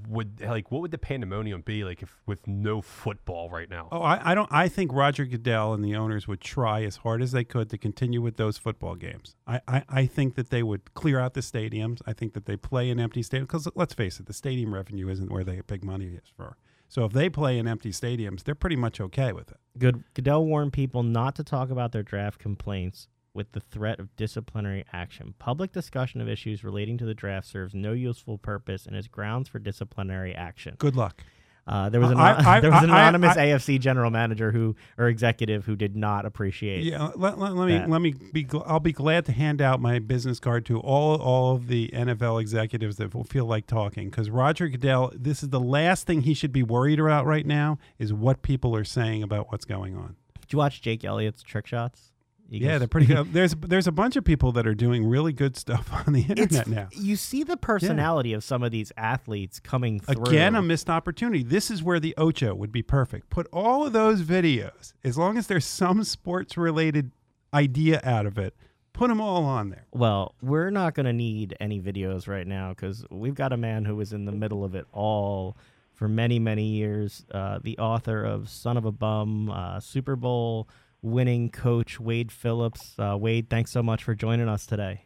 would 0.07 0.42
like 0.42 0.70
what 0.70 0.83
would 0.83 0.90
the 0.90 0.98
pandemonium 0.98 1.62
be 1.62 1.83
like 1.83 2.03
if 2.03 2.18
with 2.27 2.46
no 2.46 2.83
football 2.83 3.48
right 3.48 3.70
now? 3.70 3.88
Oh, 3.90 4.03
I, 4.03 4.33
I 4.33 4.35
don't. 4.35 4.48
I 4.53 4.68
think 4.68 4.92
Roger 4.92 5.24
Goodell 5.24 5.72
and 5.72 5.83
the 5.83 5.96
owners 5.96 6.29
would 6.29 6.40
try 6.40 6.83
as 6.83 6.98
hard 6.98 7.22
as 7.22 7.33
they 7.33 7.44
could 7.44 7.70
to 7.70 7.79
continue 7.79 8.20
with 8.20 8.37
those 8.37 8.59
football 8.59 8.96
games. 8.96 9.35
I, 9.46 9.61
I, 9.66 9.85
I 9.88 10.07
think 10.07 10.35
that 10.35 10.51
they 10.51 10.62
would 10.62 10.92
clear 10.94 11.18
out 11.18 11.35
the 11.35 11.40
stadiums. 11.40 12.03
I 12.07 12.12
think 12.12 12.35
that 12.35 12.44
they 12.44 12.57
play 12.57 12.90
in 12.90 13.01
empty 13.01 13.22
stadiums 13.22 13.42
because 13.42 13.68
let's 13.74 13.94
face 13.94 14.20
it, 14.20 14.27
the 14.27 14.35
stadium 14.35 14.74
revenue 14.74 15.09
isn't 15.09 15.31
where 15.31 15.44
the 15.44 15.62
big 15.66 15.85
money 15.85 16.07
is 16.07 16.31
for. 16.37 16.57
So 16.88 17.05
if 17.05 17.12
they 17.12 17.29
play 17.29 17.59
in 17.59 17.68
empty 17.68 17.90
stadiums, 17.90 18.44
they're 18.44 18.55
pretty 18.55 18.77
much 18.77 19.01
okay 19.01 19.33
with 19.33 19.51
it. 19.51 19.59
Good 19.79 20.05
Goodell 20.14 20.44
warned 20.44 20.72
people 20.72 21.03
not 21.03 21.37
to 21.37 21.44
talk 21.44 21.70
about 21.70 21.92
their 21.92 22.03
draft 22.03 22.38
complaints 22.38 23.09
with 23.35 23.53
the 23.53 23.61
threat 23.61 24.01
of 24.01 24.14
disciplinary 24.16 24.85
action. 24.92 25.35
Public 25.38 25.72
discussion 25.72 26.20
of 26.20 26.29
issues 26.29 26.64
relating 26.64 26.98
to 26.98 27.05
the 27.05 27.14
draft 27.14 27.46
serves 27.46 27.74
no 27.74 27.92
useful 27.92 28.38
purpose 28.38 28.87
and 28.87 28.96
is 28.96 29.07
grounds 29.07 29.48
for 29.48 29.59
disciplinary 29.59 30.35
action. 30.35 30.74
Good 30.79 30.96
luck. 30.96 31.22
Uh, 31.69 31.89
there 31.91 32.01
was 32.01 32.11
an 32.11 32.17
I- 32.19 32.57
I- 32.57 32.61
there 32.63 32.71
was 32.71 32.83
an 32.83 32.89
anonymous 32.91 33.37
I- 33.37 33.49
AFC 33.49 33.79
general 33.79 34.11
manager 34.11 34.51
who 34.53 34.75
or 34.97 35.09
executive 35.09 35.67
who 35.67 35.77
did 35.77 35.95
not 35.95 36.25
appreciate. 36.25 36.83
Yeah, 36.85 37.11
let, 37.15 37.39
let, 37.39 37.55
let 37.55 37.69
me 37.69 37.85
let 37.87 38.01
me 38.01 38.15
be. 38.33 38.45
gl- 38.45 38.63
I'll 38.67 38.81
be 38.81 38.93
glad 38.93 39.27
to 39.27 39.33
hand 39.33 39.61
out 39.61 39.81
my 39.81 39.99
business 39.99 40.41
card 40.41 40.65
to 40.67 40.81
all 40.81 41.21
all 41.21 41.55
of 41.57 41.69
the 41.69 41.91
NFL 41.93 42.41
executives 42.41 42.97
that 42.97 43.15
will 43.15 43.25
feel 43.25 43.45
like 43.45 43.67
talking 43.67 44.09
because 44.09 44.31
Roger 44.31 44.69
Goodell. 44.69 45.13
This 45.15 45.43
is 45.43 45.51
the 45.51 45.61
last 45.61 46.07
thing 46.07 46.23
he 46.23 46.33
should 46.35 46.53
be 46.53 46.63
worried 46.63 46.99
about 46.99 47.27
right 47.27 47.45
now 47.47 47.79
is 47.99 48.13
what 48.15 48.41
people 48.43 48.75
are 48.75 48.85
saying 48.85 49.23
about 49.23 49.53
what's 49.53 49.65
going 49.67 49.95
on. 49.97 50.17
Did 50.41 50.53
you 50.55 50.59
watch 50.59 50.81
Jake 50.81 51.05
Elliott's 51.05 51.43
trick 51.43 51.67
shots? 51.67 52.08
Yeah, 52.51 52.79
they're 52.79 52.89
pretty 52.89 53.07
good. 53.07 53.33
There's 53.33 53.55
there's 53.55 53.87
a 53.87 53.93
bunch 53.93 54.17
of 54.17 54.25
people 54.25 54.53
that 54.53 54.67
are 54.67 54.75
doing 54.75 55.07
really 55.07 55.33
good 55.33 55.57
stuff 55.57 55.91
on 56.07 56.13
the 56.15 56.21
It's 56.29 56.41
internet 56.41 56.67
now. 56.67 56.89
you 56.93 57.17
see 57.17 57.43
the 57.43 57.57
personality 57.57 58.33
of 58.33 58.43
some 58.43 58.63
of 58.63 58.71
these 58.71 58.91
athletes 58.97 59.61
coming 59.61 60.01
through. 60.01 60.25
Again, 60.25 60.55
a 60.55 60.63
missed 60.63 60.89
opportunity. 60.89 61.43
This 61.43 61.71
is 61.71 61.83
where 61.83 62.01
the 62.01 62.15
Ocho 62.17 62.55
would 62.55 62.73
be 62.73 62.83
perfect. 62.83 63.29
Put 63.31 63.47
all 63.53 63.87
of 63.87 63.93
those 63.93 64.23
videos, 64.23 64.95
as 65.05 65.19
long 65.19 65.37
as 65.37 65.47
there's 65.47 65.67
some 65.67 66.05
sports 66.05 66.57
related 66.57 67.11
idea 67.53 68.01
out 68.03 68.25
of 68.27 68.39
it, 68.39 68.55
put 68.93 69.09
them 69.09 69.21
all 69.21 69.45
on 69.45 69.71
there. 69.71 69.87
Well, 69.93 70.35
we're 70.41 70.71
not 70.71 70.95
going 70.95 71.07
to 71.07 71.13
need 71.13 71.55
any 71.61 71.81
videos 71.81 72.29
right 72.29 72.47
now 72.47 72.71
because 72.71 73.05
we've 73.11 73.35
got 73.35 73.53
a 73.53 73.57
man 73.57 73.85
who 73.85 73.97
was 73.97 74.13
in 74.13 74.25
the 74.25 74.33
middle 74.33 74.65
of 74.65 74.75
it 74.75 74.87
all 74.93 75.57
for 75.95 76.09
many, 76.09 76.39
many 76.39 76.65
years. 76.65 77.25
Uh, 77.31 77.59
the 77.63 77.77
author 77.79 78.25
of 78.25 78.49
Son 78.49 78.77
of 78.77 78.85
a 78.85 78.93
Bum, 78.93 79.51
uh, 79.51 79.81
Super 79.81 80.17
Bowl 80.17 80.69
winning 81.03 81.51
coach 81.51 82.01
Wade 82.01 82.33
Phillips. 82.33 82.95
Uh, 82.99 83.17
Wade, 83.19 83.49
thanks 83.49 83.71
so 83.71 83.83
much 83.83 84.05
for 84.05 84.15
joining 84.15 84.49
us 84.49 84.67
today. 84.67 85.05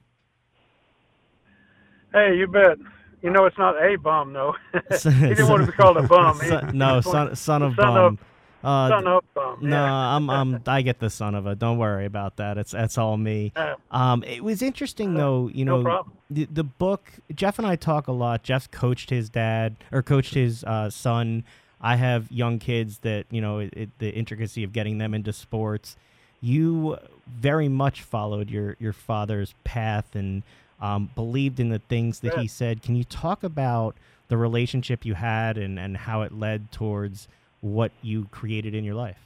Hey, 2.12 2.37
you 2.37 2.46
bet. 2.46 2.78
You 3.22 3.31
know 3.31 3.44
it's 3.46 3.57
not 3.57 3.76
a 3.76 3.96
bum 3.96 4.33
though. 4.33 4.55
he 4.72 5.11
didn't 5.11 5.48
want 5.48 5.64
to 5.64 5.70
be 5.70 5.76
called 5.76 5.96
a 5.96 6.02
bum. 6.02 6.38
Son- 6.38 6.76
no, 6.76 7.00
son, 7.02 7.37
son 7.37 7.62
of 7.62 7.74
son 7.76 7.94
bum. 7.94 8.18
Uh, 8.64 8.88
son 8.88 9.07
of 9.09 9.24
um, 9.37 9.59
no. 9.61 9.85
I'm, 9.85 10.31
I'm, 10.31 10.62
I 10.66 10.83
get 10.83 11.00
the 11.00 11.11
son 11.11 11.35
of 11.35 11.46
a. 11.46 11.55
Don't 11.55 11.78
worry 11.78 12.05
about 12.05 12.37
that. 12.37 12.59
It's 12.59 12.72
that's 12.72 12.96
all 12.98 13.16
me. 13.16 13.52
Uh, 13.57 13.74
Um, 13.90 14.22
it 14.24 14.44
was 14.44 14.62
interesting 14.62 15.14
though. 15.14 15.50
You 15.52 15.64
know, 15.64 15.83
problem. 15.83 16.16
the 16.31 16.46
the 16.46 16.64
book. 16.64 17.12
Jeff 17.35 17.59
and 17.59 17.66
I 17.66 17.76
talk 17.76 18.07
a 18.09 18.12
lot. 18.12 18.42
Jeff 18.42 18.70
coached 18.70 19.11
his 19.11 19.31
dad 19.31 19.76
or 19.90 20.02
coached 20.02 20.35
his 20.35 20.64
uh, 20.64 20.90
son. 20.90 21.44
I 21.82 21.96
have 21.96 22.30
young 22.30 22.58
kids 22.58 22.98
that 22.98 23.26
you 23.30 23.40
know 23.40 23.58
it, 23.58 23.74
it, 23.76 23.90
the 23.98 24.10
intricacy 24.10 24.62
of 24.62 24.72
getting 24.72 24.98
them 24.98 25.14
into 25.14 25.32
sports. 25.32 25.96
You 26.40 26.98
very 27.26 27.68
much 27.68 28.02
followed 28.02 28.50
your 28.50 28.76
your 28.78 28.92
father's 28.92 29.54
path 29.64 30.14
and 30.14 30.42
um, 30.80 31.10
believed 31.14 31.60
in 31.60 31.70
the 31.70 31.80
things 31.80 32.20
that 32.20 32.38
he 32.38 32.46
said. 32.46 32.82
Can 32.82 32.96
you 32.96 33.04
talk 33.04 33.42
about 33.42 33.96
the 34.28 34.36
relationship 34.36 35.04
you 35.04 35.14
had 35.14 35.58
and 35.58 35.78
and 35.78 35.96
how 35.96 36.22
it 36.22 36.32
led 36.32 36.70
towards 36.70 37.26
what 37.60 37.90
you 38.00 38.26
created 38.30 38.74
in 38.74 38.84
your 38.84 38.94
life? 38.94 39.18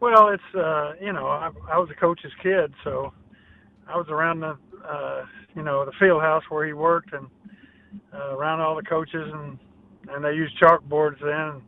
Well, 0.00 0.28
it's 0.28 0.54
uh, 0.54 0.92
you 1.00 1.12
know 1.12 1.26
I, 1.26 1.50
I 1.70 1.78
was 1.78 1.88
a 1.90 1.94
coach's 1.94 2.32
kid, 2.42 2.74
so 2.84 3.12
I 3.88 3.96
was 3.96 4.08
around 4.10 4.40
the 4.40 4.58
uh, 4.86 5.24
you 5.56 5.62
know 5.62 5.86
the 5.86 5.92
field 5.92 6.20
house 6.20 6.44
where 6.50 6.66
he 6.66 6.74
worked 6.74 7.14
and 7.14 7.26
uh, 8.12 8.36
around 8.36 8.60
all 8.60 8.76
the 8.76 8.82
coaches 8.82 9.30
and 9.32 9.58
and 10.10 10.24
they 10.24 10.32
used 10.32 10.58
chalkboards 10.60 11.20
then. 11.20 11.62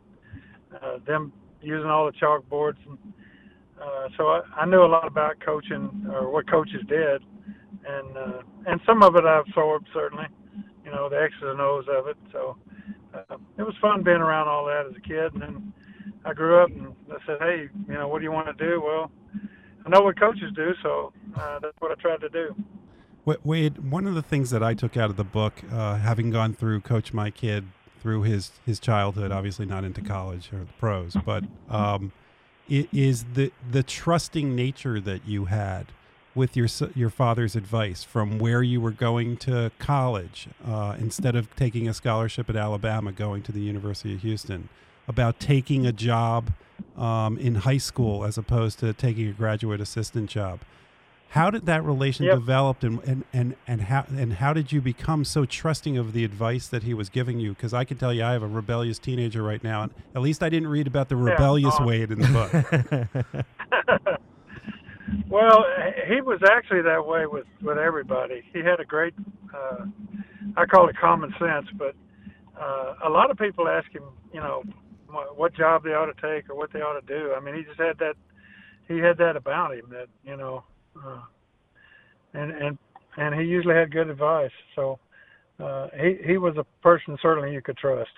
Uh, 0.81 0.99
them 1.05 1.31
using 1.61 1.89
all 1.89 2.05
the 2.05 2.11
chalkboards 2.11 2.77
and 2.87 2.97
uh, 3.81 4.09
so 4.17 4.27
I, 4.27 4.41
I 4.55 4.65
knew 4.65 4.83
a 4.83 4.87
lot 4.87 5.07
about 5.07 5.39
coaching 5.39 6.07
or 6.11 6.31
what 6.31 6.49
coaches 6.49 6.81
did, 6.87 7.21
and 7.87 8.17
uh, 8.17 8.41
and 8.65 8.81
some 8.85 9.03
of 9.03 9.15
it 9.15 9.23
I 9.23 9.39
absorbed 9.39 9.87
certainly, 9.93 10.25
you 10.83 10.91
know 10.91 11.09
the 11.09 11.21
X's 11.21 11.39
and 11.43 11.61
O's 11.61 11.85
of 11.87 12.07
it. 12.07 12.17
So 12.31 12.57
uh, 13.13 13.37
it 13.57 13.63
was 13.63 13.75
fun 13.81 14.03
being 14.03 14.17
around 14.17 14.47
all 14.47 14.65
that 14.65 14.87
as 14.89 14.95
a 14.95 15.01
kid, 15.01 15.33
and 15.33 15.41
then 15.41 15.73
I 16.25 16.33
grew 16.33 16.61
up 16.61 16.69
and 16.69 16.95
I 17.11 17.25
said, 17.25 17.37
hey, 17.39 17.69
you 17.87 17.93
know, 17.93 18.07
what 18.07 18.19
do 18.19 18.23
you 18.23 18.31
want 18.31 18.57
to 18.57 18.65
do? 18.65 18.81
Well, 18.81 19.11
I 19.85 19.89
know 19.89 20.01
what 20.01 20.19
coaches 20.19 20.51
do, 20.55 20.73
so 20.81 21.13
uh, 21.35 21.59
that's 21.59 21.77
what 21.79 21.91
I 21.91 21.95
tried 22.01 22.21
to 22.21 22.29
do. 22.29 22.55
Wade, 23.43 23.91
one 23.91 24.07
of 24.07 24.15
the 24.15 24.21
things 24.21 24.49
that 24.51 24.63
I 24.63 24.73
took 24.73 24.95
out 24.95 25.09
of 25.09 25.17
the 25.17 25.23
book, 25.23 25.61
uh, 25.71 25.97
having 25.97 26.31
gone 26.31 26.53
through 26.53 26.79
Coach 26.79 27.13
My 27.13 27.29
Kid 27.29 27.65
through 28.01 28.23
his 28.23 28.51
his 28.65 28.79
childhood, 28.79 29.31
obviously 29.31 29.65
not 29.65 29.83
into 29.83 30.01
college 30.01 30.49
or 30.53 30.59
the 30.59 30.73
pros, 30.79 31.15
but 31.25 31.43
um, 31.69 32.11
i- 32.69 32.87
is 32.93 33.25
the 33.33 33.51
the 33.71 33.83
trusting 33.83 34.55
nature 34.55 34.99
that 34.99 35.25
you 35.27 35.45
had 35.45 35.87
with 36.35 36.55
your 36.55 36.67
your 36.95 37.09
father's 37.09 37.55
advice 37.55 38.03
from 38.03 38.37
where 38.39 38.61
you 38.61 38.79
were 38.79 38.91
going 38.91 39.37
to 39.37 39.71
college 39.79 40.47
uh, 40.65 40.95
instead 40.99 41.35
of 41.35 41.53
taking 41.55 41.87
a 41.87 41.93
scholarship 41.93 42.49
at 42.49 42.55
Alabama, 42.55 43.11
going 43.11 43.41
to 43.43 43.51
the 43.51 43.61
University 43.61 44.13
of 44.13 44.21
Houston, 44.21 44.69
about 45.07 45.39
taking 45.39 45.85
a 45.85 45.91
job 45.91 46.51
um, 46.95 47.37
in 47.39 47.55
high 47.55 47.77
school 47.79 48.23
as 48.23 48.37
opposed 48.37 48.77
to 48.79 48.93
taking 48.93 49.27
a 49.27 49.31
graduate 49.33 49.81
assistant 49.81 50.29
job. 50.29 50.59
How 51.29 51.49
did 51.49 51.65
that 51.65 51.83
relation 51.83 52.25
Yep. 52.25 52.35
develop, 52.35 52.83
and, 52.83 53.03
and, 53.03 53.25
and, 53.33 53.55
and 53.67 53.81
how 53.81 54.05
and 54.09 54.33
how 54.33 54.53
did 54.53 54.71
you 54.71 54.81
become 54.81 55.25
so 55.25 55.45
trusting 55.45 55.97
of 55.97 56.13
the 56.13 56.23
advice 56.23 56.67
that 56.67 56.83
he 56.83 56.93
was 56.93 57.09
giving 57.09 57.39
you? 57.39 57.53
Because 57.53 57.73
I 57.73 57.83
can 57.83 57.97
tell 57.97 58.13
you, 58.13 58.23
I 58.23 58.31
have 58.31 58.43
a 58.43 58.47
rebellious 58.47 58.97
teenager 58.97 59.43
right 59.43 59.63
now, 59.63 59.83
and 59.83 59.91
at 60.15 60.21
least 60.21 60.41
I 60.41 60.49
didn't 60.49 60.69
read 60.69 60.87
about 60.87 61.09
the 61.09 61.15
Yeah, 61.15 61.31
rebellious 61.31 61.75
oh. 61.79 61.85
Wade 61.85 62.11
in 62.11 62.19
the 62.19 62.27
book. 62.27 64.17
well, 65.29 65.65
he 66.07 66.21
was 66.21 66.39
actually 66.49 66.81
that 66.83 67.05
way 67.05 67.25
with 67.25 67.45
with 67.61 67.77
everybody. 67.77 68.43
He 68.53 68.59
had 68.59 68.79
a 68.79 68.85
great, 68.85 69.13
uh, 69.53 69.85
I 70.55 70.65
call 70.65 70.87
it 70.87 70.97
common 70.97 71.33
sense, 71.39 71.67
but 71.77 71.93
uh, 72.59 72.95
a 73.05 73.09
lot 73.09 73.31
of 73.31 73.37
people 73.37 73.67
ask 73.67 73.91
him, 73.91 74.03
you 74.33 74.39
know, 74.39 74.63
what, 75.09 75.37
what 75.37 75.53
job 75.55 75.83
they 75.83 75.91
ought 75.91 76.05
to 76.05 76.21
take 76.21 76.49
or 76.49 76.55
what 76.55 76.71
they 76.73 76.79
ought 76.81 76.99
to 76.99 77.05
do. 77.05 77.33
I 77.35 77.39
mean, 77.39 77.55
he 77.55 77.63
just 77.63 77.79
had 77.79 77.97
that, 77.99 78.15
he 78.87 78.97
had 78.97 79.17
that 79.17 79.35
about 79.35 79.75
him 79.75 79.85
that 79.91 80.07
you 80.23 80.37
know, 80.37 80.63
uh, 81.05 81.21
and 82.33 82.51
and 82.51 82.77
and 83.17 83.35
he 83.35 83.45
usually 83.45 83.75
had 83.75 83.91
good 83.91 84.09
advice. 84.09 84.51
So 84.75 84.99
uh, 85.59 85.87
he 85.99 86.17
he 86.25 86.37
was 86.37 86.55
a 86.57 86.65
person 86.81 87.17
certainly 87.21 87.53
you 87.53 87.61
could 87.61 87.77
trust. 87.77 88.11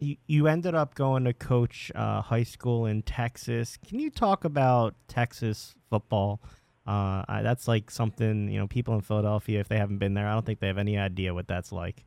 you, 0.00 0.16
you 0.26 0.46
ended 0.46 0.74
up 0.74 0.94
going 0.94 1.24
to 1.24 1.32
coach 1.32 1.92
uh, 1.94 2.22
high 2.22 2.42
school 2.42 2.86
in 2.86 3.02
Texas. 3.02 3.78
Can 3.86 4.00
you 4.00 4.10
talk 4.10 4.44
about 4.44 4.94
Texas 5.08 5.74
football? 5.88 6.40
Uh, 6.86 7.22
I, 7.28 7.42
that's 7.42 7.68
like 7.68 7.90
something 7.90 8.48
you 8.48 8.58
know 8.58 8.66
people 8.66 8.94
in 8.94 9.02
Philadelphia, 9.02 9.60
if 9.60 9.68
they 9.68 9.76
haven't 9.76 9.98
been 9.98 10.14
there, 10.14 10.26
I 10.26 10.32
don't 10.32 10.44
think 10.44 10.60
they 10.60 10.66
have 10.66 10.78
any 10.78 10.98
idea 10.98 11.34
what 11.34 11.46
that's 11.46 11.70
like. 11.70 12.04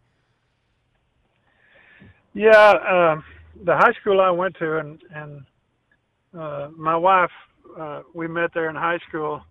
Yeah, 2.34 2.72
um, 2.90 3.24
the 3.64 3.78
high 3.78 3.94
school 4.02 4.20
I 4.20 4.32
went 4.32 4.58
to, 4.58 4.80
and 4.80 5.00
and 5.14 5.46
uh, 6.38 6.70
my 6.76 6.96
wife, 6.96 7.30
uh, 7.80 8.02
we 8.16 8.28
met 8.28 8.50
there 8.54 8.70
in 8.70 8.76
high 8.76 9.00
school. 9.08 9.44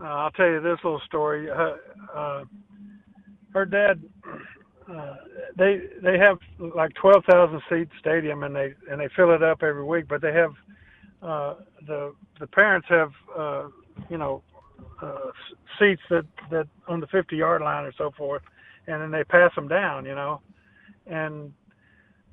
Uh, 0.00 0.04
I'll 0.04 0.30
tell 0.32 0.48
you 0.48 0.60
this 0.60 0.78
little 0.82 1.00
story. 1.06 1.48
Uh, 1.50 1.76
uh, 2.14 2.44
her 3.52 3.64
dad, 3.64 4.02
uh, 4.90 5.14
they 5.56 5.80
they 6.02 6.18
have 6.18 6.38
like 6.74 6.92
twelve 6.94 7.24
thousand 7.30 7.62
seat 7.70 7.88
stadium, 8.00 8.42
and 8.42 8.54
they 8.54 8.74
and 8.90 9.00
they 9.00 9.08
fill 9.14 9.32
it 9.34 9.42
up 9.42 9.62
every 9.62 9.84
week. 9.84 10.06
But 10.08 10.20
they 10.20 10.32
have 10.32 10.50
uh, 11.22 11.54
the 11.86 12.14
the 12.40 12.46
parents 12.48 12.86
have 12.90 13.10
uh, 13.36 13.68
you 14.10 14.18
know 14.18 14.42
uh, 15.00 15.30
seats 15.78 16.02
that 16.10 16.26
that 16.50 16.66
on 16.88 17.00
the 17.00 17.06
fifty 17.06 17.36
yard 17.36 17.62
line 17.62 17.84
or 17.84 17.92
so 17.96 18.10
forth, 18.16 18.42
and 18.86 19.00
then 19.00 19.10
they 19.10 19.24
pass 19.24 19.54
them 19.54 19.68
down, 19.68 20.04
you 20.04 20.14
know, 20.14 20.40
and 21.06 21.52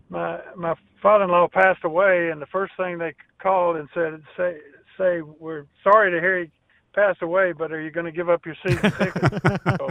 my 0.10 0.39
my 0.56 0.76
father-in-law 1.02 1.47
passed 1.54 1.84
away, 1.84 2.30
and 2.32 2.41
the 2.41 2.47
first 2.47 2.74
thing 2.78 2.97
they 2.97 3.13
called 3.41 3.78
and 3.78 3.88
said, 3.93 4.21
"Say, 4.36 4.58
say, 4.97 5.21
we're 5.21 5.65
sorry 5.84 6.12
to 6.12 6.19
hear 6.19 6.47
he 6.94 7.02
passed 7.02 7.22
away, 7.22 7.52
but 7.52 7.72
are 7.72 7.82
you 7.82 7.92
going 7.92 8.06
to 8.06 8.12
give 8.12 8.30
up 8.30 8.46
your 8.46 8.56
seat 8.66 8.80
and 8.84 8.94
ticket?" 8.98 9.42
so 9.78 9.88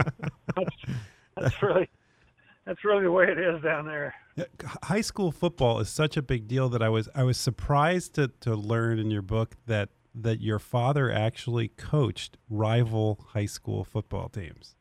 that's, 0.55 0.75
that's 1.35 1.63
really 1.63 1.89
that's 2.65 2.83
really 2.83 3.03
the 3.03 3.11
way 3.11 3.25
it 3.25 3.39
is 3.39 3.61
down 3.61 3.85
there. 3.85 4.13
High 4.83 5.01
school 5.01 5.31
football 5.31 5.79
is 5.79 5.89
such 5.89 6.15
a 6.15 6.21
big 6.21 6.47
deal 6.47 6.69
that 6.69 6.81
I 6.81 6.89
was 6.89 7.09
I 7.15 7.23
was 7.23 7.37
surprised 7.37 8.15
to, 8.15 8.29
to 8.41 8.55
learn 8.55 8.99
in 8.99 9.11
your 9.11 9.21
book 9.21 9.55
that 9.65 9.89
that 10.13 10.41
your 10.41 10.59
father 10.59 11.11
actually 11.11 11.69
coached 11.69 12.37
rival 12.49 13.25
high 13.29 13.45
school 13.45 13.83
football 13.83 14.29
teams. 14.29 14.75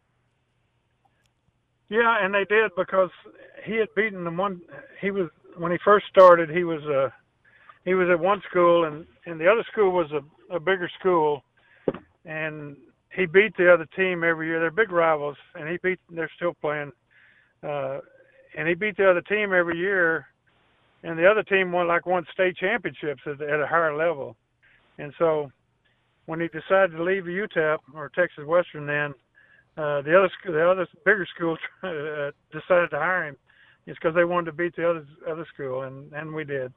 Yeah, 1.89 2.25
and 2.25 2.35
they 2.35 2.45
did 2.45 2.71
because 2.77 3.11
he 3.65 3.77
had 3.77 3.89
beaten 3.97 4.25
them 4.25 4.37
one. 4.37 4.61
He 5.01 5.11
was 5.11 5.29
when 5.57 5.73
he 5.73 5.79
first 5.85 6.07
started. 6.09 6.51
He 6.51 6.65
was 6.65 6.83
a 6.85 7.13
he 7.85 7.95
was 7.95 8.09
at 8.09 8.21
one 8.21 8.43
school, 8.49 8.85
and 8.85 9.07
and 9.27 9.41
the 9.41 9.51
other 9.51 9.65
school 9.73 9.91
was 9.91 10.11
a, 10.13 10.55
a 10.55 10.61
bigger 10.61 10.91
school, 10.99 11.43
and 12.25 12.77
he 13.15 13.27
beat 13.27 13.57
the 13.57 13.73
other 13.73 13.87
team 13.97 14.23
every 14.23 14.47
year. 14.47 14.61
They're 14.61 14.71
big 14.71 14.93
rivals, 14.93 15.37
and 15.55 15.69
he 15.69 15.79
beat. 15.83 15.99
They're 16.11 16.31
still 16.37 16.55
playing, 16.61 16.93
uh, 17.63 17.99
and 18.57 18.69
he 18.69 18.75
beat 18.75 18.97
the 18.97 19.11
other 19.11 19.23
team 19.23 19.53
every 19.53 19.79
year, 19.79 20.27
and 21.03 21.19
the 21.19 21.29
other 21.29 21.43
team 21.43 21.73
won 21.73 21.89
like 21.89 22.07
won 22.07 22.27
state 22.33 22.57
championships 22.57 23.23
at, 23.27 23.41
at 23.41 23.61
a 23.61 23.67
higher 23.67 23.97
level, 23.97 24.37
and 24.99 25.13
so 25.19 25.51
when 26.27 26.41
he 26.41 26.47
decided 26.49 26.97
to 26.97 27.03
leave 27.03 27.25
UTEP 27.25 27.79
or 27.93 28.09
Texas 28.15 28.45
Western, 28.47 28.87
then 28.87 29.13
uh, 29.77 30.01
the 30.03 30.17
other 30.17 30.31
the 30.45 30.71
other 30.71 30.87
bigger 31.05 31.27
school 31.35 31.57
uh, 31.83 32.31
decided 32.53 32.91
to 32.91 32.99
hire 32.99 33.29
him. 33.29 33.37
It's 33.87 33.99
because 33.99 34.15
they 34.15 34.25
wanted 34.25 34.47
to 34.47 34.53
beat 34.53 34.77
the 34.77 34.89
other 34.89 35.07
other 35.29 35.47
school, 35.53 35.83
and 35.83 36.13
and 36.13 36.33
we 36.33 36.45
did. 36.45 36.73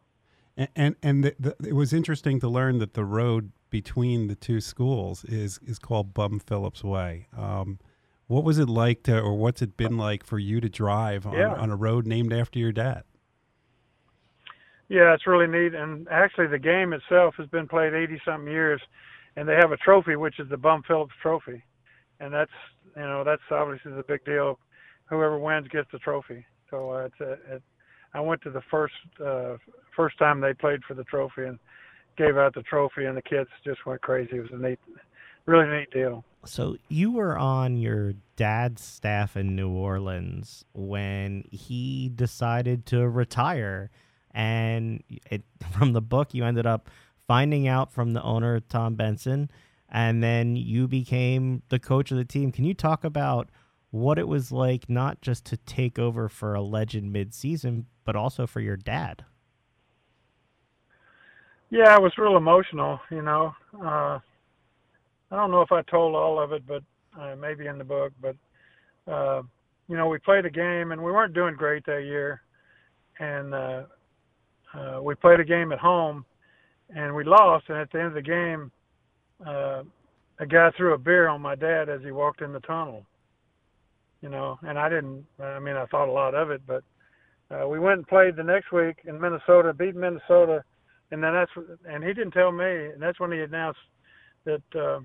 And 0.58 0.70
and, 0.76 0.96
and 1.04 1.24
the, 1.24 1.36
the, 1.40 1.56
it 1.68 1.74
was 1.74 1.94
interesting 1.94 2.40
to 2.40 2.48
learn 2.48 2.80
that 2.80 2.96
the 2.96 3.06
road 3.06 3.52
between 3.74 4.28
the 4.28 4.36
two 4.36 4.62
schools 4.62 5.26
is 5.26 5.60
is 5.66 5.80
called 5.80 6.14
Bum 6.14 6.40
Phillips 6.40 6.84
Way. 6.84 7.26
Um, 7.36 7.80
what 8.28 8.44
was 8.44 8.60
it 8.60 8.70
like 8.70 9.02
to, 9.04 9.20
or 9.20 9.34
what's 9.34 9.64
it 9.64 9.76
been 9.76 9.98
like 9.98 10.24
for 10.24 10.38
you 10.38 10.62
to 10.62 10.70
drive 10.70 11.26
on, 11.26 11.34
Yeah. 11.34 11.56
on 11.56 11.72
a 11.72 11.76
road 11.76 12.06
named 12.06 12.32
after 12.32 12.60
your 12.60 12.72
dad? 12.72 13.04
Yeah, 14.90 15.16
it's 15.16 15.26
really 15.26 15.48
neat. 15.48 15.74
And 15.74 16.08
actually, 16.10 16.45
the 16.45 16.60
game 16.60 16.93
itself 16.93 17.34
has 17.39 17.47
been 17.47 17.68
played 17.68 17.95
80 17.95 18.22
something 18.24 18.52
years, 18.52 18.80
and 19.36 19.50
they 19.50 19.56
have 19.56 19.72
a 19.72 19.78
trophy, 19.78 20.16
which 20.18 20.39
is 20.39 20.47
the 20.50 20.58
Bum 20.58 20.84
Phillips 20.88 21.16
Trophy, 21.20 21.64
and 22.20 22.32
that's 22.32 22.52
you 22.95 23.02
know 23.02 23.24
that's 23.24 23.41
obviously 23.50 23.91
the 23.93 24.04
big 24.04 24.24
deal. 24.24 24.60
Whoever 25.06 25.39
wins 25.39 25.68
gets 25.68 25.89
the 25.91 25.97
trophy. 25.97 26.45
So 26.70 26.91
uh, 26.91 27.06
it's 27.06 27.20
a, 27.22 27.56
it, 27.56 27.64
I 28.14 28.22
went 28.22 28.43
to 28.43 28.52
the 28.52 28.62
first 28.70 28.93
uh, 29.20 29.58
first 29.95 30.20
time 30.20 30.41
they 30.41 30.54
played 30.54 30.84
for 30.88 30.93
the 30.93 31.06
trophy 31.06 31.45
and 31.45 31.58
gave 32.18 32.38
out 32.38 32.53
the 32.53 32.64
trophy, 32.64 33.05
and 33.05 33.18
the 33.18 33.22
kids 33.22 33.49
just 33.64 33.86
went 33.86 34.01
crazy. 34.01 34.38
It 34.38 34.41
was 34.41 34.51
a 34.51 34.57
neat, 34.57 34.80
really 35.45 35.68
neat 35.68 35.91
deal. 35.91 36.24
So 36.45 36.78
you 36.89 37.11
were 37.11 37.38
on 37.38 37.78
your 37.78 38.14
dad's 38.36 38.84
staff 38.84 39.38
in 39.38 39.55
New 39.55 39.70
Orleans 39.70 40.66
when 40.74 41.45
he 41.51 42.11
decided 42.14 42.86
to 42.88 43.07
retire, 43.07 43.91
and 44.32 45.03
it, 45.30 45.43
from 45.78 45.93
the 45.93 46.01
book 46.01 46.34
you 46.34 46.43
ended 46.43 46.66
up 46.66 46.89
finding 47.28 47.68
out 47.68 47.91
from 47.91 48.11
the 48.14 48.22
owner 48.22 48.59
Tom 48.59 48.95
Benson, 48.95 49.49
and 49.89 50.22
then 50.22 50.55
you 50.55 50.88
became 50.88 51.61
the 51.70 51.80
coach 51.80 52.11
of 52.11 52.18
the 52.18 52.26
team. 52.26 52.51
Can 52.51 52.66
you 52.66 52.74
talk 52.74 53.03
about 53.03 53.49
what 53.91 54.18
it 54.18 54.28
was 54.28 54.51
like, 54.51 54.89
not 54.89 55.22
just 55.22 55.45
to 55.45 55.57
take 55.57 55.99
over 55.99 56.28
for 56.28 56.55
a 56.55 56.61
legend 56.61 57.14
mid-season, 57.14 57.86
but 58.03 58.16
also 58.16 58.47
for 58.47 58.59
your 58.59 58.76
dad? 58.76 59.24
Yeah, 61.74 61.95
it 61.95 62.01
was 62.01 62.13
real 62.19 62.38
emotional. 62.38 62.99
You 63.09 63.24
know, 63.24 63.55
uh, 63.84 64.19
I 65.32 65.36
don't 65.36 65.49
know 65.49 65.61
if 65.61 65.71
I 65.71 65.82
told 65.82 66.15
all 66.15 66.39
of 66.39 66.51
it, 66.51 66.67
but 66.67 66.84
uh, 67.19 67.36
maybe 67.36 67.65
in 67.65 67.80
the 67.80 67.84
book. 67.84 68.13
But 68.21 68.36
uh, 69.11 69.41
you 69.88 69.97
know, 69.97 70.07
we 70.07 70.19
played 70.19 70.45
a 70.45 70.51
game 70.51 70.91
and 70.91 71.03
we 71.03 71.11
weren't 71.11 71.34
doing 71.34 71.55
great 71.55 71.84
that 71.88 72.03
year, 72.03 72.43
and 73.19 73.55
uh, 73.55 73.84
uh, 74.76 74.99
we 75.01 75.15
played 75.15 75.39
a 75.39 75.43
game 75.43 75.71
at 75.71 75.80
home, 75.80 76.24
and 76.95 77.15
we 77.15 77.24
lost. 77.24 77.65
And 77.69 77.80
at 77.80 77.91
the 77.91 77.97
end 77.97 78.09
of 78.09 78.13
the 78.13 78.21
game, 78.21 78.71
uh, 79.43 79.82
a 80.38 80.45
guy 80.45 80.69
threw 80.78 80.93
a 80.93 80.97
beer 80.99 81.28
on 81.28 81.41
my 81.41 81.55
dad 81.55 81.89
as 81.89 82.01
he 82.03 82.11
walked 82.11 82.43
in 82.43 82.53
the 82.53 82.59
tunnel. 82.59 83.03
You 84.21 84.30
know, 84.30 84.59
and 84.61 84.78
I 84.78 84.89
didn't. 84.89 85.26
I 85.41 85.57
mean, 85.57 85.76
I 85.76 85.88
thought 85.88 86.07
a 86.07 86.11
lot 86.11 86.36
of 86.36 86.51
it, 86.51 86.61
but 86.67 86.84
uh, 87.49 87.67
we 87.67 87.80
went 87.80 87.97
and 87.97 88.07
played 88.07 88.36
the 88.36 88.43
next 88.43 88.71
week 88.71 88.97
in 89.05 89.19
Minnesota, 89.19 89.74
beat 89.74 89.95
Minnesota, 89.95 90.63
and 91.14 91.24
then 91.24 91.32
that's 91.32 91.51
and 91.88 92.03
he 92.03 92.11
didn't 92.11 92.32
tell 92.32 92.51
me, 92.51 92.66
and 92.66 92.99
that's 92.99 93.20
when 93.20 93.32
he 93.32 93.39
announced 93.39 93.80
that 94.45 94.64
uh, 94.76 94.99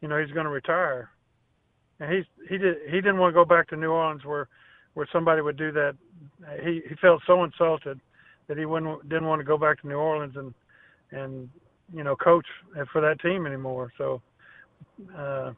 you 0.00 0.08
know 0.08 0.18
he's 0.18 0.32
going 0.32 0.46
to 0.46 0.50
retire, 0.50 1.10
and 2.00 2.10
he's 2.10 2.24
he 2.48 2.56
did 2.56 2.78
he 2.86 2.96
didn't 2.96 3.18
want 3.18 3.34
to 3.34 3.38
go 3.38 3.44
back 3.44 3.68
to 3.68 3.76
New 3.76 3.90
Orleans 3.90 4.24
where 4.24 4.48
where 4.94 5.06
somebody 5.12 5.42
would 5.42 5.58
do 5.58 5.72
that. 5.72 5.94
He 6.62 6.80
he 6.88 6.94
felt 7.02 7.20
so 7.26 7.44
insulted 7.44 8.00
that 8.48 8.56
he 8.56 8.64
wouldn't 8.64 9.06
didn't 9.10 9.26
want 9.26 9.40
to 9.40 9.44
go 9.44 9.58
back 9.58 9.82
to 9.82 9.86
New 9.86 9.96
Orleans 9.96 10.36
and 10.36 10.54
and 11.10 11.50
you 11.92 12.02
know 12.02 12.16
coach 12.16 12.46
for 12.90 13.02
that 13.02 13.20
team 13.20 13.46
anymore. 13.46 13.92
So. 13.98 14.22
Uh, 15.16 15.52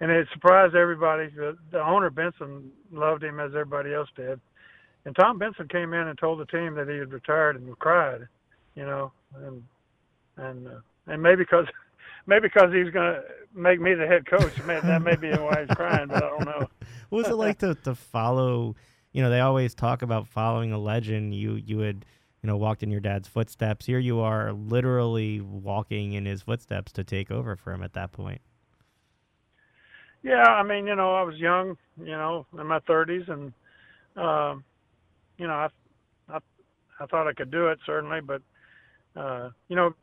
and 0.00 0.12
it 0.12 0.28
surprised 0.32 0.76
everybody. 0.76 1.28
The 1.72 1.80
owner 1.80 2.08
Benson 2.08 2.70
loved 2.92 3.24
him 3.24 3.40
as 3.40 3.50
everybody 3.50 3.92
else 3.92 4.08
did, 4.14 4.40
and 5.04 5.16
Tom 5.16 5.40
Benson 5.40 5.66
came 5.66 5.92
in 5.92 6.06
and 6.06 6.16
told 6.16 6.38
the 6.38 6.46
team 6.46 6.74
that 6.76 6.88
he 6.88 6.98
had 6.98 7.12
retired 7.12 7.60
and 7.60 7.76
cried, 7.80 8.28
you 8.78 8.86
know, 8.86 9.10
and 9.34 9.64
and 10.36 10.68
uh, 10.68 10.80
and 11.08 11.20
maybe 11.20 11.42
because 11.42 11.66
maybe 12.26 12.42
because 12.42 12.72
he 12.72 12.84
was 12.84 12.92
going 12.92 13.14
to 13.14 13.22
make 13.52 13.80
me 13.80 13.94
the 13.94 14.06
head 14.06 14.24
coach. 14.24 14.52
May, 14.64 14.78
that 14.80 15.02
may 15.02 15.16
be 15.16 15.30
why 15.30 15.64
he's 15.66 15.76
crying, 15.76 16.06
but 16.06 16.22
I 16.22 16.28
don't 16.28 16.44
know. 16.44 16.68
what 17.08 17.18
was 17.18 17.28
it 17.28 17.34
like 17.34 17.58
to 17.58 17.74
to 17.74 17.96
follow? 17.96 18.76
You 19.12 19.22
know, 19.22 19.30
they 19.30 19.40
always 19.40 19.74
talk 19.74 20.02
about 20.02 20.28
following 20.28 20.72
a 20.72 20.78
legend. 20.78 21.34
You 21.34 21.54
you 21.54 21.80
had 21.80 22.04
you 22.40 22.46
know 22.46 22.56
walked 22.56 22.84
in 22.84 22.90
your 22.90 23.00
dad's 23.00 23.26
footsteps. 23.26 23.84
Here 23.84 23.98
you 23.98 24.20
are, 24.20 24.52
literally 24.52 25.40
walking 25.40 26.12
in 26.12 26.24
his 26.24 26.42
footsteps 26.42 26.92
to 26.92 27.04
take 27.04 27.32
over 27.32 27.56
for 27.56 27.72
him 27.72 27.82
at 27.82 27.94
that 27.94 28.12
point. 28.12 28.40
Yeah, 30.22 30.42
I 30.42 30.62
mean, 30.62 30.86
you 30.86 30.94
know, 30.96 31.14
I 31.14 31.22
was 31.22 31.36
young, 31.36 31.76
you 31.96 32.06
know, 32.06 32.44
in 32.58 32.66
my 32.66 32.80
30s, 32.80 33.30
and 33.30 33.52
um, 34.16 34.64
you 35.36 35.46
know, 35.46 35.52
I, 35.52 35.68
I, 36.28 36.38
I 37.00 37.06
thought 37.06 37.28
I 37.28 37.32
could 37.32 37.52
do 37.52 37.68
it 37.68 37.78
certainly, 37.86 38.20
but 38.20 38.42
uh, 39.18 39.50
you 39.68 39.76
know, 39.76 39.94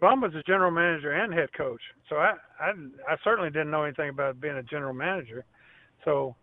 Bum 0.00 0.20
was 0.20 0.34
a 0.34 0.42
general 0.42 0.70
manager 0.70 1.10
and 1.12 1.32
head 1.32 1.52
coach, 1.56 1.80
so 2.08 2.16
I, 2.16 2.34
I, 2.60 2.70
I 3.08 3.16
certainly 3.24 3.50
didn't 3.50 3.70
know 3.70 3.82
anything 3.82 4.10
about 4.10 4.40
being 4.40 4.56
a 4.56 4.62
general 4.62 4.94
manager, 4.94 5.44
so, 6.04 6.36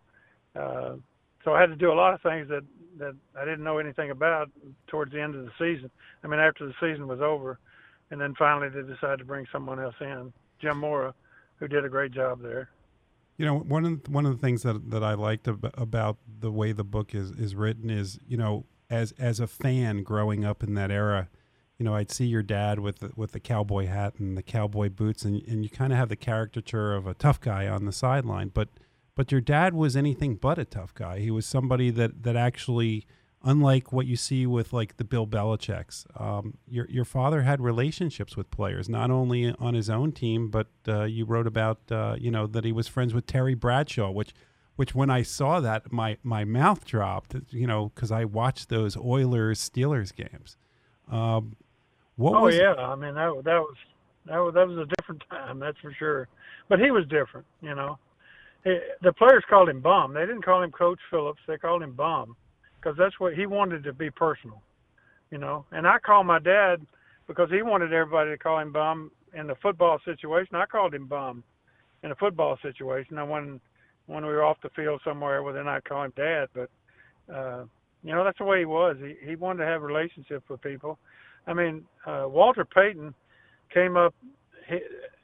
uh, 0.54 0.96
so 1.44 1.54
I 1.54 1.60
had 1.60 1.70
to 1.70 1.76
do 1.76 1.90
a 1.90 1.94
lot 1.94 2.14
of 2.14 2.20
things 2.22 2.48
that 2.48 2.64
that 2.98 3.14
I 3.38 3.44
didn't 3.44 3.64
know 3.64 3.78
anything 3.78 4.10
about 4.10 4.50
towards 4.86 5.12
the 5.12 5.20
end 5.20 5.34
of 5.34 5.44
the 5.44 5.50
season. 5.58 5.90
I 6.24 6.28
mean, 6.28 6.40
after 6.40 6.66
the 6.66 6.72
season 6.80 7.06
was 7.06 7.20
over, 7.20 7.58
and 8.10 8.20
then 8.20 8.34
finally 8.38 8.68
they 8.68 8.82
decided 8.82 9.18
to 9.18 9.24
bring 9.24 9.46
someone 9.52 9.78
else 9.78 9.94
in, 10.00 10.32
Jim 10.60 10.78
Mora, 10.78 11.14
who 11.56 11.68
did 11.68 11.84
a 11.84 11.88
great 11.88 12.12
job 12.12 12.40
there. 12.42 12.70
You 13.36 13.44
know, 13.44 13.58
one 13.58 13.84
of 13.84 14.08
one 14.08 14.24
of 14.26 14.32
the 14.32 14.38
things 14.38 14.62
that 14.62 14.90
that 14.90 15.04
I 15.04 15.14
liked 15.14 15.46
ab- 15.46 15.74
about 15.76 16.16
the 16.40 16.50
way 16.50 16.72
the 16.72 16.84
book 16.84 17.14
is 17.14 17.30
is 17.32 17.54
written 17.54 17.90
is, 17.90 18.18
you 18.26 18.36
know, 18.36 18.64
as 18.88 19.12
as 19.18 19.40
a 19.40 19.46
fan 19.46 20.02
growing 20.02 20.44
up 20.44 20.62
in 20.62 20.74
that 20.74 20.90
era, 20.90 21.28
you 21.78 21.84
know, 21.84 21.94
I'd 21.94 22.10
see 22.10 22.26
your 22.26 22.42
dad 22.42 22.78
with 22.80 23.00
the, 23.00 23.12
with 23.16 23.32
the 23.32 23.40
cowboy 23.40 23.86
hat 23.86 24.14
and 24.18 24.36
the 24.36 24.42
cowboy 24.42 24.88
boots, 24.88 25.24
and 25.24 25.42
and 25.42 25.62
you 25.62 25.70
kind 25.70 25.92
of 25.92 25.98
have 25.98 26.08
the 26.08 26.16
caricature 26.16 26.94
of 26.94 27.06
a 27.06 27.14
tough 27.14 27.40
guy 27.40 27.68
on 27.68 27.84
the 27.84 27.92
sideline, 27.92 28.50
but 28.52 28.68
but 29.14 29.32
your 29.32 29.40
dad 29.40 29.74
was 29.74 29.96
anything 29.96 30.36
but 30.36 30.58
a 30.58 30.64
tough 30.64 30.94
guy. 30.94 31.20
He 31.20 31.30
was 31.30 31.46
somebody 31.46 31.90
that 31.90 32.22
that 32.22 32.36
actually 32.36 33.06
unlike 33.46 33.92
what 33.92 34.06
you 34.06 34.16
see 34.16 34.44
with 34.46 34.72
like 34.72 34.96
the 34.96 35.04
Bill 35.04 35.26
Belichick's, 35.26 36.04
um, 36.16 36.58
your 36.68 36.86
your 36.90 37.04
father 37.04 37.42
had 37.42 37.60
relationships 37.60 38.36
with 38.36 38.50
players, 38.50 38.88
not 38.88 39.10
only 39.10 39.54
on 39.58 39.74
his 39.74 39.88
own 39.88 40.12
team, 40.12 40.50
but 40.50 40.68
uh, 40.88 41.04
you 41.04 41.24
wrote 41.24 41.46
about 41.46 41.80
uh, 41.90 42.16
you 42.18 42.30
know 42.30 42.46
that 42.46 42.64
he 42.64 42.72
was 42.72 42.88
friends 42.88 43.14
with 43.14 43.26
Terry 43.26 43.54
Bradshaw, 43.54 44.10
which 44.10 44.34
which 44.74 44.94
when 44.94 45.10
I 45.10 45.22
saw 45.22 45.60
that 45.60 45.92
my 45.92 46.18
my 46.22 46.44
mouth 46.44 46.84
dropped, 46.84 47.36
you 47.50 47.66
know, 47.66 47.92
because 47.94 48.10
I 48.10 48.24
watched 48.24 48.68
those 48.68 48.96
Oilers 48.96 49.58
Steelers 49.60 50.14
games. 50.14 50.56
Um, 51.10 51.56
what 52.16 52.34
oh 52.34 52.48
yeah, 52.48 52.74
I 52.74 52.94
mean 52.94 53.14
that 53.14 53.42
that 53.44 53.60
was 53.60 53.76
that 54.26 54.38
was 54.38 54.54
that 54.54 54.68
was 54.68 54.78
a 54.78 54.94
different 54.96 55.22
time, 55.30 55.58
that's 55.58 55.78
for 55.78 55.94
sure. 55.98 56.28
But 56.68 56.80
he 56.80 56.90
was 56.90 57.04
different, 57.06 57.46
you 57.60 57.74
know. 57.74 57.98
He, 58.64 58.78
the 59.02 59.12
players 59.12 59.44
called 59.48 59.68
him 59.68 59.80
Bum. 59.80 60.14
They 60.14 60.26
didn't 60.26 60.44
call 60.44 60.62
him 60.62 60.72
Coach 60.72 60.98
Phillips. 61.10 61.40
They 61.46 61.56
called 61.56 61.82
him 61.82 61.92
Bum 61.92 62.34
because 62.86 62.96
that's 62.98 63.18
what 63.18 63.34
he 63.34 63.46
wanted 63.46 63.84
to 63.84 63.92
be 63.92 64.10
personal, 64.10 64.62
you 65.30 65.38
know. 65.38 65.64
And 65.72 65.86
I 65.86 65.98
called 65.98 66.26
my 66.26 66.38
dad 66.38 66.86
because 67.26 67.50
he 67.50 67.62
wanted 67.62 67.92
everybody 67.92 68.30
to 68.30 68.38
call 68.38 68.58
him 68.60 68.72
bum 68.72 69.10
in 69.34 69.46
the 69.46 69.56
football 69.56 69.98
situation. 70.04 70.54
I 70.54 70.66
called 70.66 70.94
him 70.94 71.06
bum 71.06 71.42
in 72.02 72.12
a 72.12 72.14
football 72.14 72.58
situation. 72.62 73.18
And 73.18 73.28
when 73.28 73.60
when 74.06 74.24
we 74.24 74.32
were 74.32 74.44
off 74.44 74.58
the 74.62 74.70
field 74.70 75.00
somewhere, 75.04 75.42
well 75.42 75.54
then 75.54 75.66
I 75.66 75.80
call 75.80 76.04
him 76.04 76.12
dad. 76.16 76.48
But 76.54 76.70
uh, 77.32 77.64
you 78.04 78.12
know 78.12 78.24
that's 78.24 78.38
the 78.38 78.44
way 78.44 78.60
he 78.60 78.66
was. 78.66 78.96
He 79.00 79.30
he 79.30 79.36
wanted 79.36 79.64
to 79.64 79.70
have 79.70 79.82
relationships 79.82 80.48
with 80.48 80.62
people. 80.62 80.98
I 81.46 81.54
mean, 81.54 81.84
uh, 82.06 82.24
Walter 82.26 82.64
Payton 82.64 83.14
came 83.72 83.96
up. 83.96 84.14
He, 84.68 84.78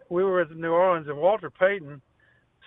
we 0.09 0.25
were 0.25 0.43
at 0.43 0.51
New 0.55 0.73
Orleans, 0.73 1.09
and 1.09 1.19
Walter 1.19 1.51
Payton 1.51 2.01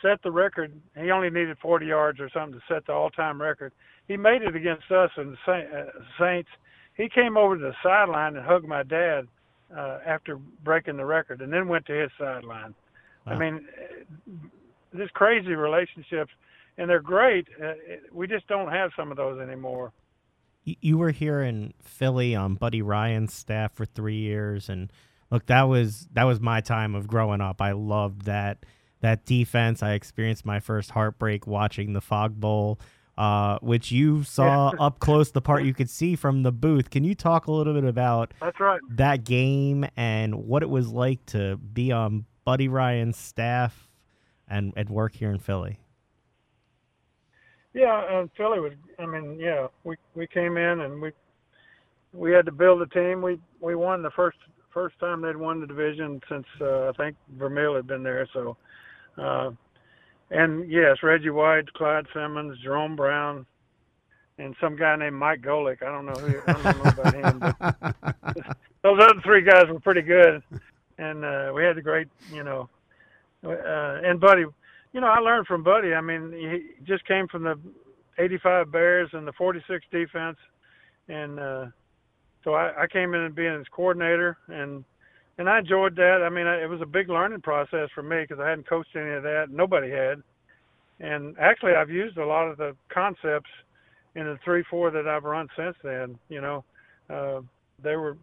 set 0.01 0.21
the 0.23 0.31
record. 0.31 0.73
He 0.99 1.11
only 1.11 1.29
needed 1.29 1.57
40 1.61 1.85
yards 1.85 2.19
or 2.19 2.29
something 2.33 2.59
to 2.59 2.73
set 2.73 2.85
the 2.85 2.93
all-time 2.93 3.41
record. 3.41 3.71
He 4.07 4.17
made 4.17 4.41
it 4.41 4.55
against 4.55 4.91
us 4.91 5.09
and 5.17 5.37
the 5.45 5.53
uh, 5.53 5.85
Saints. 6.19 6.49
He 6.95 7.09
came 7.09 7.37
over 7.37 7.57
to 7.57 7.61
the 7.61 7.75
sideline 7.83 8.35
and 8.35 8.45
hugged 8.45 8.67
my 8.67 8.83
dad 8.83 9.27
uh, 9.75 9.99
after 10.05 10.37
breaking 10.63 10.97
the 10.97 11.05
record, 11.05 11.41
and 11.41 11.51
then 11.51 11.67
went 11.67 11.85
to 11.87 11.93
his 11.93 12.11
sideline. 12.17 12.73
Wow. 13.25 13.33
I 13.33 13.37
mean, 13.37 13.67
this 14.93 15.09
crazy 15.13 15.55
relationships, 15.55 16.31
and 16.77 16.89
they're 16.89 17.01
great. 17.01 17.47
Uh, 17.61 17.73
we 18.13 18.27
just 18.27 18.47
don't 18.47 18.71
have 18.71 18.91
some 18.95 19.11
of 19.11 19.17
those 19.17 19.39
anymore. 19.39 19.91
You 20.65 20.97
were 20.97 21.11
here 21.11 21.41
in 21.41 21.73
Philly 21.81 22.35
on 22.35 22.55
Buddy 22.55 22.81
Ryan's 22.81 23.33
staff 23.33 23.73
for 23.73 23.85
three 23.85 24.17
years, 24.17 24.67
and 24.67 24.91
look, 25.29 25.45
that 25.45 25.63
was 25.63 26.07
that 26.13 26.23
was 26.23 26.39
my 26.39 26.61
time 26.61 26.95
of 26.95 27.07
growing 27.07 27.41
up. 27.41 27.61
I 27.61 27.71
loved 27.73 28.25
that 28.25 28.65
that 29.01 29.25
defense. 29.25 29.83
I 29.83 29.93
experienced 29.93 30.45
my 30.45 30.59
first 30.59 30.91
heartbreak 30.91 31.45
watching 31.45 31.93
the 31.93 32.01
Fog 32.01 32.39
Bowl, 32.39 32.79
uh, 33.17 33.59
which 33.61 33.91
you 33.91 34.23
saw 34.23 34.71
yeah. 34.73 34.85
up 34.85 34.99
close, 34.99 35.31
the 35.31 35.41
part 35.41 35.63
you 35.63 35.73
could 35.73 35.89
see 35.89 36.15
from 36.15 36.43
the 36.43 36.51
booth. 36.51 36.89
Can 36.89 37.03
you 37.03 37.13
talk 37.13 37.47
a 37.47 37.51
little 37.51 37.73
bit 37.73 37.85
about 37.85 38.33
that's 38.41 38.59
right 38.59 38.81
that 38.89 39.23
game 39.23 39.85
and 39.95 40.35
what 40.47 40.63
it 40.63 40.69
was 40.69 40.87
like 40.87 41.25
to 41.27 41.57
be 41.57 41.91
on 41.91 42.25
Buddy 42.43 42.67
Ryan's 42.67 43.17
staff 43.17 43.87
and 44.47 44.73
and 44.75 44.89
work 44.89 45.15
here 45.15 45.29
in 45.29 45.39
Philly? 45.39 45.79
Yeah, 47.75 48.19
and 48.19 48.29
Philly 48.37 48.61
was. 48.61 48.71
I 48.97 49.05
mean, 49.05 49.37
yeah, 49.37 49.67
we 49.83 49.97
we 50.15 50.25
came 50.27 50.55
in 50.55 50.79
and 50.79 51.01
we 51.01 51.11
we 52.13 52.31
had 52.31 52.45
to 52.45 52.51
build 52.53 52.81
a 52.81 52.87
team. 52.87 53.21
We 53.21 53.37
we 53.59 53.75
won 53.75 54.01
the 54.01 54.11
first 54.11 54.37
first 54.73 54.97
time 54.99 55.21
they'd 55.21 55.35
won 55.35 55.59
the 55.59 55.67
division 55.67 56.21
since 56.29 56.45
uh, 56.61 56.87
I 56.87 56.91
think 56.93 57.17
Vermeil 57.37 57.75
had 57.75 57.85
been 57.85 58.01
there. 58.01 58.27
So 58.31 58.55
uh, 59.17 59.51
and 60.31 60.71
yes, 60.71 61.03
Reggie 61.03 61.31
White, 61.31 61.71
Clyde 61.73 62.07
Simmons, 62.13 62.57
Jerome 62.63 62.95
Brown, 62.95 63.45
and 64.37 64.55
some 64.61 64.77
guy 64.77 64.95
named 64.95 65.17
Mike 65.17 65.41
Golic. 65.41 65.83
I 65.83 65.91
don't 65.91 66.05
know 66.05 66.13
who 66.13 66.41
I 66.47 66.53
don't 66.53 66.63
know 66.63 66.91
about 66.91 67.13
him, 67.13 67.39
but 67.39 68.57
those 68.83 68.99
other 69.01 69.21
three 69.21 69.41
guys 69.41 69.65
were 69.67 69.81
pretty 69.81 70.01
good, 70.01 70.41
and 70.97 71.25
uh, 71.25 71.51
we 71.53 71.65
had 71.65 71.77
a 71.77 71.81
great, 71.81 72.07
you 72.31 72.43
know, 72.43 72.69
uh, 73.45 73.99
and 74.01 74.21
Buddy, 74.21 74.45
you 74.95 75.01
know, 75.01 75.07
I 75.07 75.19
learned 75.19 75.45
from 75.45 75.61
Buddy. 75.61 75.93
I 75.93 75.99
mean, 75.99 76.31
he 76.31 76.85
just 76.85 77.05
came 77.05 77.27
from 77.27 77.43
the 77.43 77.59
'85 78.17 78.71
Bears 78.71 79.09
and 79.11 79.27
the 79.27 79.33
'46 79.33 79.85
defense, 79.91 80.37
and 81.09 81.37
uh, 81.37 81.65
so 82.45 82.53
I, 82.53 82.83
I 82.83 82.87
came 82.87 83.13
in 83.13 83.19
and 83.19 83.35
being 83.35 83.57
his 83.57 83.67
coordinator 83.75 84.37
and 84.47 84.85
and 85.37 85.49
I 85.49 85.59
enjoyed 85.59 85.97
that. 85.97 86.25
I 86.25 86.29
mean, 86.29 86.47
it 86.47 86.69
was 86.69 86.79
a 86.79 86.85
big 86.85 87.09
learning 87.09 87.41
process 87.41 87.89
for 87.93 88.03
me 88.03 88.21
because 88.21 88.39
I 88.41 88.47
hadn't 88.47 88.69
coached 88.69 88.95
any 88.95 89.11
of 89.11 89.23
that. 89.23 89.47
Nobody 89.49 89.91
had, 89.91 90.23
and 91.01 91.37
actually, 91.39 91.73
I've 91.73 91.89
used 91.89 92.17
a 92.17 92.25
lot 92.25 92.47
of 92.47 92.55
the 92.57 92.73
concepts 92.87 93.49
in 94.15 94.23
the 94.23 94.39
three, 94.45 94.63
four 94.69 94.91
that 94.91 95.09
I've 95.09 95.25
run 95.25 95.49
since 95.57 95.75
then. 95.83 96.17
You 96.29 96.39
know, 96.39 96.63
uh, 97.09 97.41
they 97.83 97.97
were 97.97 98.15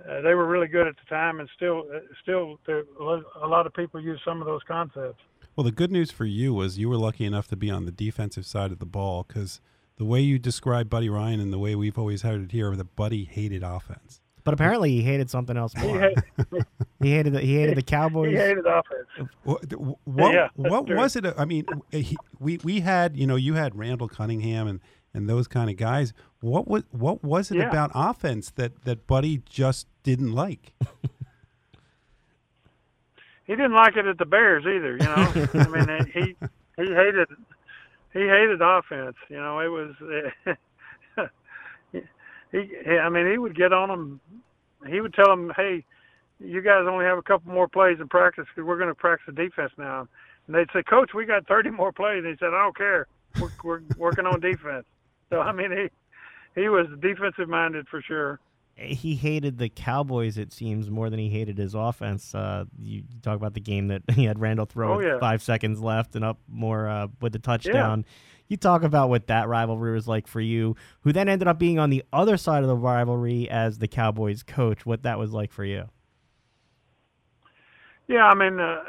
uh, 0.00 0.22
they 0.22 0.32
were 0.32 0.46
really 0.46 0.66
good 0.66 0.86
at 0.86 0.94
the 0.96 1.14
time, 1.14 1.40
and 1.40 1.48
still, 1.54 1.84
uh, 1.94 1.98
still, 2.22 2.58
there, 2.66 2.84
a 2.98 3.46
lot 3.46 3.66
of 3.66 3.74
people 3.74 4.00
use 4.00 4.18
some 4.24 4.40
of 4.40 4.46
those 4.46 4.62
concepts. 4.66 5.20
Well, 5.56 5.64
the 5.64 5.72
good 5.72 5.92
news 5.92 6.10
for 6.10 6.24
you 6.24 6.52
was 6.52 6.78
you 6.78 6.88
were 6.88 6.96
lucky 6.96 7.24
enough 7.24 7.46
to 7.48 7.56
be 7.56 7.70
on 7.70 7.84
the 7.84 7.92
defensive 7.92 8.44
side 8.46 8.72
of 8.72 8.78
the 8.80 8.86
ball 8.86 9.24
because 9.26 9.60
the 9.96 10.04
way 10.04 10.20
you 10.20 10.38
describe 10.38 10.90
Buddy 10.90 11.08
Ryan 11.08 11.38
and 11.40 11.52
the 11.52 11.58
way 11.58 11.74
we've 11.76 11.98
always 11.98 12.22
heard 12.22 12.42
it 12.42 12.52
here, 12.52 12.74
that 12.74 12.96
Buddy 12.96 13.24
hated 13.24 13.62
offense. 13.62 14.20
But 14.42 14.52
apparently 14.54 14.90
he 14.90 15.02
hated 15.02 15.30
something 15.30 15.56
else 15.56 15.72
He, 15.72 15.86
more. 15.86 16.10
He 17.00 17.12
hated 17.12 17.34
the, 17.34 17.40
he 17.40 17.54
hated 17.56 17.76
the 17.76 17.82
Cowboys. 17.96 18.30
he 18.30 18.36
hated 18.36 18.66
offense. 18.66 19.30
What 19.44 19.62
what, 20.04 20.32
Yeah, 20.34 20.48
what 20.56 20.88
was 20.88 21.16
it? 21.16 21.24
Uh, 21.26 21.34
I 21.36 21.44
mean, 21.44 21.64
uh, 21.70 21.96
he, 21.98 22.16
we 22.38 22.58
we 22.64 22.80
had 22.80 23.16
you 23.16 23.26
know 23.26 23.36
you 23.36 23.54
had 23.54 23.76
Randall 23.76 24.08
Cunningham 24.08 24.66
and, 24.66 24.80
and 25.12 25.28
those 25.28 25.46
kind 25.48 25.68
of 25.70 25.76
guys. 25.76 26.12
What 26.40 26.66
was 26.66 26.82
what 26.90 27.22
was 27.22 27.50
it 27.50 27.56
Yeah. 27.58 27.68
about 27.68 27.90
offense 27.94 28.50
that 28.52 28.84
that 28.84 29.06
Buddy 29.06 29.42
just 29.48 29.86
didn't 30.02 30.32
like? 30.32 30.72
he 33.46 33.54
didn't 33.54 33.74
like 33.74 33.96
it 33.96 34.06
at 34.06 34.18
the 34.18 34.24
Bears 34.24 34.64
either. 34.64 34.92
You 34.92 35.06
know, 35.06 35.60
I 35.60 35.68
mean, 35.68 36.06
he 36.14 36.36
he 36.76 36.92
hated 36.92 37.28
he 38.12 38.20
hated 38.20 38.60
offense. 38.62 39.16
You 39.28 39.36
know, 39.36 39.60
it 39.60 39.68
was 39.68 39.94
he, 41.92 42.00
he. 42.52 42.98
I 42.98 43.08
mean, 43.08 43.30
he 43.30 43.38
would 43.38 43.56
get 43.56 43.72
on 43.72 43.88
them. 43.88 44.20
He 44.88 45.00
would 45.00 45.14
tell 45.14 45.28
them, 45.28 45.52
"Hey, 45.56 45.84
you 46.40 46.62
guys 46.62 46.86
only 46.88 47.04
have 47.04 47.18
a 47.18 47.22
couple 47.22 47.52
more 47.52 47.68
plays 47.68 47.98
in 48.00 48.08
practice 48.08 48.46
because 48.54 48.66
we're 48.66 48.78
going 48.78 48.88
to 48.88 48.94
practice 48.94 49.26
the 49.34 49.42
defense 49.42 49.72
now." 49.76 50.08
And 50.46 50.54
they'd 50.54 50.70
say, 50.72 50.82
"Coach, 50.82 51.12
we 51.14 51.26
got 51.26 51.46
30 51.46 51.70
more 51.70 51.92
plays." 51.92 52.24
And 52.24 52.28
he 52.28 52.36
said, 52.38 52.54
"I 52.54 52.62
don't 52.62 52.76
care. 52.76 53.06
We're, 53.40 53.50
we're 53.62 53.80
working 53.98 54.26
on 54.26 54.40
defense." 54.40 54.86
So 55.30 55.40
I 55.40 55.52
mean, 55.52 55.70
he 55.72 56.60
he 56.60 56.68
was 56.68 56.86
defensive 57.00 57.48
minded 57.48 57.88
for 57.88 58.00
sure. 58.00 58.40
He 58.76 59.14
hated 59.14 59.58
the 59.58 59.68
Cowboys, 59.68 60.36
it 60.36 60.52
seems, 60.52 60.90
more 60.90 61.08
than 61.10 61.18
he 61.18 61.28
hated 61.28 61.58
his 61.58 61.74
offense. 61.74 62.34
Uh, 62.34 62.64
you, 62.78 63.04
talk 63.22 63.36
about 63.36 63.54
the 63.54 63.60
game 63.60 63.88
that 63.88 64.02
he 64.12 64.24
had 64.24 64.40
Randall 64.40 64.66
throw 64.66 64.94
Oh, 64.94 64.96
with 64.98 65.06
yeah. 65.06 65.18
five 65.18 65.42
seconds 65.42 65.80
left 65.80 66.16
and 66.16 66.24
up 66.24 66.38
more 66.48 66.88
uh, 66.88 67.08
with 67.20 67.32
the 67.32 67.38
touchdown. 67.38 68.04
You 68.48 68.56
talk 68.58 68.82
about 68.82 69.08
what 69.08 69.28
that 69.28 69.48
rivalry 69.48 69.94
was 69.94 70.06
like 70.06 70.26
for 70.26 70.40
you, 70.40 70.76
who 71.00 71.12
then 71.12 71.28
ended 71.28 71.48
up 71.48 71.58
being 71.58 71.78
on 71.78 71.88
the 71.90 72.04
other 72.12 72.36
side 72.36 72.62
of 72.62 72.68
the 72.68 72.76
rivalry 72.76 73.48
as 73.48 73.78
the 73.78 73.88
Cowboys 73.88 74.42
coach, 74.42 74.84
what 74.84 75.02
that 75.04 75.18
was 75.18 75.32
like 75.32 75.50
for 75.50 75.64
you. 75.64 75.88
Yeah, 78.06 78.26
I 78.26 78.34
mean, 78.34 78.60
uh, 78.60 78.82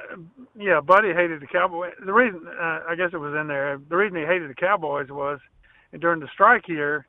yeah, 0.59 0.81
Buddy 0.81 1.13
hated 1.13 1.41
the 1.41 1.47
Cowboys. 1.47 1.93
The 2.05 2.11
reason, 2.11 2.41
uh, 2.47 2.81
I 2.89 2.95
guess 2.97 3.11
it 3.13 3.17
was 3.17 3.33
in 3.33 3.47
there. 3.47 3.79
The 3.89 3.95
reason 3.95 4.17
he 4.17 4.25
hated 4.25 4.49
the 4.49 4.55
Cowboys 4.55 5.07
was 5.09 5.39
during 5.97 6.19
the 6.19 6.27
strike 6.33 6.67
year, 6.67 7.07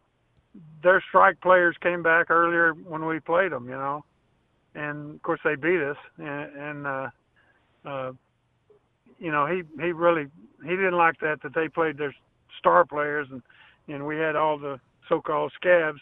their 0.82 1.02
strike 1.08 1.40
players 1.40 1.76
came 1.80 2.02
back 2.02 2.30
earlier 2.30 2.72
when 2.72 3.06
we 3.06 3.20
played 3.20 3.52
them, 3.52 3.66
you 3.68 3.74
know, 3.74 4.04
and 4.74 5.14
of 5.14 5.22
course 5.22 5.40
they 5.44 5.54
beat 5.56 5.80
us. 5.80 5.96
And, 6.18 6.56
and 6.56 6.86
uh, 6.86 7.08
uh, 7.84 8.12
you 9.18 9.30
know, 9.30 9.46
he 9.46 9.62
he 9.82 9.92
really 9.92 10.26
he 10.62 10.70
didn't 10.70 10.96
like 10.96 11.18
that 11.20 11.42
that 11.42 11.54
they 11.54 11.68
played 11.68 11.98
their 11.98 12.14
star 12.58 12.84
players 12.84 13.28
and 13.30 13.42
and 13.88 14.06
we 14.06 14.16
had 14.16 14.36
all 14.36 14.58
the 14.58 14.80
so-called 15.08 15.52
scabs, 15.54 16.00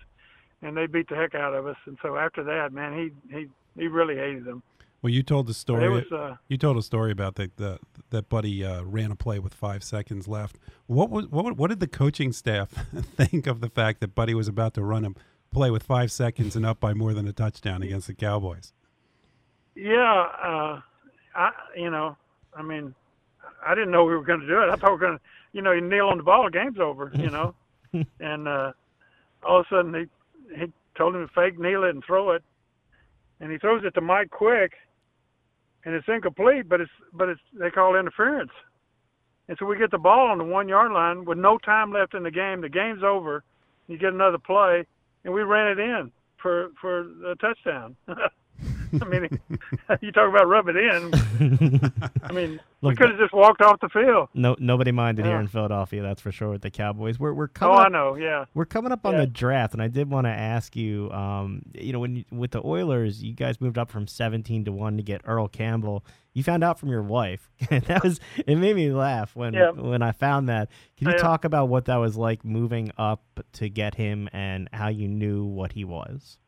and 0.63 0.77
they 0.77 0.87
beat 0.87 1.09
the 1.09 1.17
heck 1.17 1.35
out 1.35 1.55
of 1.55 1.67
us. 1.67 1.77
And 1.87 1.99
so 2.03 2.17
after 2.17 2.43
that, 2.45 2.73
man, 2.73 2.97
he 2.97 3.37
he 3.37 3.47
he 3.79 3.89
really 3.89 4.17
hated 4.17 4.45
them. 4.45 4.63
Well, 5.05 5.13
you 5.13 5.23
told 5.23 5.49
the 5.49 5.53
story. 5.53 5.87
was. 5.91 6.11
Uh, 6.11 6.37
you 6.49 6.57
told 6.57 6.79
a 6.79 6.83
story 6.83 7.13
about 7.13 7.35
the, 7.35 7.51
the 7.57 7.79
that 8.09 8.31
Buddy 8.31 8.65
uh, 8.65 8.83
ran 8.85 9.11
a 9.11 9.15
play 9.15 9.39
with 9.39 9.53
five 9.53 9.85
seconds 9.85 10.27
left. 10.27 10.57
What 10.87 11.11
was 11.11 11.27
what 11.27 11.59
what 11.59 11.69
did 11.69 11.81
the 11.81 11.87
coaching 11.87 12.33
staff 12.33 12.71
think 13.15 13.47
of 13.47 13.61
the 13.61 13.69
fact 13.69 14.01
that 14.01 14.15
Buddy 14.15 14.33
was 14.33 14.49
about 14.49 14.73
to 14.75 14.83
run 14.83 15.05
a 15.05 15.11
play 15.53 15.71
with 15.71 15.83
five 15.83 16.11
seconds 16.11 16.57
and 16.57 16.65
up 16.65 16.81
by 16.81 16.95
more 16.95 17.13
than 17.13 17.29
a 17.29 17.35
touchdown 17.35 17.83
against 17.83 18.07
the 18.07 18.15
Cowboys? 18.15 18.73
Yeah, 19.75 20.23
uh, 20.43 20.81
I 21.35 21.51
you 21.77 21.91
know, 21.91 22.17
I 22.57 22.63
mean, 22.63 22.95
I 23.63 23.75
didn't 23.75 23.91
know 23.91 24.07
we 24.07 24.15
were 24.15 24.25
going 24.25 24.41
to 24.41 24.47
do 24.47 24.63
it. 24.63 24.71
I 24.71 24.77
thought 24.77 24.93
we 24.93 24.93
were 24.93 25.07
going 25.07 25.19
to, 25.19 25.25
you 25.53 25.61
know, 25.61 25.73
you 25.73 25.83
kneel 25.83 26.07
on 26.07 26.17
the 26.17 26.23
ball, 26.23 26.49
game's 26.49 26.79
over, 26.79 27.13
you 27.15 27.29
know, 27.29 27.55
and 28.21 28.49
uh, 28.49 28.73
all 29.43 29.61
of 29.61 29.67
a 29.67 29.69
sudden 29.69 29.93
he 29.93 30.59
he 30.59 30.73
told 30.97 31.15
him 31.15 31.29
to 31.29 31.35
fake 31.35 31.59
kneel 31.59 31.85
it 31.85 31.91
and 31.91 32.03
throw 32.03 32.31
it, 32.31 32.43
and 33.39 33.53
he 33.53 33.59
throws 33.59 33.85
it 33.85 33.93
to 33.97 34.01
Mike 34.01 34.31
Quick, 34.31 34.73
and 35.85 35.95
it's 35.95 36.09
incomplete, 36.09 36.68
but 36.68 36.80
it's 36.80 36.91
but 37.12 37.28
it's 37.28 37.41
they 37.59 37.70
call 37.70 37.97
interference, 37.97 38.53
and 39.49 39.57
so 39.59 39.66
we 39.66 39.78
get 39.78 39.91
the 39.91 39.99
ball 39.99 40.28
on 40.28 40.39
the 40.39 40.45
one 40.45 40.68
yard 40.68 40.93
line 40.93 41.24
with 41.24 41.39
no 41.39 41.59
time 41.59 41.93
left 41.93 42.14
in 42.14 42.22
the 42.22 42.30
game. 42.30 42.61
The 42.61 42.68
game's 42.68 43.03
over. 43.03 43.45
You 43.87 43.99
get 43.99 44.12
another 44.12 44.39
play, 44.39 44.87
and 45.24 45.35
we 45.35 45.43
ran 45.43 45.70
it 45.70 45.78
in 45.78 46.11
for 46.41 46.68
for 46.80 47.01
a 47.30 47.37
touchdown. 47.37 47.97
I 49.03 49.05
mean, 49.07 49.41
you 50.01 50.13
talk 50.13 50.29
about 50.29 50.47
rub 50.47 50.69
it 50.69 50.77
in. 50.77 51.93
I 52.23 52.33
mean, 52.33 52.61
we 52.81 52.95
could 52.95 53.11
have 53.11 53.19
just 53.19 53.33
walked 53.33 53.61
off 53.63 53.81
the 53.81 53.89
field. 53.89 54.29
No, 54.35 54.57
nobody 54.59 54.93
minded 54.93 55.25
here 55.27 55.39
in 55.41 55.47
Philadelphia, 55.49 56.03
that's 56.03 56.21
for 56.21 56.31
sure. 56.33 56.51
With 56.51 56.63
the 56.63 56.71
Cowboys, 56.71 57.19
we're 57.19 57.33
we're 57.33 57.49
coming. 57.49 57.75
Oh, 57.77 57.83
coming. 57.83 57.95
I 57.97 57.99
up, 57.99 58.15
know. 58.17 58.23
Yeah. 58.23 58.45
We're 58.55 58.65
coming 58.67 58.93
up 58.93 59.05
on 59.07 59.15
Yeah. 59.15 59.21
the 59.21 59.27
draft, 59.27 59.73
and 59.73 59.83
I 59.83 59.89
did 59.89 60.11
want 60.11 60.27
to 60.27 60.31
ask 60.31 60.77
you. 60.77 61.11
Um, 61.11 61.63
you 61.75 61.93
know, 61.93 61.99
when 62.01 62.17
you, 62.17 62.25
with 62.31 62.53
the 62.53 62.63
Oilers, 62.65 63.23
you 63.23 63.33
guys 63.35 63.61
moved 63.61 63.79
up 63.79 63.91
from 63.91 64.07
seventeen 64.07 64.65
to 64.67 64.73
one 64.73 64.97
to 64.97 65.03
get 65.03 65.23
Earl 65.25 65.49
Campbell. 65.49 66.05
You 66.33 66.43
found 66.43 66.65
out 66.65 66.81
from 66.81 66.89
your 66.91 67.03
wife. 67.03 67.49
that 67.71 68.03
was 68.03 68.19
it. 68.47 68.57
Made 68.57 68.75
me 68.77 68.91
laugh 68.91 69.35
when 69.37 69.55
Yeah. 69.55 69.71
when 69.71 70.03
I 70.03 70.13
found 70.13 70.49
that. 70.49 70.69
Can 70.97 71.09
you 71.09 71.15
Yeah. 71.15 71.19
talk 71.23 71.45
about 71.45 71.69
what 71.69 71.85
that 71.87 71.97
was 71.97 72.17
like 72.17 72.45
moving 72.45 72.91
up 72.99 73.23
to 73.55 73.69
get 73.69 73.95
him, 73.95 74.29
and 74.33 74.69
how 74.73 74.89
you 74.89 75.09
knew 75.09 75.45
what 75.45 75.73
he 75.73 75.85
was? 75.85 76.39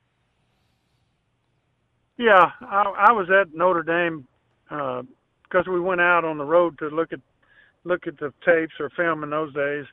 Yeah, 2.19 2.51
I, 2.63 3.09
I 3.09 3.13
was 3.13 3.29
at 3.31 3.55
Notre 3.55 3.83
Dame 3.83 4.27
because 4.69 5.67
we 5.67 5.81
went 5.81 6.01
out 6.01 6.25
on 6.25 6.39
the 6.39 6.45
road 6.45 6.79
to 6.79 6.89
look 6.89 7.13
at 7.13 7.21
look 7.85 8.07
at 8.07 8.19
the 8.19 8.33
tapes 8.45 8.75
or 8.81 8.91
film 8.91 9.23
in 9.23 9.31
those 9.31 9.55
days, 9.55 9.85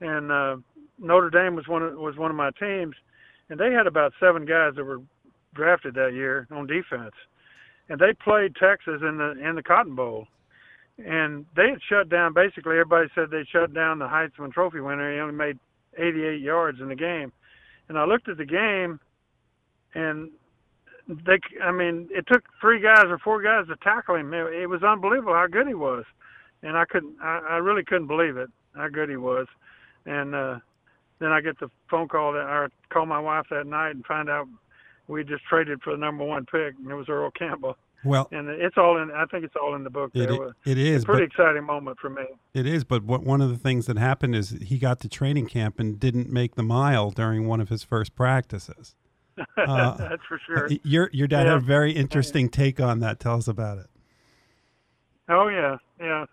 and 0.00 0.30
uh, 0.30 0.56
Notre 0.98 1.30
Dame 1.30 1.54
was 1.54 1.66
one 1.68 1.82
of, 1.82 1.94
was 1.94 2.16
one 2.16 2.30
of 2.30 2.36
my 2.36 2.50
teams, 2.60 2.94
and 3.48 3.58
they 3.58 3.72
had 3.72 3.86
about 3.86 4.12
seven 4.20 4.44
guys 4.44 4.74
that 4.76 4.84
were 4.84 5.00
drafted 5.54 5.94
that 5.94 6.12
year 6.12 6.46
on 6.50 6.66
defense, 6.66 7.14
and 7.88 7.98
they 7.98 8.12
played 8.22 8.56
Texas 8.56 9.00
in 9.00 9.18
the 9.18 9.48
in 9.48 9.54
the 9.54 9.62
Cotton 9.62 9.94
Bowl, 9.94 10.26
and 10.98 11.46
they 11.56 11.70
had 11.70 11.80
shut 11.88 12.08
down. 12.08 12.34
Basically, 12.34 12.72
everybody 12.72 13.08
said 13.14 13.30
they 13.30 13.46
shut 13.50 13.72
down 13.72 14.00
the 14.00 14.06
Heisman 14.08 14.52
Trophy 14.52 14.80
winner. 14.80 15.12
He 15.12 15.20
only 15.20 15.34
made 15.34 15.58
88 15.96 16.40
yards 16.40 16.80
in 16.80 16.88
the 16.88 16.96
game, 16.96 17.32
and 17.88 17.96
I 17.96 18.04
looked 18.04 18.28
at 18.28 18.38
the 18.38 18.44
game, 18.44 18.98
and 19.94 20.30
they 21.26 21.38
I 21.62 21.72
mean 21.72 22.08
it 22.10 22.26
took 22.26 22.44
three 22.60 22.80
guys 22.80 23.04
or 23.06 23.18
four 23.18 23.42
guys 23.42 23.66
to 23.68 23.76
tackle 23.76 24.14
him. 24.16 24.32
It, 24.32 24.52
it 24.54 24.66
was 24.68 24.82
unbelievable 24.82 25.34
how 25.34 25.46
good 25.46 25.66
he 25.66 25.74
was, 25.74 26.04
and 26.62 26.76
I 26.76 26.84
couldn't 26.84 27.16
I, 27.22 27.40
I 27.50 27.56
really 27.56 27.84
couldn't 27.84 28.06
believe 28.06 28.36
it 28.36 28.48
how 28.76 28.88
good 28.88 29.08
he 29.10 29.16
was, 29.16 29.46
and 30.06 30.34
uh, 30.34 30.58
then 31.18 31.32
I 31.32 31.40
get 31.40 31.58
the 31.58 31.70
phone 31.90 32.08
call 32.08 32.32
that 32.34 32.42
I 32.44 32.66
call 32.92 33.06
my 33.06 33.18
wife 33.20 33.46
that 33.50 33.66
night 33.66 33.90
and 33.90 34.04
find 34.06 34.30
out 34.30 34.46
we 35.08 35.24
just 35.24 35.44
traded 35.44 35.82
for 35.82 35.90
the 35.92 35.98
number 35.98 36.24
one 36.24 36.46
pick 36.46 36.74
and 36.78 36.88
it 36.90 36.94
was 36.94 37.08
Earl 37.08 37.32
Campbell, 37.32 37.76
Well, 38.04 38.28
and 38.30 38.48
it's 38.48 38.78
all 38.78 39.02
in 39.02 39.10
I 39.10 39.24
think 39.26 39.44
it's 39.44 39.56
all 39.60 39.74
in 39.74 39.82
the 39.82 39.90
book. 39.90 40.12
it, 40.14 40.30
it 40.30 41.02
a 41.02 41.04
pretty 41.04 41.24
exciting 41.24 41.64
moment 41.64 41.98
for 41.98 42.10
me. 42.10 42.22
it 42.54 42.64
is. 42.66 42.84
But 42.84 43.02
what 43.02 43.24
one 43.24 43.40
of 43.40 43.50
the 43.50 43.58
things 43.58 43.86
that 43.86 43.98
happened 43.98 44.36
is 44.36 44.50
he 44.62 44.78
got 44.78 45.00
to 45.00 45.08
training 45.08 45.46
camp 45.48 45.80
and 45.80 45.98
didn't 45.98 46.30
make 46.30 46.54
the 46.54 46.62
mile 46.62 47.10
during 47.10 47.48
one 47.48 47.60
of 47.60 47.68
his 47.70 47.82
first 47.82 48.14
practices. 48.14 48.94
Uh, 49.56 49.96
That's 49.96 50.22
for 50.28 50.40
sure. 50.46 50.68
Your 50.82 51.10
your 51.12 51.26
dad 51.28 51.42
Yeah. 51.46 51.52
had 51.54 51.56
a 51.58 51.60
very 51.60 51.92
interesting 51.92 52.48
take 52.48 52.80
on 52.80 53.00
that. 53.00 53.20
Tell 53.20 53.36
us 53.36 53.48
about 53.48 53.78
it. 53.78 53.86
Oh 55.28 55.48
yeah, 55.48 55.76
yeah. 56.00 56.26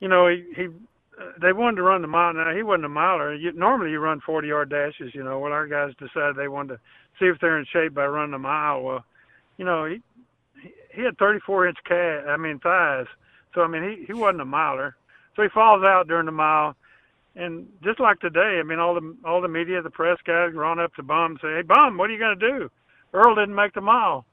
You 0.00 0.08
know, 0.08 0.28
he 0.28 0.44
he. 0.56 0.66
Uh, 1.20 1.32
they 1.42 1.52
wanted 1.52 1.76
to 1.76 1.82
run 1.82 2.00
the 2.00 2.08
mile. 2.08 2.32
Now 2.32 2.54
he 2.54 2.62
wasn't 2.62 2.84
a 2.84 2.88
miler. 2.88 3.34
You, 3.34 3.50
normally 3.52 3.90
you 3.90 3.98
run 3.98 4.20
40 4.20 4.46
yard 4.48 4.70
dashes. 4.70 5.14
You 5.14 5.24
know, 5.24 5.38
well 5.40 5.52
our 5.52 5.66
guys 5.66 5.92
decided 5.98 6.36
they 6.36 6.46
wanted 6.48 6.74
to 6.74 6.80
see 7.18 7.26
if 7.26 7.38
they're 7.40 7.58
in 7.58 7.66
shape 7.72 7.94
by 7.94 8.06
running 8.06 8.34
a 8.34 8.38
mile. 8.38 8.82
Well, 8.82 9.04
you 9.56 9.64
know 9.64 9.84
he 9.86 10.00
he, 10.62 10.72
he 10.94 11.02
had 11.02 11.18
34 11.18 11.68
inch 11.68 11.78
calf. 11.84 12.24
I 12.28 12.36
mean 12.36 12.58
thighs. 12.60 13.06
So 13.54 13.62
I 13.62 13.66
mean 13.66 13.82
he 13.82 14.04
he 14.06 14.12
wasn't 14.12 14.42
a 14.42 14.44
miler. 14.44 14.94
So 15.34 15.42
he 15.42 15.48
falls 15.48 15.82
out 15.82 16.06
during 16.08 16.26
the 16.26 16.32
mile. 16.32 16.76
And 17.38 17.68
just 17.84 18.00
like 18.00 18.18
today, 18.18 18.58
I 18.58 18.64
mean, 18.64 18.80
all 18.80 18.94
the 18.94 19.16
all 19.24 19.40
the 19.40 19.46
media, 19.46 19.80
the 19.80 19.90
press 19.90 20.18
guys 20.26 20.54
run 20.54 20.80
up 20.80 20.92
to 20.96 21.04
Bum 21.04 21.32
and 21.32 21.38
say, 21.40 21.54
"Hey, 21.54 21.62
Bum, 21.62 21.96
what 21.96 22.10
are 22.10 22.12
you 22.12 22.18
going 22.18 22.36
to 22.36 22.58
do? 22.58 22.70
Earl 23.14 23.36
didn't 23.36 23.54
make 23.54 23.74
the 23.74 23.80
mile." 23.80 24.26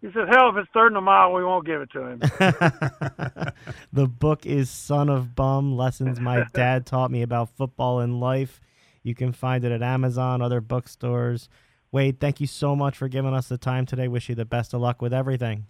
He 0.00 0.08
said, 0.12 0.28
"Hell, 0.28 0.48
if 0.50 0.56
it's 0.56 0.68
third 0.74 0.88
in 0.88 0.94
the 0.94 1.00
mile, 1.00 1.32
we 1.32 1.44
won't 1.44 1.64
give 1.64 1.80
it 1.80 1.90
to 1.92 2.06
him." 2.06 2.20
the 3.92 4.08
book 4.08 4.44
is 4.44 4.68
Son 4.68 5.08
of 5.08 5.36
Bum 5.36 5.76
Lessons 5.76 6.18
My 6.18 6.46
Dad 6.52 6.84
Taught 6.84 7.12
Me 7.12 7.22
About 7.22 7.50
Football 7.50 8.00
and 8.00 8.18
Life. 8.18 8.60
You 9.04 9.14
can 9.14 9.30
find 9.30 9.64
it 9.64 9.70
at 9.70 9.80
Amazon, 9.80 10.42
other 10.42 10.60
bookstores. 10.60 11.48
Wade, 11.92 12.18
thank 12.18 12.40
you 12.40 12.48
so 12.48 12.74
much 12.74 12.96
for 12.96 13.06
giving 13.06 13.34
us 13.34 13.48
the 13.48 13.56
time 13.56 13.86
today. 13.86 14.08
Wish 14.08 14.28
you 14.28 14.34
the 14.34 14.44
best 14.44 14.74
of 14.74 14.80
luck 14.80 15.00
with 15.00 15.14
everything. 15.14 15.66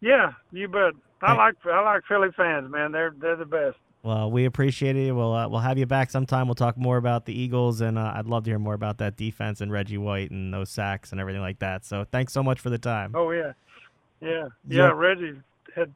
Yeah, 0.00 0.34
you 0.52 0.68
bet. 0.68 0.92
I 1.22 1.34
like 1.34 1.54
I 1.64 1.82
like 1.82 2.02
Philly 2.06 2.28
fans, 2.36 2.70
man. 2.70 2.92
They're 2.92 3.14
they're 3.18 3.34
the 3.34 3.46
best. 3.46 3.78
Well, 4.06 4.30
we 4.30 4.44
appreciate 4.44 4.94
it. 4.94 5.10
We'll 5.12 5.32
uh, 5.34 5.48
we'll 5.48 5.58
have 5.60 5.78
you 5.78 5.86
back 5.86 6.10
sometime. 6.10 6.46
We'll 6.46 6.54
talk 6.54 6.76
more 6.76 6.96
about 6.96 7.26
the 7.26 7.36
Eagles, 7.36 7.80
and 7.80 7.98
uh, 7.98 8.12
I'd 8.14 8.26
love 8.26 8.44
to 8.44 8.50
hear 8.50 8.58
more 8.60 8.74
about 8.74 8.98
that 8.98 9.16
defense 9.16 9.60
and 9.60 9.72
Reggie 9.72 9.98
White 9.98 10.30
and 10.30 10.54
those 10.54 10.70
sacks 10.70 11.10
and 11.10 11.20
everything 11.20 11.42
like 11.42 11.58
that. 11.58 11.84
So 11.84 12.06
thanks 12.12 12.32
so 12.32 12.42
much 12.42 12.60
for 12.60 12.70
the 12.70 12.78
time. 12.78 13.12
Oh 13.16 13.32
yeah, 13.32 13.52
yeah, 14.20 14.28
Yeah. 14.30 14.46
yeah. 14.68 14.90
Reggie 14.92 15.40
had 15.74 15.92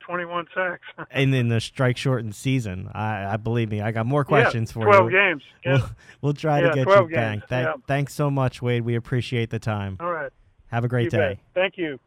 21 0.00 0.46
sacks. 0.54 0.82
and 1.12 1.32
in 1.34 1.48
the 1.48 1.60
strike 1.60 1.96
shortened 1.96 2.34
season. 2.34 2.90
I, 2.92 3.34
I 3.34 3.36
believe 3.36 3.70
me, 3.70 3.80
I 3.80 3.92
got 3.92 4.06
more 4.06 4.24
questions 4.24 4.70
yeah, 4.70 4.74
for 4.74 4.84
12 4.84 5.04
you. 5.12 5.16
games. 5.16 5.42
Yeah. 5.64 5.72
We'll, 5.78 5.90
we'll 6.22 6.32
try 6.34 6.60
Yeah, 6.60 6.68
to 6.70 6.74
get 6.74 6.88
you 6.88 7.08
back. 7.08 7.10
games, 7.10 7.42
yeah. 7.50 7.74
Thanks 7.86 8.12
so 8.14 8.28
much, 8.30 8.60
Wade. 8.60 8.82
We 8.82 8.94
appreciate 8.96 9.50
the 9.50 9.58
time. 9.60 9.96
All 10.00 10.10
right. 10.10 10.32
Have 10.72 10.84
a 10.84 10.88
great 10.88 11.04
you 11.04 11.10
day. 11.10 11.18
bet. 11.18 11.38
Thank 11.54 11.78
you. 11.78 12.00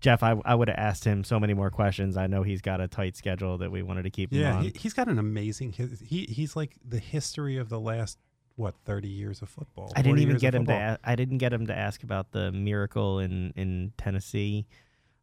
Jeff, 0.00 0.22
I, 0.22 0.36
I 0.44 0.54
would 0.54 0.68
have 0.68 0.78
asked 0.78 1.04
him 1.04 1.24
so 1.24 1.40
many 1.40 1.54
more 1.54 1.70
questions. 1.70 2.16
I 2.16 2.26
know 2.28 2.42
he's 2.42 2.60
got 2.62 2.80
a 2.80 2.86
tight 2.88 3.16
schedule 3.16 3.58
that 3.58 3.70
we 3.70 3.82
wanted 3.82 4.04
to 4.04 4.10
keep 4.10 4.32
him 4.32 4.40
Yeah, 4.40 4.56
on. 4.56 4.62
he, 4.64 4.72
he's 4.76 4.94
got 4.94 5.08
an 5.08 5.18
amazing. 5.18 5.72
He 5.72 6.24
he's 6.28 6.54
like 6.54 6.76
the 6.86 6.98
history 6.98 7.56
of 7.56 7.68
the 7.68 7.80
last 7.80 8.18
what 8.56 8.74
thirty 8.84 9.08
years 9.08 9.42
of 9.42 9.48
football. 9.48 9.92
I 9.96 10.02
didn't 10.02 10.20
even 10.20 10.36
get 10.38 10.54
him 10.54 10.66
to. 10.66 10.72
football. 10.72 10.92
A- 10.94 10.98
I 11.04 11.16
didn't 11.16 11.38
get 11.38 11.52
him 11.52 11.66
to 11.66 11.76
ask 11.76 12.02
about 12.02 12.30
the 12.32 12.52
miracle 12.52 13.18
in 13.18 13.52
in 13.56 13.92
Tennessee. 13.98 14.66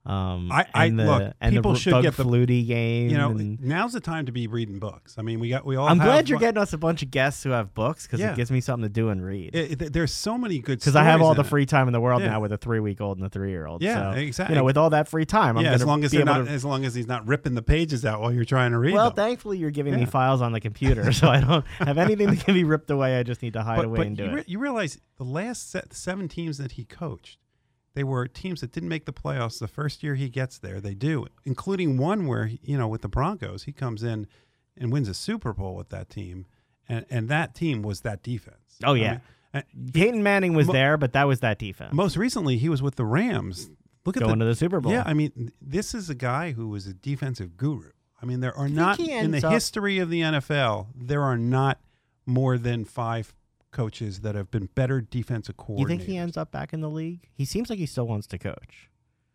Um, 0.05 0.51
I- 0.51 0.67
I- 0.73 0.85
and 0.85 0.99
the, 0.99 1.05
look, 1.05 1.33
and 1.41 1.53
people 1.55 1.73
the 1.73 1.79
should 1.79 2.01
get 2.03 2.15
the- 2.15 2.23
Flutie 2.23 2.65
game. 2.67 3.09
You 3.09 3.17
know, 3.17 3.31
and- 3.31 3.59
now's 3.59 3.93
the 3.93 3.99
time 3.99 4.27
to 4.27 4.31
be 4.31 4.45
reading 4.45 4.77
books. 4.77 5.15
I 5.17 5.23
mean, 5.23 5.39
we 5.39 5.49
got 5.49 5.65
we 5.65 5.75
all. 5.77 5.87
I'm 5.87 5.97
glad 5.97 6.29
you're 6.29 6.37
getting 6.39 6.61
us 6.61 6.73
a 6.73 6.77
bunch 6.77 7.01
of 7.01 7.09
guests 7.09 7.41
who 7.43 7.49
have 7.49 7.73
books 7.73 8.05
because 8.05 8.19
Yeah. 8.19 8.31
it 8.33 8.35
gives 8.35 8.51
me 8.51 8.61
something 8.61 8.83
to 8.87 8.89
do 8.93 9.09
and 9.09 9.25
read. 9.25 9.55
It, 9.55 9.81
it- 9.81 9.93
there's 9.93 10.13
so 10.13 10.37
many 10.37 10.59
good 10.59 10.77
Because 10.79 10.95
I 10.95 11.03
have 11.03 11.21
all 11.23 11.33
the 11.33 11.41
it. 11.41 11.47
free 11.47 11.65
time 11.65 11.87
in 11.87 11.93
the 11.93 11.99
world 11.99 12.21
Yeah. 12.21 12.29
now 12.29 12.39
with 12.41 12.51
a 12.51 12.57
three 12.57 12.79
week 12.79 13.01
old 13.01 13.17
and 13.17 13.25
a 13.25 13.29
three 13.29 13.49
year 13.49 13.65
old. 13.65 13.81
Yeah, 13.81 14.13
so, 14.13 14.19
exactly. 14.19 14.53
You 14.53 14.59
know, 14.59 14.65
with 14.65 14.77
all 14.77 14.91
that 14.91 15.07
free 15.07 15.25
time, 15.25 15.57
I'm 15.57 15.63
yeah, 15.65 15.73
as 15.73 15.83
long 15.83 16.03
as 16.03 16.13
not, 16.13 16.45
to- 16.45 16.51
as 16.51 16.63
long 16.63 16.85
as 16.85 16.93
he's 16.93 17.07
not 17.07 17.27
ripping 17.27 17.55
the 17.55 17.63
pages 17.63 18.05
out 18.05 18.21
while 18.21 18.31
you're 18.31 18.45
trying 18.45 18.71
to 18.71 18.77
read 18.77 18.93
well, 18.93 19.09
them. 19.09 19.15
thankfully, 19.25 19.57
you're 19.57 19.71
giving 19.71 19.95
me 19.95 20.05
files 20.05 20.41
on 20.41 20.51
the 20.51 20.59
computer, 20.59 21.11
so 21.13 21.27
I 21.29 21.41
don't 21.41 21.65
have 21.79 21.97
anything 21.97 22.27
that 22.29 22.39
can 22.45 22.53
be 22.53 22.63
ripped 22.63 22.91
away. 22.91 23.17
I 23.17 23.23
just 23.23 23.41
need 23.41 23.53
to 23.53 23.63
hide 23.63 23.77
but 23.77 23.85
away 23.85 23.97
but 23.97 24.07
and 24.07 24.17
do 24.17 24.23
you, 24.25 24.37
it. 24.37 24.49
you 24.49 24.59
realize 24.59 24.99
the 25.17 25.23
last 25.23 25.75
seven 25.93 26.27
teams 26.27 26.57
that 26.59 26.73
he 26.73 26.83
coached, 26.83 27.39
they 27.95 28.03
were 28.03 28.27
teams 28.27 28.61
that 28.61 28.71
didn't 28.71 28.89
make 28.89 29.05
the 29.05 29.13
playoffs 29.13 29.59
the 29.59 29.67
first 29.67 30.03
year 30.03 30.15
he 30.15 30.29
gets 30.29 30.59
there. 30.59 30.79
They 30.79 30.93
do, 30.93 31.25
including 31.45 31.97
one 31.97 32.27
where 32.27 32.51
you 32.61 32.77
know 32.77 32.87
with 32.87 33.01
the 33.01 33.07
Broncos, 33.07 33.63
he 33.63 33.71
comes 33.71 34.03
in 34.03 34.27
and 34.77 34.91
wins 34.91 35.09
a 35.09 35.13
Super 35.13 35.53
Bowl 35.53 35.75
with 35.75 35.89
that 35.89 36.09
team, 36.09 36.45
and 36.87 37.05
and 37.09 37.29
that 37.29 37.55
team 37.55 37.81
was 37.81 38.01
that 38.01 38.21
defense. 38.21 38.77
Oh, 38.83 38.93
I 38.93 38.97
yeah. 38.97 39.11
mean, 39.11 39.21
uh, 39.55 39.61
Peyton 39.93 40.21
Manning 40.21 40.53
was 40.53 40.67
Mo- 40.67 40.73
there, 40.73 40.97
but 40.97 41.13
that 41.13 41.23
was 41.23 41.39
that 41.39 41.57
defense. 41.57 41.93
most 41.93 42.17
recently 42.17 42.57
he 42.57 42.69
was 42.69 42.81
with 42.81 42.95
the 42.95 43.05
Rams. 43.05 43.69
Look 44.05 44.17
at 44.17 44.23
going 44.23 44.37
the, 44.37 44.45
to 44.45 44.49
the 44.49 44.55
Super 44.55 44.79
Bowl. 44.81 44.91
Yeah, 44.91 45.03
I 45.05 45.13
mean, 45.13 45.51
this 45.59 45.95
is 45.95 46.09
a 46.09 46.15
guy 46.15 46.51
who 46.51 46.67
was 46.67 46.85
a 46.85 46.93
defensive 46.93 47.57
guru. 47.57 47.89
I 48.21 48.25
mean, 48.25 48.39
there 48.39 48.55
are 48.55 48.69
not 48.69 48.99
in 48.99 49.31
the 49.31 49.45
up- 49.45 49.53
history 49.53 49.99
of 49.99 50.09
the 50.09 50.21
NFL, 50.21 50.87
there 50.95 51.23
are 51.23 51.37
not 51.37 51.79
more 52.25 52.57
than 52.57 52.85
five 52.85 53.33
coaches 53.75 54.21
that 54.21 54.33
have 54.35 54.49
been 54.49 54.69
better 54.73 55.01
defensive 55.01 55.57
coordinators. 55.57 55.79
you 55.79 55.87
think 55.87 56.01
he 56.03 56.17
ends 56.17 56.37
up 56.37 56.51
back 56.51 56.73
in 56.73 56.81
the 56.81 56.89
league? 56.89 57.27
He 57.33 57.45
seems 57.45 57.69
like 57.69 57.77
he 57.77 57.85
still 57.85 58.07
wants 58.07 58.25
to 58.27 58.37
coach. 58.39 58.89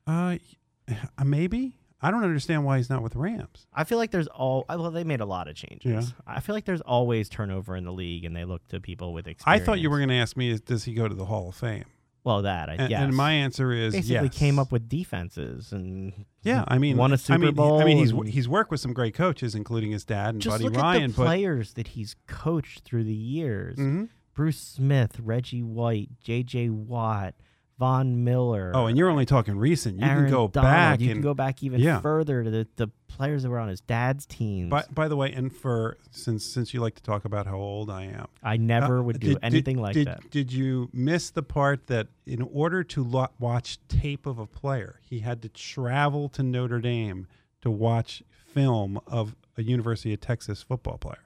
Uh, 0.07 0.39
maybe. 1.25 1.77
I 2.03 2.11
don't 2.11 2.25
understand 2.25 2.65
why 2.65 2.79
he's 2.79 2.89
not 2.89 3.03
with 3.03 3.13
the 3.13 3.19
Rams. 3.19 3.67
I 3.75 3.85
feel 3.85 3.99
like 3.99 4.11
there's 4.11 4.27
all 4.29 4.65
well, 4.69 4.91
they 4.91 5.05
made 5.05 5.21
a 5.21 5.27
lot 5.27 5.49
of 5.49 5.55
changes. 5.55 6.15
Yeah. 6.27 6.35
I 6.37 6.41
feel 6.41 6.55
like 6.55 6.65
there's 6.65 6.81
always 6.81 7.29
turnover 7.29 7.77
in 7.77 7.85
the 7.85 7.93
league, 7.93 8.25
and 8.25 8.35
they 8.35 8.47
look 8.47 8.67
to 8.69 8.81
people 8.81 9.13
with 9.13 9.29
experience. 9.29 9.63
I 9.63 9.65
thought 9.65 9.81
you 9.81 9.91
were 9.91 9.99
going 9.99 10.09
to 10.09 10.15
ask 10.15 10.35
me, 10.37 10.51
is, 10.51 10.63
does 10.63 10.85
he 10.85 10.95
go 10.95 11.07
to 11.09 11.15
the 11.15 11.27
Hall 11.27 11.51
of 11.51 11.55
Fame? 11.55 11.85
Well, 12.25 12.43
that 12.43 12.69
I 12.69 12.75
And, 12.75 12.91
yes. 12.91 13.03
and 13.03 13.17
my 13.17 13.33
answer 13.33 13.73
is 13.73 13.95
basically 13.95 14.27
yes. 14.29 14.39
came 14.39 14.59
up 14.59 14.73
with 14.73 14.89
defenses 14.89 15.73
and 15.73 16.27
Yeah, 16.43 16.65
I 16.69 16.79
mean, 16.79 16.97
won 16.99 17.13
a 17.13 17.15
I 17.15 17.17
Super 17.17 17.39
mean, 17.39 17.55
Bowl. 17.55 17.81
I 17.81 17.85
mean, 17.85 17.97
he's 17.99 18.13
he's 18.33 18.49
worked 18.49 18.71
with 18.71 18.81
some 18.81 18.93
great 18.93 19.15
coaches, 19.15 19.55
including 19.55 19.91
his 19.91 20.05
dad 20.05 20.35
and 20.35 20.43
just 20.43 20.55
Buddy 20.55 20.65
look 20.65 20.77
Ryan. 20.77 21.03
at 21.05 21.09
the 21.11 21.15
players 21.15 21.75
that 21.75 21.89
he's 21.89 22.17
coached 22.27 22.81
through 22.85 23.05
the 23.05 23.15
years: 23.15 23.77
Mhm. 23.79 24.09
Bruce 24.41 24.57
Smith, 24.59 25.21
Reggie 25.23 25.63
White, 25.63 26.09
J.J. 26.19 26.71
Watt, 26.71 27.35
Von 27.79 28.25
Miller. 28.25 28.73
oh, 28.75 28.87
and 28.87 28.97
you're 28.97 29.11
only 29.11 29.27
talking 29.27 29.59
recent. 29.59 29.99
You 30.01 30.07
Aaron 30.07 30.25
can 30.25 30.31
go 30.33 30.49
Donald. 30.49 30.73
back 30.73 31.01
You 31.01 31.11
and 31.11 31.17
can 31.17 31.21
go 31.23 31.35
back 31.35 31.63
even 31.63 31.79
yeah. 31.79 32.01
further 32.01 32.43
to 32.43 32.51
the, 32.51 32.67
the 32.77 32.89
players 33.07 33.43
that 33.43 33.51
were 33.51 33.59
on 33.59 33.69
his 33.69 33.83
dad's 33.83 34.25
team. 34.25 34.71
By, 34.71 34.85
by 34.95 35.09
the 35.09 35.17
way, 35.17 35.31
and 35.31 35.55
for 35.55 35.99
since 36.11 36.43
since 36.43 36.73
you 36.73 36.81
like 36.81 36.95
to 36.95 37.03
talk 37.03 37.27
about 37.27 37.47
how 37.47 37.57
old 37.59 37.91
I 37.91 38.05
am, 38.05 38.29
I 38.43 38.57
never 38.57 39.01
uh, 39.01 39.03
would 39.03 39.21
do 39.21 39.35
did- 39.35 39.39
anything 39.43 39.77
did- 39.77 39.83
like 39.83 39.93
did, 39.93 40.07
that. 40.07 40.31
Did 40.31 40.55
you 40.55 40.89
miss 40.91 41.29
the 41.29 41.43
part 41.43 41.89
that 41.89 42.07
in 42.25 42.41
order 42.41 42.83
to 42.83 43.05
lo- 43.05 43.29
watch 43.39 43.79
tape 43.89 44.25
of 44.25 44.39
a 44.39 44.47
player, 44.47 45.01
he 45.03 45.19
had 45.19 45.43
to 45.43 45.51
travel 45.51 46.31
to 46.31 46.43
Notre 46.43 46.81
Dame 46.81 47.27
to 47.61 47.71
watch 47.71 48.23
film 48.55 48.99
of 49.07 49.37
a 49.59 49.63
University 49.63 50.15
of 50.15 50.23
Texas 50.23 50.63
football 50.63 50.97
player? 50.97 51.19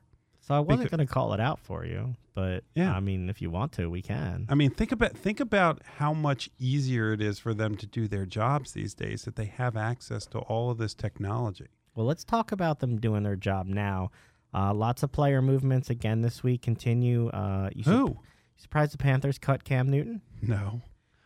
So 0.47 0.55
I 0.55 0.61
wasn't 0.61 0.91
going 0.91 0.99
to 1.07 1.13
call 1.13 1.33
it 1.33 1.41
out 1.41 1.59
for 1.59 1.87
you, 1.87 2.17
but 2.35 2.65
Yeah. 2.75 2.95
I 2.95 3.01
mean, 3.01 3.31
if 3.31 3.41
you 3.41 3.51
want 3.51 3.73
to, 3.73 3.89
we 3.89 4.03
can. 4.03 4.47
I 4.51 4.55
mean, 4.55 4.71
think 4.71 4.93
about 4.93 5.17
think 5.17 5.41
about 5.41 5.81
how 5.97 6.13
much 6.13 6.51
easier 6.59 7.13
it 7.15 7.23
is 7.23 7.39
for 7.39 7.55
them 7.55 7.77
to 7.79 7.87
do 7.87 8.07
their 8.07 8.27
jobs 8.27 8.73
these 8.73 8.93
days 8.93 9.23
that 9.25 9.37
they 9.37 9.47
have 9.47 9.75
access 9.77 10.27
to 10.27 10.39
all 10.41 10.71
of 10.71 10.77
this 10.77 10.93
technology. 10.95 11.69
Well, 11.95 12.05
let's 12.07 12.25
talk 12.25 12.53
about 12.53 12.81
them 12.81 12.99
doing 13.01 13.23
their 13.23 13.37
job 13.37 13.67
now. 13.67 14.11
Uh, 14.53 14.75
lots 14.75 15.03
of 15.03 15.13
player 15.13 15.41
movements 15.41 15.89
again 15.89 16.21
this 16.21 16.43
week 16.43 16.61
continue. 16.63 17.29
Uh, 17.31 17.71
you 17.75 17.85
Who? 17.85 18.07
you 18.09 18.19
surprised 18.57 18.93
the 18.93 18.99
Panthers 18.99 19.39
cut 19.39 19.65
Cam 19.65 19.89
Newton? 19.91 20.21
No, 20.43 20.83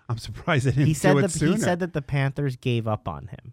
I'm 0.08 0.18
surprised 0.18 0.64
they 0.66 0.70
didn't 0.70 0.86
He 0.86 0.94
said 0.94 1.12
do 1.14 1.18
it 1.18 1.22
that 1.22 1.30
sooner. 1.32 1.52
he 1.56 1.58
said 1.58 1.80
that 1.80 1.92
the 1.92 2.02
Panthers 2.02 2.54
gave 2.56 2.86
up 2.86 3.08
on 3.08 3.26
him. 3.26 3.52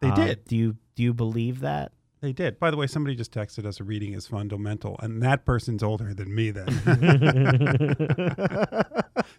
They 0.00 0.08
Uh, 0.10 0.14
did. 0.14 0.44
Do 0.44 0.56
you 0.56 0.76
do 0.94 1.02
you 1.02 1.12
believe 1.12 1.60
that? 1.60 1.92
They 2.20 2.32
did. 2.32 2.58
By 2.58 2.70
the 2.70 2.76
way, 2.76 2.86
somebody 2.86 3.16
just 3.16 3.32
texted 3.32 3.64
us 3.64 3.80
a 3.80 3.84
reading 3.84 4.12
is 4.12 4.26
fundamental, 4.26 4.96
and 5.02 5.22
that 5.22 5.46
person's 5.46 5.82
older 5.82 6.12
than 6.12 6.34
me. 6.34 6.50
Then 6.50 6.66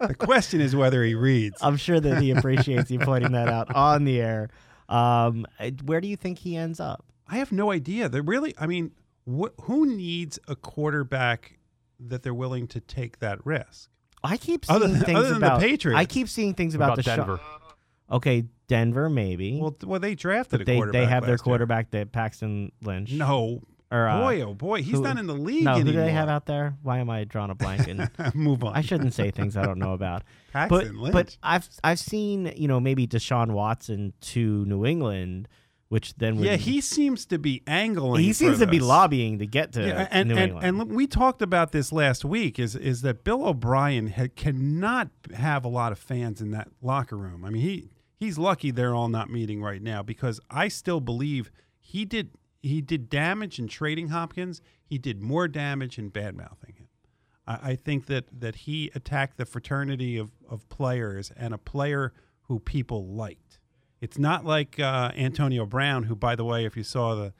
the 0.00 0.16
question 0.18 0.60
is 0.60 0.74
whether 0.74 1.04
he 1.04 1.14
reads. 1.14 1.58
I'm 1.62 1.76
sure 1.76 2.00
that 2.00 2.20
he 2.20 2.30
appreciates 2.32 2.90
you 2.90 2.98
pointing 2.98 3.32
that 3.32 3.48
out 3.48 3.72
on 3.74 4.04
the 4.04 4.20
air. 4.20 4.50
Um, 4.88 5.46
where 5.84 6.00
do 6.00 6.08
you 6.08 6.16
think 6.16 6.38
he 6.38 6.56
ends 6.56 6.80
up? 6.80 7.04
I 7.28 7.36
have 7.36 7.52
no 7.52 7.70
idea. 7.70 8.08
They're 8.08 8.20
really. 8.22 8.54
I 8.58 8.66
mean, 8.66 8.90
wh- 9.32 9.54
who 9.62 9.86
needs 9.86 10.38
a 10.48 10.56
quarterback 10.56 11.58
that 12.00 12.22
they're 12.22 12.34
willing 12.34 12.66
to 12.68 12.80
take 12.80 13.20
that 13.20 13.44
risk? 13.46 13.90
I 14.24 14.36
keep 14.36 14.64
seeing 14.64 14.76
Other 14.76 14.88
than- 14.88 15.00
things 15.02 15.18
other 15.18 15.28
than 15.30 15.40
the 15.40 15.46
about 15.46 15.60
Patriots. 15.60 15.98
I 15.98 16.04
keep 16.04 16.28
seeing 16.28 16.54
things 16.54 16.74
about, 16.74 16.86
about 16.94 16.96
the 16.96 17.02
Denver? 17.02 17.40
Okay, 18.12 18.44
Denver 18.68 19.08
maybe. 19.08 19.58
Well, 19.60 19.70
th- 19.72 19.84
well, 19.88 20.00
they 20.00 20.14
drafted 20.14 20.50
but 20.58 20.60
a 20.60 20.64
they 20.64 20.76
quarterback. 20.76 21.00
they 21.00 21.06
have 21.06 21.22
their 21.24 21.32
last 21.32 21.40
year. 21.40 21.44
quarterback, 21.44 21.90
that 21.92 22.12
Paxton 22.12 22.70
Lynch. 22.82 23.12
No, 23.12 23.62
or 23.90 24.06
uh, 24.08 24.20
boy, 24.20 24.40
oh 24.42 24.54
boy, 24.54 24.82
he's 24.82 24.96
who- 24.96 25.02
not 25.02 25.18
in 25.18 25.26
the 25.26 25.34
league 25.34 25.64
no, 25.64 25.72
who 25.74 25.80
anymore. 25.80 25.92
do 26.02 26.06
they 26.06 26.12
have 26.12 26.28
out 26.28 26.46
there? 26.46 26.76
Why 26.82 26.98
am 26.98 27.10
I 27.10 27.24
drawing 27.24 27.50
a 27.50 27.54
blank? 27.54 27.88
And 27.88 28.10
Move 28.34 28.64
on. 28.64 28.74
I 28.74 28.80
shouldn't 28.82 29.14
say 29.14 29.30
things 29.30 29.56
I 29.56 29.64
don't 29.64 29.78
know 29.78 29.92
about. 29.94 30.22
but 30.52 30.68
Paxton 30.70 30.98
Lynch. 31.00 31.12
but 31.12 31.36
I've 31.42 31.68
I've 31.82 31.98
seen 31.98 32.52
you 32.56 32.68
know 32.68 32.80
maybe 32.80 33.06
Deshaun 33.06 33.52
Watson 33.52 34.12
to 34.20 34.64
New 34.66 34.84
England, 34.86 35.48
which 35.88 36.14
then 36.14 36.36
would, 36.36 36.46
yeah, 36.46 36.56
he 36.56 36.80
seems 36.80 37.26
to 37.26 37.38
be 37.38 37.62
angling. 37.66 38.22
he 38.22 38.30
for 38.30 38.34
seems 38.34 38.58
to 38.60 38.66
be 38.66 38.78
this. 38.78 38.86
lobbying 38.88 39.38
to 39.40 39.46
get 39.46 39.72
to 39.72 39.86
Yeah, 39.86 40.08
and 40.10 40.28
New 40.30 40.34
and, 40.36 40.44
England. 40.44 40.66
and 40.66 40.78
look, 40.78 40.88
we 40.90 41.06
talked 41.06 41.42
about 41.42 41.72
this 41.72 41.92
last 41.92 42.24
week. 42.24 42.58
Is 42.58 42.74
is 42.74 43.02
that 43.02 43.24
Bill 43.24 43.46
O'Brien 43.46 44.06
ha- 44.08 44.28
cannot 44.36 45.08
have 45.34 45.64
a 45.66 45.68
lot 45.68 45.92
of 45.92 45.98
fans 45.98 46.40
in 46.40 46.50
that 46.52 46.68
locker 46.80 47.16
room? 47.18 47.44
I 47.44 47.50
mean, 47.50 47.60
he 47.62 47.90
he's 48.22 48.38
lucky 48.38 48.70
they're 48.70 48.94
all 48.94 49.08
not 49.08 49.28
meeting 49.30 49.60
right 49.60 49.82
now 49.82 50.00
because 50.00 50.40
I 50.48 50.68
still 50.68 51.00
believe 51.00 51.50
he 51.80 52.04
did 52.04 52.30
he 52.62 52.80
did 52.80 53.10
damage 53.10 53.58
in 53.58 53.66
trading 53.66 54.08
Hopkins. 54.10 54.62
He 54.84 54.96
did 54.96 55.20
more 55.20 55.48
damage 55.48 55.98
in 55.98 56.10
bad 56.10 56.36
mouthing 56.36 56.74
him. 56.78 56.88
I, 57.48 57.70
I 57.70 57.74
think 57.74 58.06
that 58.06 58.26
that 58.40 58.54
he 58.54 58.92
attacked 58.94 59.38
the 59.38 59.44
fraternity 59.44 60.16
of 60.16 60.30
of 60.48 60.68
players 60.68 61.32
and 61.36 61.52
a 61.52 61.58
player 61.58 62.12
who 62.42 62.60
people 62.60 63.06
liked. 63.06 63.58
It's 64.00 64.18
not 64.18 64.44
like 64.44 64.78
uh, 64.78 65.10
Antonio 65.16 65.66
Brown, 65.66 66.04
who, 66.04 66.14
by 66.14 66.36
the 66.36 66.44
way, 66.44 66.64
if 66.64 66.76
you 66.76 66.82
saw 66.84 67.14
the 67.14 67.32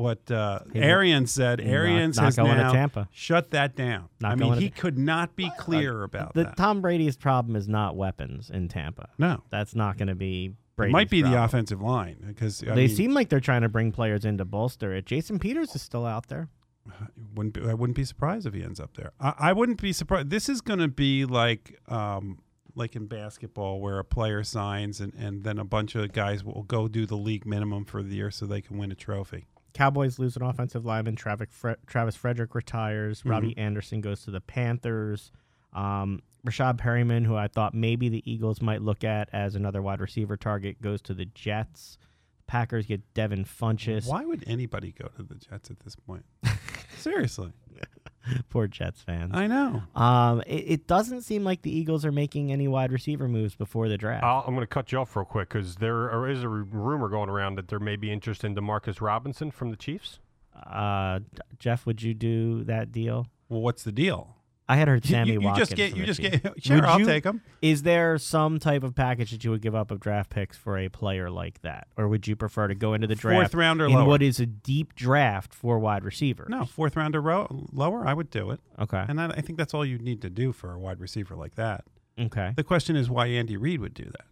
what 0.00 0.30
uh, 0.30 0.60
He 0.72 0.80
Arians 0.80 1.30
said, 1.30 1.60
He's 1.60 1.66
not- 1.68 1.74
Arians 1.74 2.16
not 2.16 2.24
has 2.26 2.36
going 2.36 2.56
to 2.56 2.62
now 2.62 2.72
Tampa. 2.72 3.08
shut 3.12 3.50
that 3.52 3.76
down. 3.76 4.08
Not 4.20 4.32
I 4.32 4.34
mean, 4.34 4.54
he 4.54 4.70
Ta- 4.70 4.80
could 4.80 4.98
not 4.98 5.36
be 5.36 5.50
clear 5.58 6.02
about 6.02 6.34
the 6.34 6.44
that. 6.44 6.56
Tom 6.56 6.80
Brady's 6.80 7.16
problem 7.16 7.56
is 7.56 7.68
not 7.68 7.96
weapons 7.96 8.50
in 8.50 8.68
Tampa. 8.68 9.08
no, 9.18 9.42
That's 9.50 9.74
not 9.74 9.96
going 9.98 10.08
to 10.08 10.14
be. 10.14 10.54
it 10.78 10.90
might 10.90 11.10
be 11.10 11.22
the 11.22 11.42
offensive 11.42 11.80
line 11.82 12.16
because 12.26 12.58
they 12.60 12.74
mean, 12.74 12.88
seem 12.88 13.12
like 13.14 13.28
they're 13.28 13.40
trying 13.40 13.62
to 13.62 13.68
bring 13.68 13.92
players 13.92 14.24
in 14.24 14.38
to 14.38 14.44
bolster 14.44 14.92
it. 14.94 15.04
Jason 15.06 15.38
Peters 15.38 15.74
is 15.74 15.82
still 15.82 16.06
out 16.06 16.28
there. 16.28 16.48
wouldn't 17.34 17.54
be, 17.54 17.60
I 17.68 17.74
wouldn't 17.74 17.96
be 17.96 18.04
surprised 18.04 18.46
if 18.46 18.54
he 18.54 18.62
ends 18.62 18.80
up 18.80 18.94
there. 18.96 19.12
I, 19.20 19.34
I 19.38 19.52
wouldn't 19.52 19.80
be 19.80 19.92
surprised. 19.92 20.30
This 20.30 20.48
is 20.48 20.60
going 20.60 20.78
to 20.80 20.88
be 20.88 21.24
like 21.26 21.78
um, 21.88 22.38
like 22.74 22.96
in 22.96 23.06
basketball 23.06 23.80
where 23.80 23.98
a 23.98 24.04
player 24.04 24.42
signs 24.44 25.00
and, 25.00 25.12
and 25.14 25.44
then 25.44 25.58
a 25.58 25.64
bunch 25.64 25.94
of 25.96 26.12
guys 26.12 26.42
will 26.44 26.62
go 26.62 26.88
do 26.88 27.04
the 27.04 27.16
league 27.16 27.44
minimum 27.44 27.84
for 27.84 28.02
the 28.02 28.14
year 28.14 28.30
so 28.30 28.46
they 28.46 28.62
can 28.62 28.78
win 28.78 28.90
a 28.90 28.94
trophy. 28.94 29.46
Cowboys 29.72 30.18
lose 30.18 30.36
an 30.36 30.42
offensive 30.42 30.84
lineman. 30.84 31.16
Travis, 31.16 31.48
Fre- 31.50 31.72
Travis 31.86 32.16
Frederick 32.16 32.54
retires. 32.54 33.20
Mm-hmm. 33.20 33.30
Robbie 33.30 33.58
Anderson 33.58 34.00
goes 34.00 34.22
to 34.24 34.30
the 34.30 34.40
Panthers. 34.40 35.32
Um, 35.72 36.22
Rashad 36.46 36.78
Perriman, 36.78 37.24
who 37.26 37.36
I 37.36 37.48
thought 37.48 37.74
maybe 37.74 38.08
the 38.08 38.22
Eagles 38.30 38.62
might 38.62 38.82
look 38.82 39.04
at 39.04 39.28
as 39.32 39.54
another 39.54 39.82
wide 39.82 40.00
receiver 40.00 40.36
target, 40.36 40.80
goes 40.80 41.02
to 41.02 41.14
the 41.14 41.26
Jets. 41.26 41.98
Packers 42.46 42.86
get 42.86 43.02
Devin 43.14 43.44
Funchess. 43.44 44.08
Why 44.08 44.24
would 44.24 44.42
anybody 44.46 44.92
go 44.92 45.08
to 45.16 45.22
the 45.22 45.36
Jets 45.36 45.70
at 45.70 45.80
this 45.80 45.94
point? 45.94 46.24
Seriously. 46.96 47.52
Poor 48.50 48.66
Jets 48.66 49.02
fans. 49.02 49.32
I 49.34 49.46
know. 49.46 49.82
Um, 49.94 50.42
it, 50.46 50.64
it 50.66 50.86
doesn't 50.86 51.22
seem 51.22 51.44
like 51.44 51.62
the 51.62 51.76
Eagles 51.76 52.04
are 52.04 52.12
making 52.12 52.52
any 52.52 52.68
wide 52.68 52.92
receiver 52.92 53.28
moves 53.28 53.54
before 53.54 53.88
the 53.88 53.98
draft. 53.98 54.24
I'll, 54.24 54.44
I'm 54.46 54.54
going 54.54 54.60
to 54.60 54.66
cut 54.66 54.92
you 54.92 54.98
off 54.98 55.14
real 55.16 55.24
quick 55.24 55.48
because 55.48 55.76
there 55.76 56.28
is 56.28 56.42
a 56.42 56.48
rumor 56.48 57.08
going 57.08 57.28
around 57.30 57.56
that 57.56 57.68
there 57.68 57.80
may 57.80 57.96
be 57.96 58.12
interest 58.12 58.44
in 58.44 58.54
Demarcus 58.54 59.00
Robinson 59.00 59.50
from 59.50 59.70
the 59.70 59.76
Chiefs. 59.76 60.18
Uh, 60.54 61.20
Jeff, 61.58 61.86
would 61.86 62.02
you 62.02 62.14
do 62.14 62.64
that 62.64 62.92
deal? 62.92 63.26
Well, 63.48 63.60
what's 63.60 63.82
the 63.82 63.92
deal? 63.92 64.36
I 64.70 64.76
had 64.76 64.88
heard 64.88 65.04
Sammy 65.04 65.32
you, 65.32 65.40
you 65.40 65.46
Watkins. 65.46 65.68
just 65.70 65.76
get 65.76 65.96
you 65.96 66.06
just 66.06 66.20
Chiefs. 66.20 66.38
get 66.42 66.64
sure. 66.64 66.76
Would 66.76 66.84
I'll 66.84 67.00
you- 67.00 67.06
take 67.06 67.24
him. 67.24 67.42
Is 67.60 67.82
there 67.82 68.16
some 68.18 68.58
type 68.58 68.82
of 68.82 68.94
package 68.94 69.32
that 69.32 69.42
you 69.44 69.50
would 69.50 69.60
give 69.62 69.74
up 69.74 69.90
of 69.90 70.00
draft 70.00 70.30
picks 70.30 70.56
for 70.56 70.78
a 70.78 70.88
player 70.88 71.28
like 71.30 71.60
that, 71.62 71.88
or 71.96 72.08
would 72.08 72.26
you 72.28 72.36
prefer 72.36 72.68
to 72.68 72.74
go 72.74 72.94
into 72.94 73.06
the 73.06 73.14
draft 73.14 73.50
Fourth 73.50 73.54
round 73.54 73.82
or 73.82 73.86
in 73.86 73.92
lower. 73.94 74.04
what 74.06 74.22
is 74.22 74.38
a 74.40 74.46
deep 74.46 74.94
draft 74.94 75.52
for 75.52 75.78
wide 75.78 76.04
receiver? 76.04 76.46
no, 76.48 76.64
fourth 76.64 76.96
round 76.96 77.16
or 77.16 77.20
ro- 77.20 77.66
lower. 77.72 78.06
I 78.06 78.14
would 78.14 78.30
do 78.30 78.50
it, 78.50 78.60
Okay. 78.78 79.04
and 79.08 79.20
I, 79.20 79.26
I 79.30 79.40
think 79.40 79.58
that's 79.58 79.74
all 79.74 79.84
you 79.84 79.98
need 79.98 80.22
to 80.22 80.30
do 80.30 80.52
for 80.52 80.72
a 80.72 80.78
wide 80.78 81.00
receiver 81.00 81.34
like 81.36 81.56
that. 81.56 81.84
Okay. 82.18 82.52
The 82.56 82.64
question 82.64 82.96
is 82.96 83.10
why 83.10 83.26
Andy 83.26 83.56
Reid 83.56 83.80
would 83.80 83.94
do 83.94 84.04
that. 84.04 84.24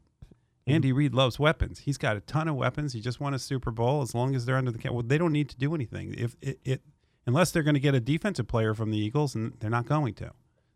Mm. 0.68 0.74
Andy 0.74 0.92
Reid 0.92 1.14
loves 1.14 1.38
weapons. 1.38 1.80
He's 1.80 1.96
got 1.98 2.16
a 2.16 2.20
ton 2.20 2.46
of 2.48 2.54
weapons. 2.54 2.92
He 2.92 3.00
just 3.00 3.18
won 3.20 3.32
a 3.34 3.38
Super 3.38 3.70
Bowl. 3.70 4.02
As 4.02 4.14
long 4.14 4.34
as 4.34 4.44
they're 4.44 4.56
under 4.58 4.70
the 4.70 4.78
cap, 4.78 4.92
well, 4.92 5.02
they 5.02 5.16
don't 5.18 5.32
need 5.32 5.48
to 5.48 5.56
do 5.56 5.74
anything. 5.74 6.14
If 6.16 6.36
it, 6.42 6.58
it 6.64 6.82
unless 7.26 7.50
they're 7.50 7.62
going 7.62 7.74
to 7.74 7.80
get 7.80 7.94
a 7.94 8.00
defensive 8.00 8.46
player 8.48 8.74
from 8.74 8.90
the 8.90 8.98
Eagles, 8.98 9.34
and 9.34 9.54
they're 9.60 9.70
not 9.70 9.86
going 9.86 10.14
to. 10.14 10.32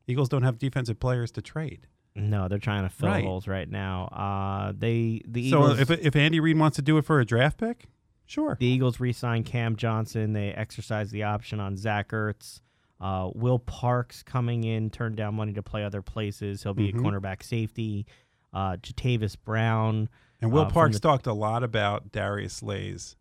Eagles 0.06 0.28
don't 0.28 0.42
have 0.42 0.58
defensive 0.58 0.98
players 1.00 1.30
to 1.32 1.42
trade. 1.42 1.86
No, 2.14 2.46
they're 2.48 2.58
trying 2.58 2.82
to 2.82 2.90
fill 2.90 3.08
Right. 3.08 3.24
holes 3.24 3.48
right 3.48 3.68
now. 3.70 4.04
Uh, 4.08 4.72
they 4.76 5.22
the 5.26 5.48
So 5.50 5.70
if 5.70 5.90
if 5.90 6.14
Andy 6.14 6.40
Reid 6.40 6.58
wants 6.58 6.76
to 6.76 6.82
do 6.82 6.98
it 6.98 7.04
for 7.06 7.20
a 7.20 7.24
draft 7.24 7.56
pick, 7.58 7.86
sure. 8.26 8.56
The 8.60 8.66
Eagles 8.66 9.00
re-signed 9.00 9.46
Cam 9.46 9.76
Johnson. 9.76 10.34
They 10.34 10.50
exercised 10.52 11.12
the 11.12 11.22
option 11.22 11.58
on 11.60 11.76
Zach 11.76 12.10
Ertz. 12.10 12.60
Uh, 13.00 13.30
Will 13.34 13.58
Parks 13.58 14.22
coming 14.22 14.62
in 14.64 14.90
turned 14.90 15.16
down 15.16 15.34
money 15.34 15.52
to 15.54 15.62
play 15.62 15.84
other 15.84 16.02
places. 16.02 16.62
He'll 16.62 16.74
be 16.74 16.92
Mhm. 16.92 16.98
a 16.98 17.02
cornerback 17.02 17.42
safety. 17.42 18.06
Uh, 18.52 18.76
Jatavis 18.76 19.36
Brown. 19.42 20.08
And 20.42 20.52
Will 20.52 20.62
uh, 20.66 20.70
Parks 20.70 20.96
the- 20.96 21.00
talked 21.08 21.26
a 21.26 21.32
lot 21.32 21.62
about 21.64 22.12
Darius 22.12 22.54
Slay's 22.54 23.16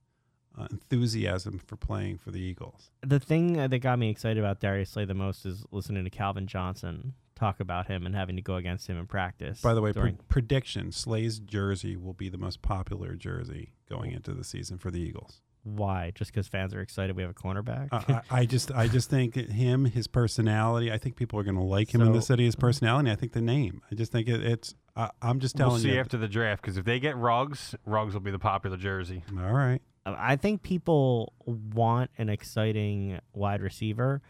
uh, 0.57 0.67
enthusiasm 0.71 1.59
for 1.65 1.75
playing 1.75 2.17
for 2.17 2.31
the 2.31 2.39
Eagles. 2.39 2.91
The 3.01 3.19
thing 3.19 3.53
that 3.53 3.77
got 3.79 3.99
me 3.99 4.09
excited 4.09 4.37
about 4.37 4.59
Darius 4.59 4.89
Slay 4.89 5.05
the 5.05 5.13
most 5.13 5.45
is 5.45 5.65
listening 5.71 6.03
to 6.03 6.09
Calvin 6.09 6.47
Johnson 6.47 7.13
talk 7.35 7.59
about 7.59 7.87
him 7.87 8.05
and 8.05 8.13
having 8.15 8.35
to 8.35 8.41
go 8.41 8.55
against 8.55 8.87
him 8.87 8.97
in 8.99 9.07
practice. 9.07 9.61
By 9.61 9.73
the 9.73 9.81
way, 9.81 9.93
pre- 9.93 10.17
prediction: 10.29 10.91
Slay's 10.91 11.39
jersey 11.39 11.95
will 11.95 12.13
be 12.13 12.29
the 12.29 12.37
most 12.37 12.61
popular 12.61 13.15
jersey 13.15 13.73
going 13.89 14.11
into 14.11 14.33
the 14.33 14.43
season 14.43 14.77
for 14.77 14.91
the 14.91 14.99
Eagles. 14.99 15.41
why? 15.63 16.11
Just 16.15 16.31
because 16.31 16.47
fans 16.47 16.73
are 16.73 16.81
excited 16.81 17.15
we 17.15 17.21
have 17.23 17.31
a 17.31 17.33
cornerback? 17.35 17.89
I, 17.91 18.13
I 18.13 18.41
I 18.41 18.45
just 18.45 18.71
I 18.71 18.87
just 18.87 19.09
think 19.09 19.35
him, 19.35 19.85
his 19.85 20.07
personality. 20.07 20.91
I 20.91 20.97
think 20.97 21.15
people 21.15 21.39
are 21.39 21.43
going 21.43 21.55
to 21.55 21.63
like 21.63 21.93
him 21.93 22.01
in 22.01 22.11
the 22.13 22.21
city. 22.21 22.45
His 22.45 22.55
personality. 22.55 23.09
I 23.09 23.15
think 23.15 23.33
the 23.33 23.41
name. 23.41 23.81
I 23.91 23.95
just 23.95 24.11
think 24.11 24.27
it, 24.27 24.43
it's. 24.45 24.75
I, 24.95 25.09
I'm 25.21 25.39
just 25.39 25.55
telling 25.55 25.73
We'll 25.73 25.81
see 25.81 25.93
you. 25.93 25.99
after 25.99 26.17
the 26.17 26.27
draft 26.27 26.61
because 26.61 26.77
if 26.77 26.83
they 26.85 26.99
get 26.99 27.15
Ruggs, 27.15 27.73
Ruggs 27.85 28.13
will 28.13 28.21
be 28.21 28.31
the 28.31 28.39
popular 28.39 28.75
jersey. 28.77 29.23
All 29.39 29.53
right. 29.53 29.81
Uh, 30.05 30.15
I 30.17 30.35
think 30.35 30.61
people 30.63 31.33
want 31.45 32.11
an 32.17 32.29
exciting 32.29 33.19
wide 33.33 33.61
receiver. 33.61 34.21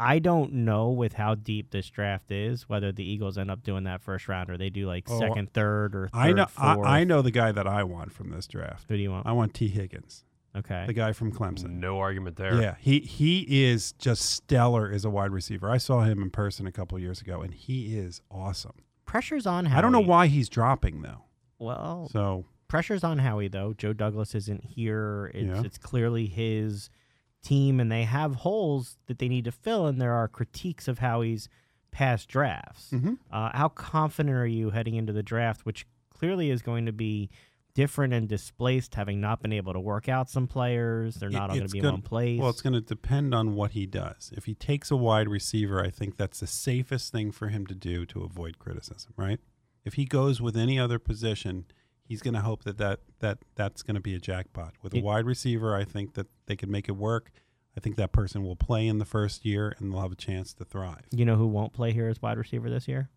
I 0.00 0.20
don't 0.20 0.52
know 0.52 0.90
with 0.90 1.14
how 1.14 1.34
deep 1.34 1.70
this 1.72 1.90
draft 1.90 2.30
is 2.30 2.68
whether 2.68 2.92
the 2.92 3.02
Eagles 3.02 3.36
end 3.36 3.50
up 3.50 3.64
doing 3.64 3.82
that 3.84 4.00
first 4.00 4.28
round 4.28 4.48
or 4.48 4.56
they 4.56 4.70
do 4.70 4.86
like 4.86 5.04
Oh, 5.10 5.18
second, 5.18 5.52
third, 5.52 5.94
or 5.96 6.08
third, 6.08 6.16
I 6.20 6.30
know. 6.32 6.46
fourth. 6.46 6.86
I, 6.86 7.00
I 7.00 7.04
know 7.04 7.20
the 7.20 7.32
guy 7.32 7.50
that 7.50 7.66
I 7.66 7.82
want 7.82 8.12
from 8.12 8.30
this 8.30 8.46
draft. 8.46 8.84
Who 8.88 8.96
do 8.96 9.02
you 9.02 9.10
want? 9.10 9.26
I 9.26 9.32
want 9.32 9.54
Tee 9.54 9.66
Higgins, 9.66 10.24
Okay. 10.56 10.84
the 10.86 10.92
guy 10.92 11.10
from 11.12 11.32
Clemson. 11.32 11.80
No 11.80 11.98
argument 11.98 12.36
there. 12.36 12.60
Yeah, 12.62 12.76
he 12.78 13.00
he 13.00 13.64
is 13.64 13.90
just 13.94 14.22
stellar 14.22 14.88
as 14.88 15.04
a 15.04 15.10
wide 15.10 15.32
receiver. 15.32 15.68
I 15.68 15.78
saw 15.78 16.02
him 16.02 16.22
in 16.22 16.30
person 16.30 16.68
a 16.68 16.72
couple 16.72 16.96
years 17.00 17.20
ago, 17.20 17.42
and 17.42 17.52
he 17.52 17.98
is 17.98 18.20
awesome. 18.30 18.74
Pressure's 19.04 19.46
on 19.46 19.64
Howie. 19.64 19.78
I 19.78 19.80
don't 19.80 19.90
know 19.92 19.98
why 19.98 20.28
he's 20.28 20.48
dropping 20.48 21.02
though. 21.02 21.24
Well, 21.58 22.08
So 22.12 22.44
pressure's 22.68 23.02
on 23.04 23.18
Howie 23.18 23.48
though. 23.48 23.72
Joe 23.72 23.92
Douglas 23.92 24.34
isn't 24.34 24.64
here. 24.64 25.30
It's 25.34 25.46
Yeah. 25.48 25.62
it's 25.64 25.78
clearly 25.78 26.26
his 26.26 26.90
team, 27.42 27.80
and 27.80 27.90
they 27.90 28.04
have 28.04 28.36
holes 28.36 28.96
that 29.06 29.18
they 29.18 29.28
need 29.28 29.44
to 29.44 29.52
fill, 29.52 29.86
and 29.86 30.00
there 30.00 30.12
are 30.12 30.28
critiques 30.28 30.88
of 30.88 30.98
Howie's 30.98 31.48
past 31.90 32.28
drafts. 32.28 32.90
Mhm. 32.92 33.18
Uh, 33.30 33.50
how 33.54 33.68
confident 33.68 34.34
are 34.36 34.46
you 34.46 34.70
heading 34.70 34.94
into 34.96 35.12
the 35.12 35.22
draft, 35.22 35.64
which 35.64 35.86
clearly 36.10 36.50
is 36.50 36.62
going 36.62 36.84
to 36.86 36.92
be 36.92 37.30
different 37.74 38.12
and 38.12 38.28
displaced, 38.28 38.96
having 38.96 39.20
not 39.20 39.40
been 39.40 39.52
able 39.52 39.72
to 39.72 39.78
work 39.80 40.08
out 40.08 40.28
some 40.28 40.48
players? 40.48 41.14
They're 41.14 41.30
not 41.30 41.50
all 41.50 41.56
going 41.56 41.68
to 41.68 41.72
be 41.72 41.78
in 41.78 41.82
gonna- 41.84 41.94
one 41.94 42.02
place. 42.02 42.40
Well, 42.40 42.50
it's 42.50 42.60
going 42.60 42.72
to 42.72 42.80
depend 42.80 43.32
on 43.34 43.54
what 43.54 43.70
he 43.70 43.86
does. 43.86 44.32
If 44.36 44.44
he 44.46 44.54
takes 44.54 44.90
a 44.90 44.96
wide 44.96 45.28
receiver, 45.28 45.80
I 45.82 45.90
think 45.90 46.16
that's 46.16 46.40
the 46.40 46.46
safest 46.48 47.12
thing 47.12 47.30
for 47.30 47.48
him 47.48 47.66
to 47.68 47.74
do 47.74 48.04
to 48.06 48.22
avoid 48.24 48.58
criticism, 48.58 49.12
right? 49.16 49.40
If 49.84 49.94
he 49.94 50.04
goes 50.04 50.40
with 50.42 50.56
any 50.56 50.76
other 50.78 50.98
position, 50.98 51.66
he's 52.08 52.22
going 52.22 52.34
to 52.34 52.40
hope 52.40 52.64
that, 52.64 52.78
that, 52.78 53.00
that 53.20 53.38
that's 53.54 53.82
going 53.82 53.94
to 53.94 54.00
be 54.00 54.14
a 54.14 54.18
jackpot. 54.18 54.74
With 54.82 54.94
a 54.94 55.00
wide 55.00 55.26
receiver, 55.26 55.76
I 55.76 55.84
think 55.84 56.14
that 56.14 56.26
they 56.46 56.56
can 56.56 56.70
make 56.70 56.88
it 56.88 56.92
work. 56.96 57.30
I 57.76 57.80
think 57.80 57.94
that 57.96 58.10
person 58.10 58.42
will 58.42 58.56
play 58.56 58.88
in 58.88 58.98
the 58.98 59.04
first 59.04 59.44
year 59.44 59.72
and 59.78 59.92
they'll 59.92 60.00
have 60.00 60.10
a 60.12 60.16
chance 60.16 60.52
to 60.54 60.64
thrive. 60.64 61.04
you 61.12 61.24
know 61.24 61.36
who 61.36 61.46
won't 61.46 61.72
play 61.72 61.92
here 61.92 62.08
as 62.08 62.20
wide 62.20 62.36
receiver 62.38 62.68
this 62.68 62.88
year? 62.88 63.08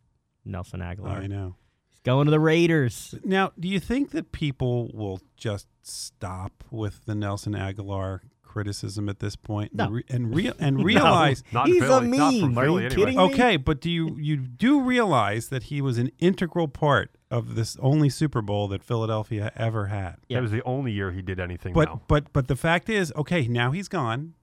Nelson 0.46 0.82
Agholor. 0.82 1.24
I 1.24 1.28
know. 1.28 1.56
He's 1.90 2.00
going 2.00 2.26
to 2.26 2.32
the 2.32 2.40
Raiders. 2.40 3.16
Now, 3.24 3.54
do 3.60 3.68
you 3.68 3.80
think 3.80 4.12
that 4.12 4.32
people 4.32 4.92
will 4.94 5.20
just 5.36 5.68
stop 5.82 6.64
with 6.70 7.06
the 7.06 7.16
Nelson 7.16 7.54
Agholor 7.54 8.20
criticism 8.44 9.08
at 9.08 9.20
this 9.20 9.36
point 9.36 9.74
No. 9.74 9.86
and, 9.86 9.94
re- 9.94 10.04
and, 10.10 10.36
rea- 10.36 10.52
and 10.60 10.84
realize 10.84 11.42
Not 11.52 11.68
He's 11.68 11.82
Philly. 11.82 12.08
a 12.08 12.10
Not 12.18 12.34
from 12.34 12.54
meme. 12.54 12.58
Are 12.58 12.66
you 12.66 12.78
anyway. 12.78 12.96
kidding 12.96 13.18
me? 13.18 13.24
Okay, 13.24 13.58
but 13.58 13.80
do 13.82 13.90
you 13.90 14.18
you 14.20 14.36
do 14.38 14.82
realize 14.82 15.48
that 15.50 15.64
he 15.64 15.82
was 15.82 15.98
an 15.98 16.12
integral 16.20 16.68
part 16.68 17.16
of 17.32 17.56
this 17.56 17.78
only 17.82 18.10
Super 18.10 18.42
Bowl 18.42 18.68
that 18.68 18.84
Philadelphia 18.84 19.52
ever 19.56 19.88
had? 19.88 20.18
Yeah. 20.28 20.38
That 20.38 20.42
was 20.44 20.52
the 20.52 20.64
only 20.64 20.92
year 20.92 21.12
he 21.12 21.22
did 21.22 21.40
anything. 21.40 21.74
But 21.74 21.90
now. 21.90 22.02
but 22.08 22.32
but 22.34 22.48
the 22.48 22.56
fact 22.56 22.90
is, 22.90 23.12
okay, 23.16 23.48
now 23.48 23.72
he's 23.72 23.88
gone. 23.88 24.36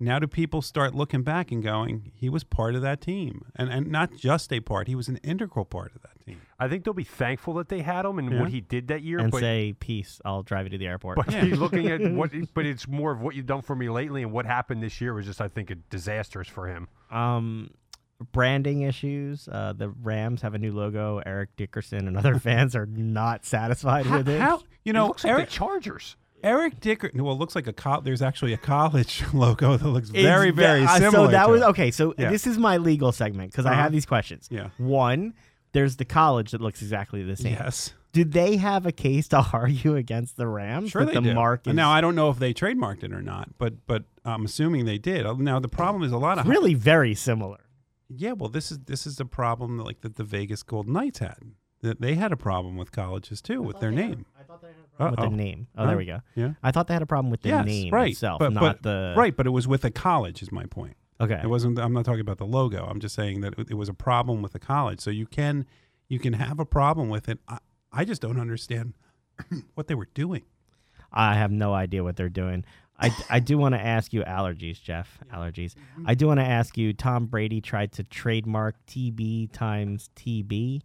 Now 0.00 0.18
do 0.18 0.26
people 0.26 0.62
start 0.62 0.96
looking 0.96 1.22
back 1.22 1.52
and 1.52 1.62
going, 1.62 2.10
he 2.16 2.28
was 2.28 2.42
part 2.42 2.74
of 2.74 2.82
that 2.82 3.00
team, 3.00 3.42
and 3.54 3.68
and 3.70 3.86
not 3.88 4.16
just 4.16 4.52
a 4.52 4.58
part, 4.58 4.88
he 4.88 4.96
was 4.96 5.06
an 5.06 5.18
integral 5.18 5.64
part 5.64 5.92
of 5.94 6.02
that 6.02 6.20
team. 6.26 6.40
I 6.58 6.66
think 6.66 6.82
they'll 6.84 6.92
be 6.94 7.04
thankful 7.04 7.54
that 7.54 7.68
they 7.68 7.82
had 7.82 8.04
him 8.04 8.18
and 8.18 8.32
Yeah. 8.32 8.40
what 8.40 8.48
he 8.48 8.60
did 8.60 8.88
that 8.88 9.02
year. 9.02 9.20
and 9.20 9.30
but 9.30 9.38
say, 9.40 9.74
peace, 9.78 10.20
I'll 10.24 10.42
drive 10.42 10.66
you 10.66 10.70
to 10.70 10.78
the 10.78 10.88
airport. 10.88 11.18
But 11.18 11.30
Yeah. 11.30 11.44
he's 11.44 11.58
looking 11.58 11.86
at 11.86 12.00
what, 12.12 12.32
but 12.52 12.66
it's 12.66 12.88
more 12.88 13.12
of 13.12 13.20
what 13.20 13.36
you've 13.36 13.46
done 13.46 13.62
for 13.62 13.76
me 13.76 13.88
lately, 13.90 14.24
and 14.24 14.32
what 14.32 14.44
happened 14.44 14.82
this 14.82 15.00
year 15.00 15.14
was 15.14 15.26
just, 15.26 15.40
I 15.40 15.46
think, 15.46 15.70
a 15.70 15.76
disastrous 15.76 16.48
for 16.48 16.66
him. 16.66 16.88
Um, 17.12 17.70
branding 18.22 18.82
issues. 18.82 19.48
Uh, 19.50 19.72
the 19.76 19.88
Rams 19.90 20.42
have 20.42 20.54
a 20.54 20.58
new 20.58 20.72
logo. 20.72 21.20
Eric 21.24 21.56
Dickerson 21.56 22.06
and 22.08 22.16
other 22.16 22.38
fans 22.40 22.74
are 22.76 22.86
not 22.86 23.44
satisfied 23.44 24.06
How, 24.06 24.18
with 24.18 24.28
it. 24.28 24.40
how- 24.40 24.62
you 24.84 24.90
It 24.90 24.92
know 24.94 25.08
looks 25.08 25.24
like 25.24 25.30
Eric 25.32 25.48
the 25.48 25.54
Chargers. 25.54 26.16
Eric 26.44 26.80
Dickerson? 26.80 27.22
Well, 27.22 27.34
it 27.34 27.38
looks 27.38 27.54
like 27.54 27.68
a 27.68 27.72
co- 27.72 28.00
there's 28.00 28.20
actually 28.22 28.52
a 28.52 28.56
college 28.58 29.22
logo 29.32 29.76
that 29.76 29.86
looks 29.88 30.08
It's 30.10 30.18
very 30.22 30.50
ve- 30.50 30.56
very 30.56 30.84
uh, 30.84 30.98
similar. 30.98 31.26
So 31.26 31.30
that 31.30 31.44
to 31.46 31.52
was 31.52 31.60
it. 31.62 31.66
okay. 31.66 31.90
So 31.92 32.14
Yeah. 32.18 32.30
this 32.30 32.46
is 32.48 32.58
my 32.58 32.78
legal 32.78 33.12
segment 33.12 33.52
because 33.52 33.64
I 33.66 33.72
Uh-huh. 33.72 33.82
have 33.82 33.92
these 33.92 34.06
questions. 34.06 34.48
Yeah. 34.50 34.70
One, 34.78 35.34
there's 35.72 35.96
the 35.96 36.04
college 36.04 36.50
that 36.50 36.60
looks 36.60 36.82
exactly 36.82 37.22
the 37.22 37.36
same. 37.36 37.52
Yes. 37.52 37.94
Do 38.12 38.24
they 38.24 38.56
have 38.56 38.84
a 38.86 38.92
case 38.92 39.28
to 39.28 39.38
argue 39.52 39.94
against 39.94 40.36
the 40.36 40.46
Rams? 40.48 40.90
Sure, 40.90 41.04
that 41.04 41.14
they 41.14 41.20
the 41.20 41.28
do. 41.28 41.34
mark 41.34 41.66
is 41.68 41.74
Now 41.74 41.90
I 41.92 42.00
don't 42.00 42.16
know 42.16 42.28
if 42.30 42.38
they 42.40 42.52
trademarked 42.52 43.04
it 43.04 43.12
or 43.12 43.22
not, 43.22 43.50
but 43.56 43.86
but 43.86 44.02
I'm 44.24 44.44
assuming 44.44 44.84
they 44.84 44.98
did. 44.98 45.24
Now 45.38 45.60
the 45.60 45.68
problem 45.68 46.02
is 46.02 46.10
a 46.10 46.18
lot 46.18 46.38
of 46.40 46.48
really 46.48 46.74
very 46.74 47.14
similar. 47.14 47.58
Yeah, 48.16 48.32
well, 48.32 48.48
this 48.48 48.70
is 48.70 48.78
this 48.80 49.06
is 49.06 49.20
a 49.20 49.24
problem 49.24 49.76
that, 49.78 49.84
like 49.84 50.00
that 50.00 50.16
the 50.16 50.24
Vegas 50.24 50.62
Golden 50.62 50.92
Knights 50.92 51.18
had. 51.18 51.38
That 51.80 52.00
they 52.00 52.14
had 52.14 52.30
a 52.30 52.36
problem 52.36 52.76
with 52.76 52.92
colleges 52.92 53.42
too 53.42 53.60
with 53.60 53.80
their 53.80 53.90
name. 53.90 54.24
I 54.38 54.44
thought 54.44 54.62
they 54.62 54.68
had 54.68 54.76
a 54.76 54.96
problem 54.96 55.10
with 55.10 55.18
Uh-oh. 55.18 55.30
the 55.30 55.36
name. 55.36 55.66
Oh, 55.76 55.86
there 55.86 55.96
we 55.96 56.06
go. 56.06 56.20
Yeah. 56.36 56.52
I 56.62 56.70
thought 56.70 56.86
they 56.86 56.94
had 56.94 57.02
a 57.02 57.06
problem 57.06 57.32
with 57.32 57.42
the 57.42 57.48
yes, 57.48 57.66
name 57.66 57.92
right. 57.92 58.12
itself, 58.12 58.38
but, 58.38 58.52
not 58.52 58.60
but, 58.60 58.82
the 58.82 59.14
right, 59.16 59.36
but 59.36 59.48
it 59.48 59.50
was 59.50 59.66
with 59.66 59.84
a 59.84 59.90
college. 59.90 60.42
Is 60.42 60.52
my 60.52 60.66
point. 60.66 60.96
Okay. 61.20 61.40
It 61.42 61.48
wasn't. 61.48 61.78
I'm 61.78 61.92
not 61.92 62.04
talking 62.04 62.20
about 62.20 62.38
the 62.38 62.46
logo. 62.46 62.84
I'm 62.84 63.00
just 63.00 63.14
saying 63.14 63.40
that 63.40 63.54
it, 63.58 63.70
it 63.70 63.74
was 63.74 63.88
a 63.88 63.94
problem 63.94 64.42
with 64.42 64.52
the 64.52 64.58
college. 64.60 65.00
So 65.00 65.10
you 65.10 65.26
can 65.26 65.66
you 66.08 66.18
can 66.18 66.34
have 66.34 66.60
a 66.60 66.64
problem 66.64 67.08
with 67.08 67.28
it. 67.28 67.38
I, 67.48 67.58
I 67.92 68.04
just 68.04 68.22
don't 68.22 68.40
understand 68.40 68.94
what 69.74 69.88
they 69.88 69.94
were 69.94 70.08
doing. 70.14 70.42
I 71.12 71.34
have 71.34 71.50
no 71.50 71.74
idea 71.74 72.02
what 72.02 72.16
they're 72.16 72.28
doing. 72.28 72.64
I, 73.02 73.10
I 73.28 73.40
do 73.40 73.58
want 73.58 73.74
to 73.74 73.80
ask 73.80 74.12
you 74.12 74.22
allergies, 74.22 74.80
Jeff. 74.80 75.18
Allergies. 75.32 75.74
Mm-hmm. 75.74 76.04
I 76.06 76.14
do 76.14 76.28
want 76.28 76.40
to 76.40 76.46
ask 76.46 76.78
you. 76.78 76.92
Tom 76.92 77.26
Brady 77.26 77.60
tried 77.60 77.92
to 77.92 78.04
trademark 78.04 78.76
TB 78.86 79.52
times 79.52 80.08
TB. 80.16 80.82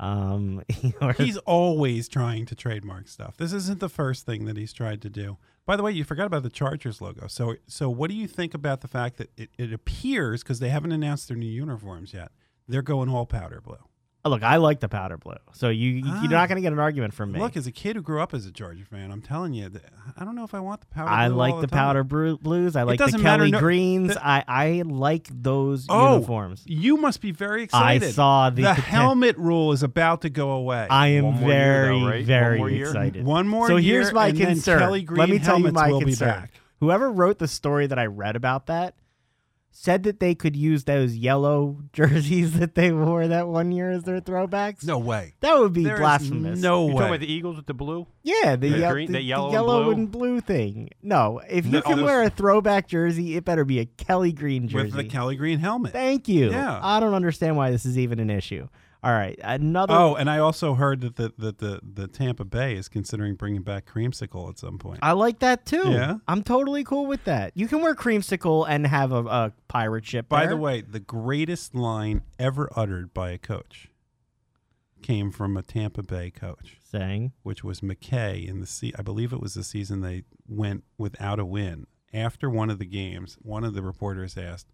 Um, 0.00 0.62
He's 1.16 1.36
always 1.38 2.08
trying 2.08 2.46
to 2.46 2.54
trademark 2.54 3.06
stuff. 3.06 3.36
This 3.36 3.52
isn't 3.52 3.80
the 3.80 3.88
first 3.88 4.26
thing 4.26 4.46
that 4.46 4.56
he's 4.56 4.72
tried 4.72 5.02
to 5.02 5.10
do. 5.10 5.36
By 5.66 5.76
the 5.76 5.82
way, 5.82 5.92
you 5.92 6.04
forgot 6.04 6.26
about 6.26 6.42
the 6.42 6.50
Chargers 6.50 7.02
logo. 7.02 7.26
So, 7.26 7.56
so 7.66 7.90
what 7.90 8.08
do 8.08 8.16
you 8.16 8.26
think 8.26 8.54
about 8.54 8.80
the 8.80 8.88
fact 8.88 9.18
that 9.18 9.30
it, 9.36 9.50
it 9.58 9.72
appears 9.74 10.42
because 10.42 10.58
they 10.58 10.70
haven't 10.70 10.92
announced 10.92 11.28
their 11.28 11.36
new 11.36 11.46
uniforms 11.46 12.14
yet? 12.14 12.32
They're 12.66 12.82
going 12.82 13.10
all 13.10 13.26
powder 13.26 13.60
blue. 13.60 13.76
Look, 14.22 14.42
I 14.42 14.56
like 14.56 14.80
the 14.80 14.88
powder 14.90 15.16
blue, 15.16 15.36
so 15.52 15.70
you 15.70 15.88
you're 15.92 16.04
Ah. 16.06 16.26
not 16.26 16.48
going 16.50 16.56
to 16.56 16.60
get 16.62 16.74
an 16.74 16.78
argument 16.78 17.14
from 17.14 17.32
me. 17.32 17.38
Look, 17.40 17.56
as 17.56 17.66
a 17.66 17.72
kid 17.72 17.96
who 17.96 18.02
grew 18.02 18.20
up 18.20 18.34
as 18.34 18.44
a 18.44 18.50
Georgia 18.50 18.84
fan, 18.84 19.10
I'm 19.10 19.22
telling 19.22 19.54
you, 19.54 19.70
that 19.70 19.82
I 20.18 20.26
don't 20.26 20.36
know 20.36 20.44
if 20.44 20.52
I 20.52 20.60
want 20.60 20.80
the 20.80 20.86
powder. 20.88 21.08
I 21.10 21.28
blue 21.28 21.36
like 21.38 21.54
all 21.54 21.60
the, 21.62 21.66
time. 21.68 21.78
powder 21.78 22.04
bru- 22.04 22.36
blues. 22.36 22.76
I 22.76 22.82
like 22.82 22.98
the 22.98 23.06
doesn't 23.06 23.22
matter, 23.22 23.40
Kelly 23.44 23.50
no- 23.52 23.60
greens. 23.60 24.12
the- 24.14 24.26
I 24.26 24.44
I 24.46 24.82
like 24.84 25.26
those 25.32 25.86
Oh, 25.88 26.14
uniforms. 26.16 26.64
You 26.66 26.98
must 26.98 27.22
be 27.22 27.32
very 27.32 27.62
excited. 27.62 28.08
I 28.08 28.10
saw 28.10 28.50
the 28.50 28.60
the 28.62 28.74
helmet 28.74 29.38
rule 29.38 29.72
is 29.72 29.82
about 29.82 30.20
to 30.20 30.28
go 30.28 30.50
away. 30.50 30.86
I 30.90 31.06
am 31.08 31.24
One 31.24 31.34
year, 31.40 31.46
very 31.48 31.98
though, 32.00 32.06
right? 32.06 32.24
Very 32.26 32.58
more 32.58 32.68
excited. 32.70 33.24
One 33.24 33.48
more 33.48 33.68
So 33.68 33.76
year, 33.76 34.00
here's 34.02 34.12
my 34.12 34.26
and 34.28 34.38
concern. 34.38 34.80
Kelly 34.80 35.02
Green 35.02 35.18
Let 35.18 35.30
me 35.30 35.38
tell 35.38 35.58
you 35.58 35.64
helmets 35.64 35.74
my 35.76 35.98
concern. 35.98 36.28
Back. 36.28 36.50
Whoever 36.80 37.10
wrote 37.10 37.38
the 37.38 37.48
story 37.48 37.86
that 37.86 37.98
I 37.98 38.04
read 38.04 38.36
about 38.36 38.66
that 38.66 38.94
said 39.72 40.02
that 40.02 40.18
they 40.20 40.34
could 40.34 40.56
use 40.56 40.84
those 40.84 41.14
yellow 41.16 41.78
jerseys 41.92 42.58
that 42.58 42.74
they 42.74 42.92
wore 42.92 43.28
that 43.28 43.46
one 43.48 43.70
year 43.72 43.90
as 43.90 44.02
their 44.02 44.20
throwbacks. 44.20 44.84
No 44.84 44.98
way. 44.98 45.34
That 45.40 45.58
would 45.58 45.72
be 45.72 45.84
There 45.84 45.94
is 45.94 46.00
blasphemous. 46.00 46.60
no 46.60 46.86
You're 46.86 46.94
way. 46.94 46.98
talking 47.00 47.08
about 47.14 47.20
the 47.20 47.32
Eagles 47.32 47.56
with 47.56 47.66
the 47.66 47.74
blue? 47.74 48.06
Yeah, 48.22 48.56
the, 48.56 48.68
The 48.68 48.78
yel- 48.78 48.92
green- 48.92 49.06
the, 49.06 49.12
the 49.14 49.18
the 49.18 49.24
yellow 49.24 49.90
and 49.90 49.92
blue? 49.92 49.92
and 49.92 50.10
blue 50.10 50.40
thing. 50.40 50.90
No, 51.02 51.40
if 51.48 51.64
you 51.66 51.72
No, 51.72 51.82
can 51.82 51.96
those- 51.96 52.04
wear 52.04 52.22
a 52.24 52.30
throwback 52.30 52.88
jersey, 52.88 53.36
it 53.36 53.44
better 53.44 53.64
be 53.64 53.78
a 53.78 53.86
Kelly 53.86 54.32
Green 54.32 54.68
jersey. 54.68 54.86
with 54.86 54.94
the 54.96 55.04
Kelly 55.04 55.36
Green 55.36 55.58
helmet. 55.60 55.92
Thank 55.92 56.28
you. 56.28 56.50
Yeah. 56.50 56.80
I 56.82 56.98
don't 57.00 57.14
understand 57.14 57.56
why 57.56 57.70
this 57.70 57.86
is 57.86 57.96
even 57.96 58.18
an 58.18 58.28
issue. 58.30 58.68
All 59.02 59.12
right, 59.12 59.38
another. 59.42 59.94
Oh, 59.94 60.14
and 60.14 60.28
I 60.28 60.38
also 60.38 60.74
heard 60.74 61.00
that 61.00 61.16
the, 61.16 61.32
that 61.38 61.58
the 61.58 61.80
the 61.82 62.06
Tampa 62.06 62.44
Bay 62.44 62.76
is 62.76 62.88
considering 62.88 63.34
bringing 63.34 63.62
back 63.62 63.90
creamsicle 63.90 64.50
at 64.50 64.58
some 64.58 64.78
point. 64.78 64.98
I 65.02 65.12
like 65.12 65.38
that 65.38 65.64
too. 65.64 65.90
Yeah? 65.90 66.16
I'm 66.28 66.42
totally 66.42 66.84
cool 66.84 67.06
with 67.06 67.24
that. 67.24 67.52
You 67.54 67.66
can 67.66 67.80
wear 67.80 67.94
creamsicle 67.94 68.66
and 68.68 68.86
have 68.86 69.12
a, 69.12 69.24
a 69.24 69.52
pirate 69.68 70.04
ship. 70.06 70.28
By 70.28 70.40
there. 70.40 70.50
the 70.50 70.56
way, 70.58 70.82
the 70.82 71.00
greatest 71.00 71.74
line 71.74 72.22
ever 72.38 72.68
uttered 72.76 73.14
by 73.14 73.30
a 73.30 73.38
coach 73.38 73.88
came 75.00 75.30
from 75.30 75.56
a 75.56 75.62
Tampa 75.62 76.02
Bay 76.02 76.30
coach, 76.30 76.76
saying 76.84 77.32
which 77.42 77.64
was 77.64 77.80
McKay 77.80 78.46
in 78.46 78.60
the 78.60 78.66
se- 78.66 78.92
I 78.98 79.02
believe 79.02 79.32
it 79.32 79.40
was 79.40 79.54
the 79.54 79.64
season 79.64 80.02
they 80.02 80.24
went 80.46 80.84
without 80.98 81.38
a 81.38 81.46
win. 81.46 81.86
After 82.12 82.50
one 82.50 82.70
of 82.70 82.78
the 82.78 82.84
games, 82.84 83.38
one 83.40 83.64
of 83.64 83.72
the 83.72 83.82
reporters 83.82 84.36
asked, 84.36 84.66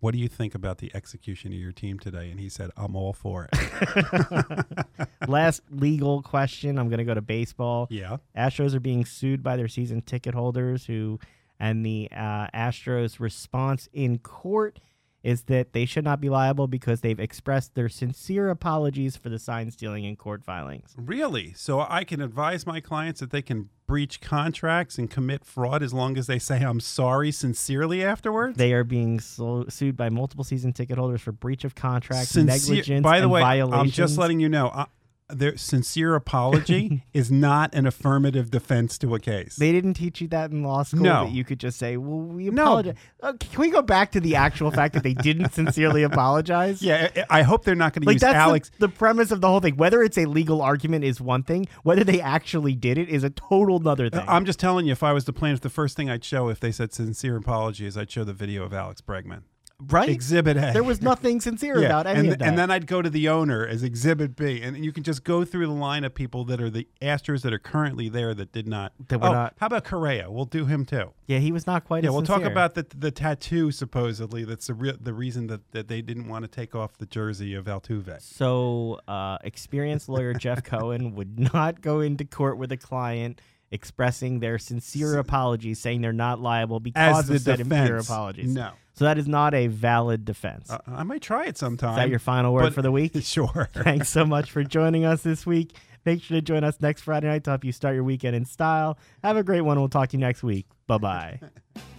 "What 0.00 0.12
do 0.12 0.18
you 0.18 0.28
think 0.28 0.54
about 0.54 0.78
the 0.78 0.90
execution 0.94 1.52
of 1.52 1.58
your 1.58 1.72
team 1.72 1.98
today?" 1.98 2.30
And 2.30 2.40
he 2.40 2.48
said, 2.48 2.70
"I'm 2.76 2.94
all 2.96 3.12
for 3.12 3.48
it." 3.52 4.96
last 5.28 5.62
legal 5.70 6.22
question. 6.22 6.78
I'm 6.78 6.88
going 6.88 6.98
to 6.98 7.04
go 7.04 7.14
to 7.14 7.22
baseball. 7.22 7.86
yeah. 7.90 8.18
Astros 8.36 8.74
are 8.74 8.80
being 8.80 9.04
sued 9.04 9.42
by 9.42 9.56
their 9.56 9.68
season 9.68 10.02
ticket 10.02 10.34
holders 10.34 10.86
who 10.86 11.18
and 11.58 11.84
the 11.84 12.08
uh, 12.12 12.48
Astros 12.54 13.18
response 13.18 13.88
in 13.92 14.18
court 14.18 14.80
is 15.26 15.42
that 15.42 15.72
they 15.72 15.84
should 15.84 16.04
not 16.04 16.20
be 16.20 16.28
liable 16.30 16.68
because 16.68 17.00
they've 17.00 17.18
expressed 17.18 17.74
their 17.74 17.88
sincere 17.88 18.48
apologies 18.48 19.16
for 19.16 19.28
the 19.28 19.40
sign 19.40 19.72
stealing 19.72 20.06
and 20.06 20.16
court 20.16 20.44
filings. 20.44 20.94
Really? 20.96 21.52
So 21.56 21.80
I 21.80 22.04
can 22.04 22.20
advise 22.20 22.64
my 22.64 22.78
clients 22.78 23.18
that 23.18 23.32
they 23.32 23.42
can 23.42 23.68
breach 23.88 24.20
contracts 24.20 24.98
and 24.98 25.10
commit 25.10 25.44
fraud 25.44 25.82
as 25.82 25.92
long 25.92 26.16
as 26.16 26.28
they 26.28 26.38
say 26.38 26.58
I'm 26.62 26.78
sorry 26.78 27.32
sincerely 27.32 28.04
afterwards? 28.04 28.56
They 28.56 28.72
are 28.72 28.84
being 28.84 29.18
so- 29.18 29.66
sued 29.68 29.96
by 29.96 30.10
multiple 30.10 30.44
season 30.44 30.72
ticket 30.72 30.96
holders 30.96 31.22
for 31.22 31.32
breach 31.32 31.64
of 31.64 31.74
contract, 31.74 32.28
Sincere- 32.28 32.74
negligence, 32.76 33.02
By 33.02 33.18
the 33.18 33.24
and 33.24 33.32
way, 33.32 33.40
violations. 33.40 33.80
I'm 33.82 33.90
just 33.90 34.18
letting 34.18 34.38
you 34.38 34.48
know. 34.48 34.86
Their 35.28 35.56
sincere 35.56 36.14
apology 36.14 37.04
is 37.12 37.30
not 37.30 37.74
an 37.74 37.86
affirmative 37.86 38.50
defense 38.50 38.96
to 38.98 39.14
a 39.14 39.18
case. 39.20 39.56
They 39.56 39.72
didn't 39.72 39.94
teach 39.94 40.20
you 40.20 40.28
that 40.28 40.50
in 40.52 40.62
law 40.62 40.82
school. 40.84 41.00
No. 41.02 41.24
That 41.24 41.32
you 41.32 41.44
could 41.44 41.58
just 41.58 41.78
say, 41.78 41.96
"Well, 41.96 42.20
we 42.20 42.50
No. 42.50 42.62
apologize." 42.62 42.94
Uh, 43.22 43.32
can 43.38 43.60
we 43.60 43.70
go 43.70 43.82
back 43.82 44.12
to 44.12 44.20
the 44.20 44.36
actual 44.36 44.70
fact 44.70 44.94
that 44.94 45.02
they 45.02 45.14
didn't 45.14 45.52
sincerely 45.52 46.02
apologize? 46.10 46.80
yeah, 46.82 47.08
I 47.30 47.40
I 47.40 47.42
hope 47.42 47.64
they're 47.64 47.74
not 47.74 47.92
going 47.92 48.02
to 48.02 48.06
like 48.06 48.14
use 48.14 48.20
that's 48.22 48.34
the- 48.34 48.38
Alex. 48.38 48.70
The, 48.78 48.88
premise 48.88 49.30
of 49.30 49.40
the 49.40 49.48
whole 49.48 49.60
thing. 49.60 49.76
Whether 49.76 50.02
it's 50.02 50.16
a 50.18 50.26
legal 50.26 50.62
argument 50.62 51.04
is 51.04 51.20
one 51.20 51.42
thing. 51.42 51.66
Whether 51.82 52.04
they 52.04 52.20
actually 52.20 52.74
did 52.74 52.96
it 52.96 53.08
is 53.08 53.24
a 53.24 53.30
total 53.30 53.78
nother 53.80 54.08
thing. 54.08 54.24
I'm 54.28 54.44
just 54.44 54.58
telling 54.60 54.86
you, 54.86 54.92
if 54.92 55.02
I 55.02 55.12
was 55.12 55.24
the 55.24 55.32
plaintiff, 55.32 55.60
the 55.60 55.70
first 55.70 55.96
thing 55.96 56.08
I'd 56.08 56.24
show 56.24 56.48
if 56.48 56.60
they 56.60 56.70
said 56.72 56.92
sincere 56.92 57.36
apology 57.36 57.84
is 57.86 57.96
I'd 57.96 58.10
show 58.10 58.24
the 58.24 58.32
video 58.32 58.62
of 58.64 58.72
Alex 58.72 59.00
Bregman. 59.00 59.42
Right? 59.80 60.08
Exhibit 60.08 60.56
A. 60.56 60.72
There 60.72 60.82
was 60.82 61.02
nothing 61.02 61.40
sincere 61.40 61.78
Yeah, 61.80 61.86
about 61.86 62.06
any 62.06 62.20
and, 62.20 62.28
of 62.32 62.38
that. 62.38 62.48
and 62.48 62.58
then 62.58 62.70
I'd 62.70 62.86
go 62.86 63.02
to 63.02 63.10
the 63.10 63.28
owner 63.28 63.66
as 63.66 63.82
Exhibit 63.82 64.36
B, 64.36 64.60
and 64.62 64.76
you 64.84 64.92
can 64.92 65.02
just 65.02 65.24
go 65.24 65.44
through 65.44 65.66
the 65.66 65.72
line 65.72 66.04
of 66.04 66.14
people 66.14 66.44
that 66.46 66.60
are 66.60 66.70
the 66.70 66.88
Astros 67.02 67.42
that 67.42 67.52
are 67.52 67.58
currently 67.58 68.08
there 68.08 68.34
that 68.34 68.52
did 68.52 68.66
not. 68.66 68.92
That 69.08 69.20
were 69.20 69.28
oh, 69.28 69.32
not- 69.32 69.54
How 69.58 69.66
about 69.66 69.84
Correa? 69.84 70.30
We'll 70.30 70.44
do 70.46 70.66
him 70.66 70.84
too. 70.84 71.12
yeah, 71.26 71.38
he 71.38 71.52
was 71.52 71.66
not 71.66 71.84
quite. 71.84 72.04
Yeah, 72.04 72.10
as 72.10 72.14
we'll 72.14 72.22
talk 72.22 72.42
about 72.42 72.74
the 72.74 72.86
the 72.96 73.10
tattoo 73.10 73.70
supposedly. 73.70 74.44
That's 74.44 74.66
the 74.66 74.74
re- 74.74 74.98
the 75.00 75.12
reason 75.14 75.46
that, 75.48 75.70
that 75.72 75.88
they 75.88 76.02
didn't 76.02 76.28
want 76.28 76.44
to 76.44 76.48
take 76.50 76.74
off 76.74 76.96
the 76.98 77.06
jersey 77.06 77.54
of 77.54 77.66
Altuve. 77.66 78.20
So, 78.22 79.00
uh, 79.08 79.38
experienced 79.44 80.08
lawyer 80.08 80.32
Jeff 80.34 80.62
Cohen 80.64 81.14
would 81.14 81.38
not 81.38 81.80
go 81.80 82.00
into 82.00 82.24
court 82.24 82.58
with 82.58 82.72
a 82.72 82.76
client 82.76 83.40
expressing 83.70 84.38
their 84.40 84.58
sincere 84.58 85.18
apologies, 85.18 85.78
saying 85.80 86.00
they're 86.00 86.12
not 86.12 86.40
liable 86.40 86.78
because 86.80 87.24
As 87.24 87.30
of 87.30 87.40
said 87.40 87.60
impure 87.60 87.96
apologies. 87.98 88.54
no. 88.54 88.70
So 88.96 89.04
that 89.04 89.18
is 89.18 89.28
not 89.28 89.52
a 89.54 89.66
valid 89.66 90.24
defense. 90.24 90.70
Uh, 90.70 90.78
I 90.86 91.02
might 91.02 91.20
try 91.22 91.44
it 91.44 91.58
sometime. 91.58 91.90
is 91.90 91.96
that 91.96 92.08
your 92.08 92.18
final 92.18 92.54
word 92.54 92.74
for 92.74 92.82
the 92.82 92.90
week? 92.92 93.12
Sure. 93.22 93.68
Thanks 93.74 94.08
so 94.08 94.24
much 94.24 94.50
for 94.50 94.64
joining 94.64 95.04
us 95.04 95.22
this 95.22 95.44
week. 95.44 95.74
Make 96.06 96.22
sure 96.22 96.36
to 96.36 96.40
join 96.42 96.64
us 96.64 96.80
next 96.80 97.02
Friday 97.02 97.26
night 97.26 97.44
to 97.44 97.50
help 97.50 97.64
you 97.64 97.72
start 97.72 97.94
your 97.94 98.04
weekend 98.04 98.34
in 98.36 98.44
style. 98.44 98.98
Have 99.22 99.36
a 99.36 99.42
great 99.42 99.60
one. 99.62 99.78
We'll 99.78 99.88
talk 99.88 100.08
to 100.10 100.16
you 100.16 100.20
next 100.20 100.42
week. 100.42 100.66
Bye 100.86 100.98
bye. 100.98 101.40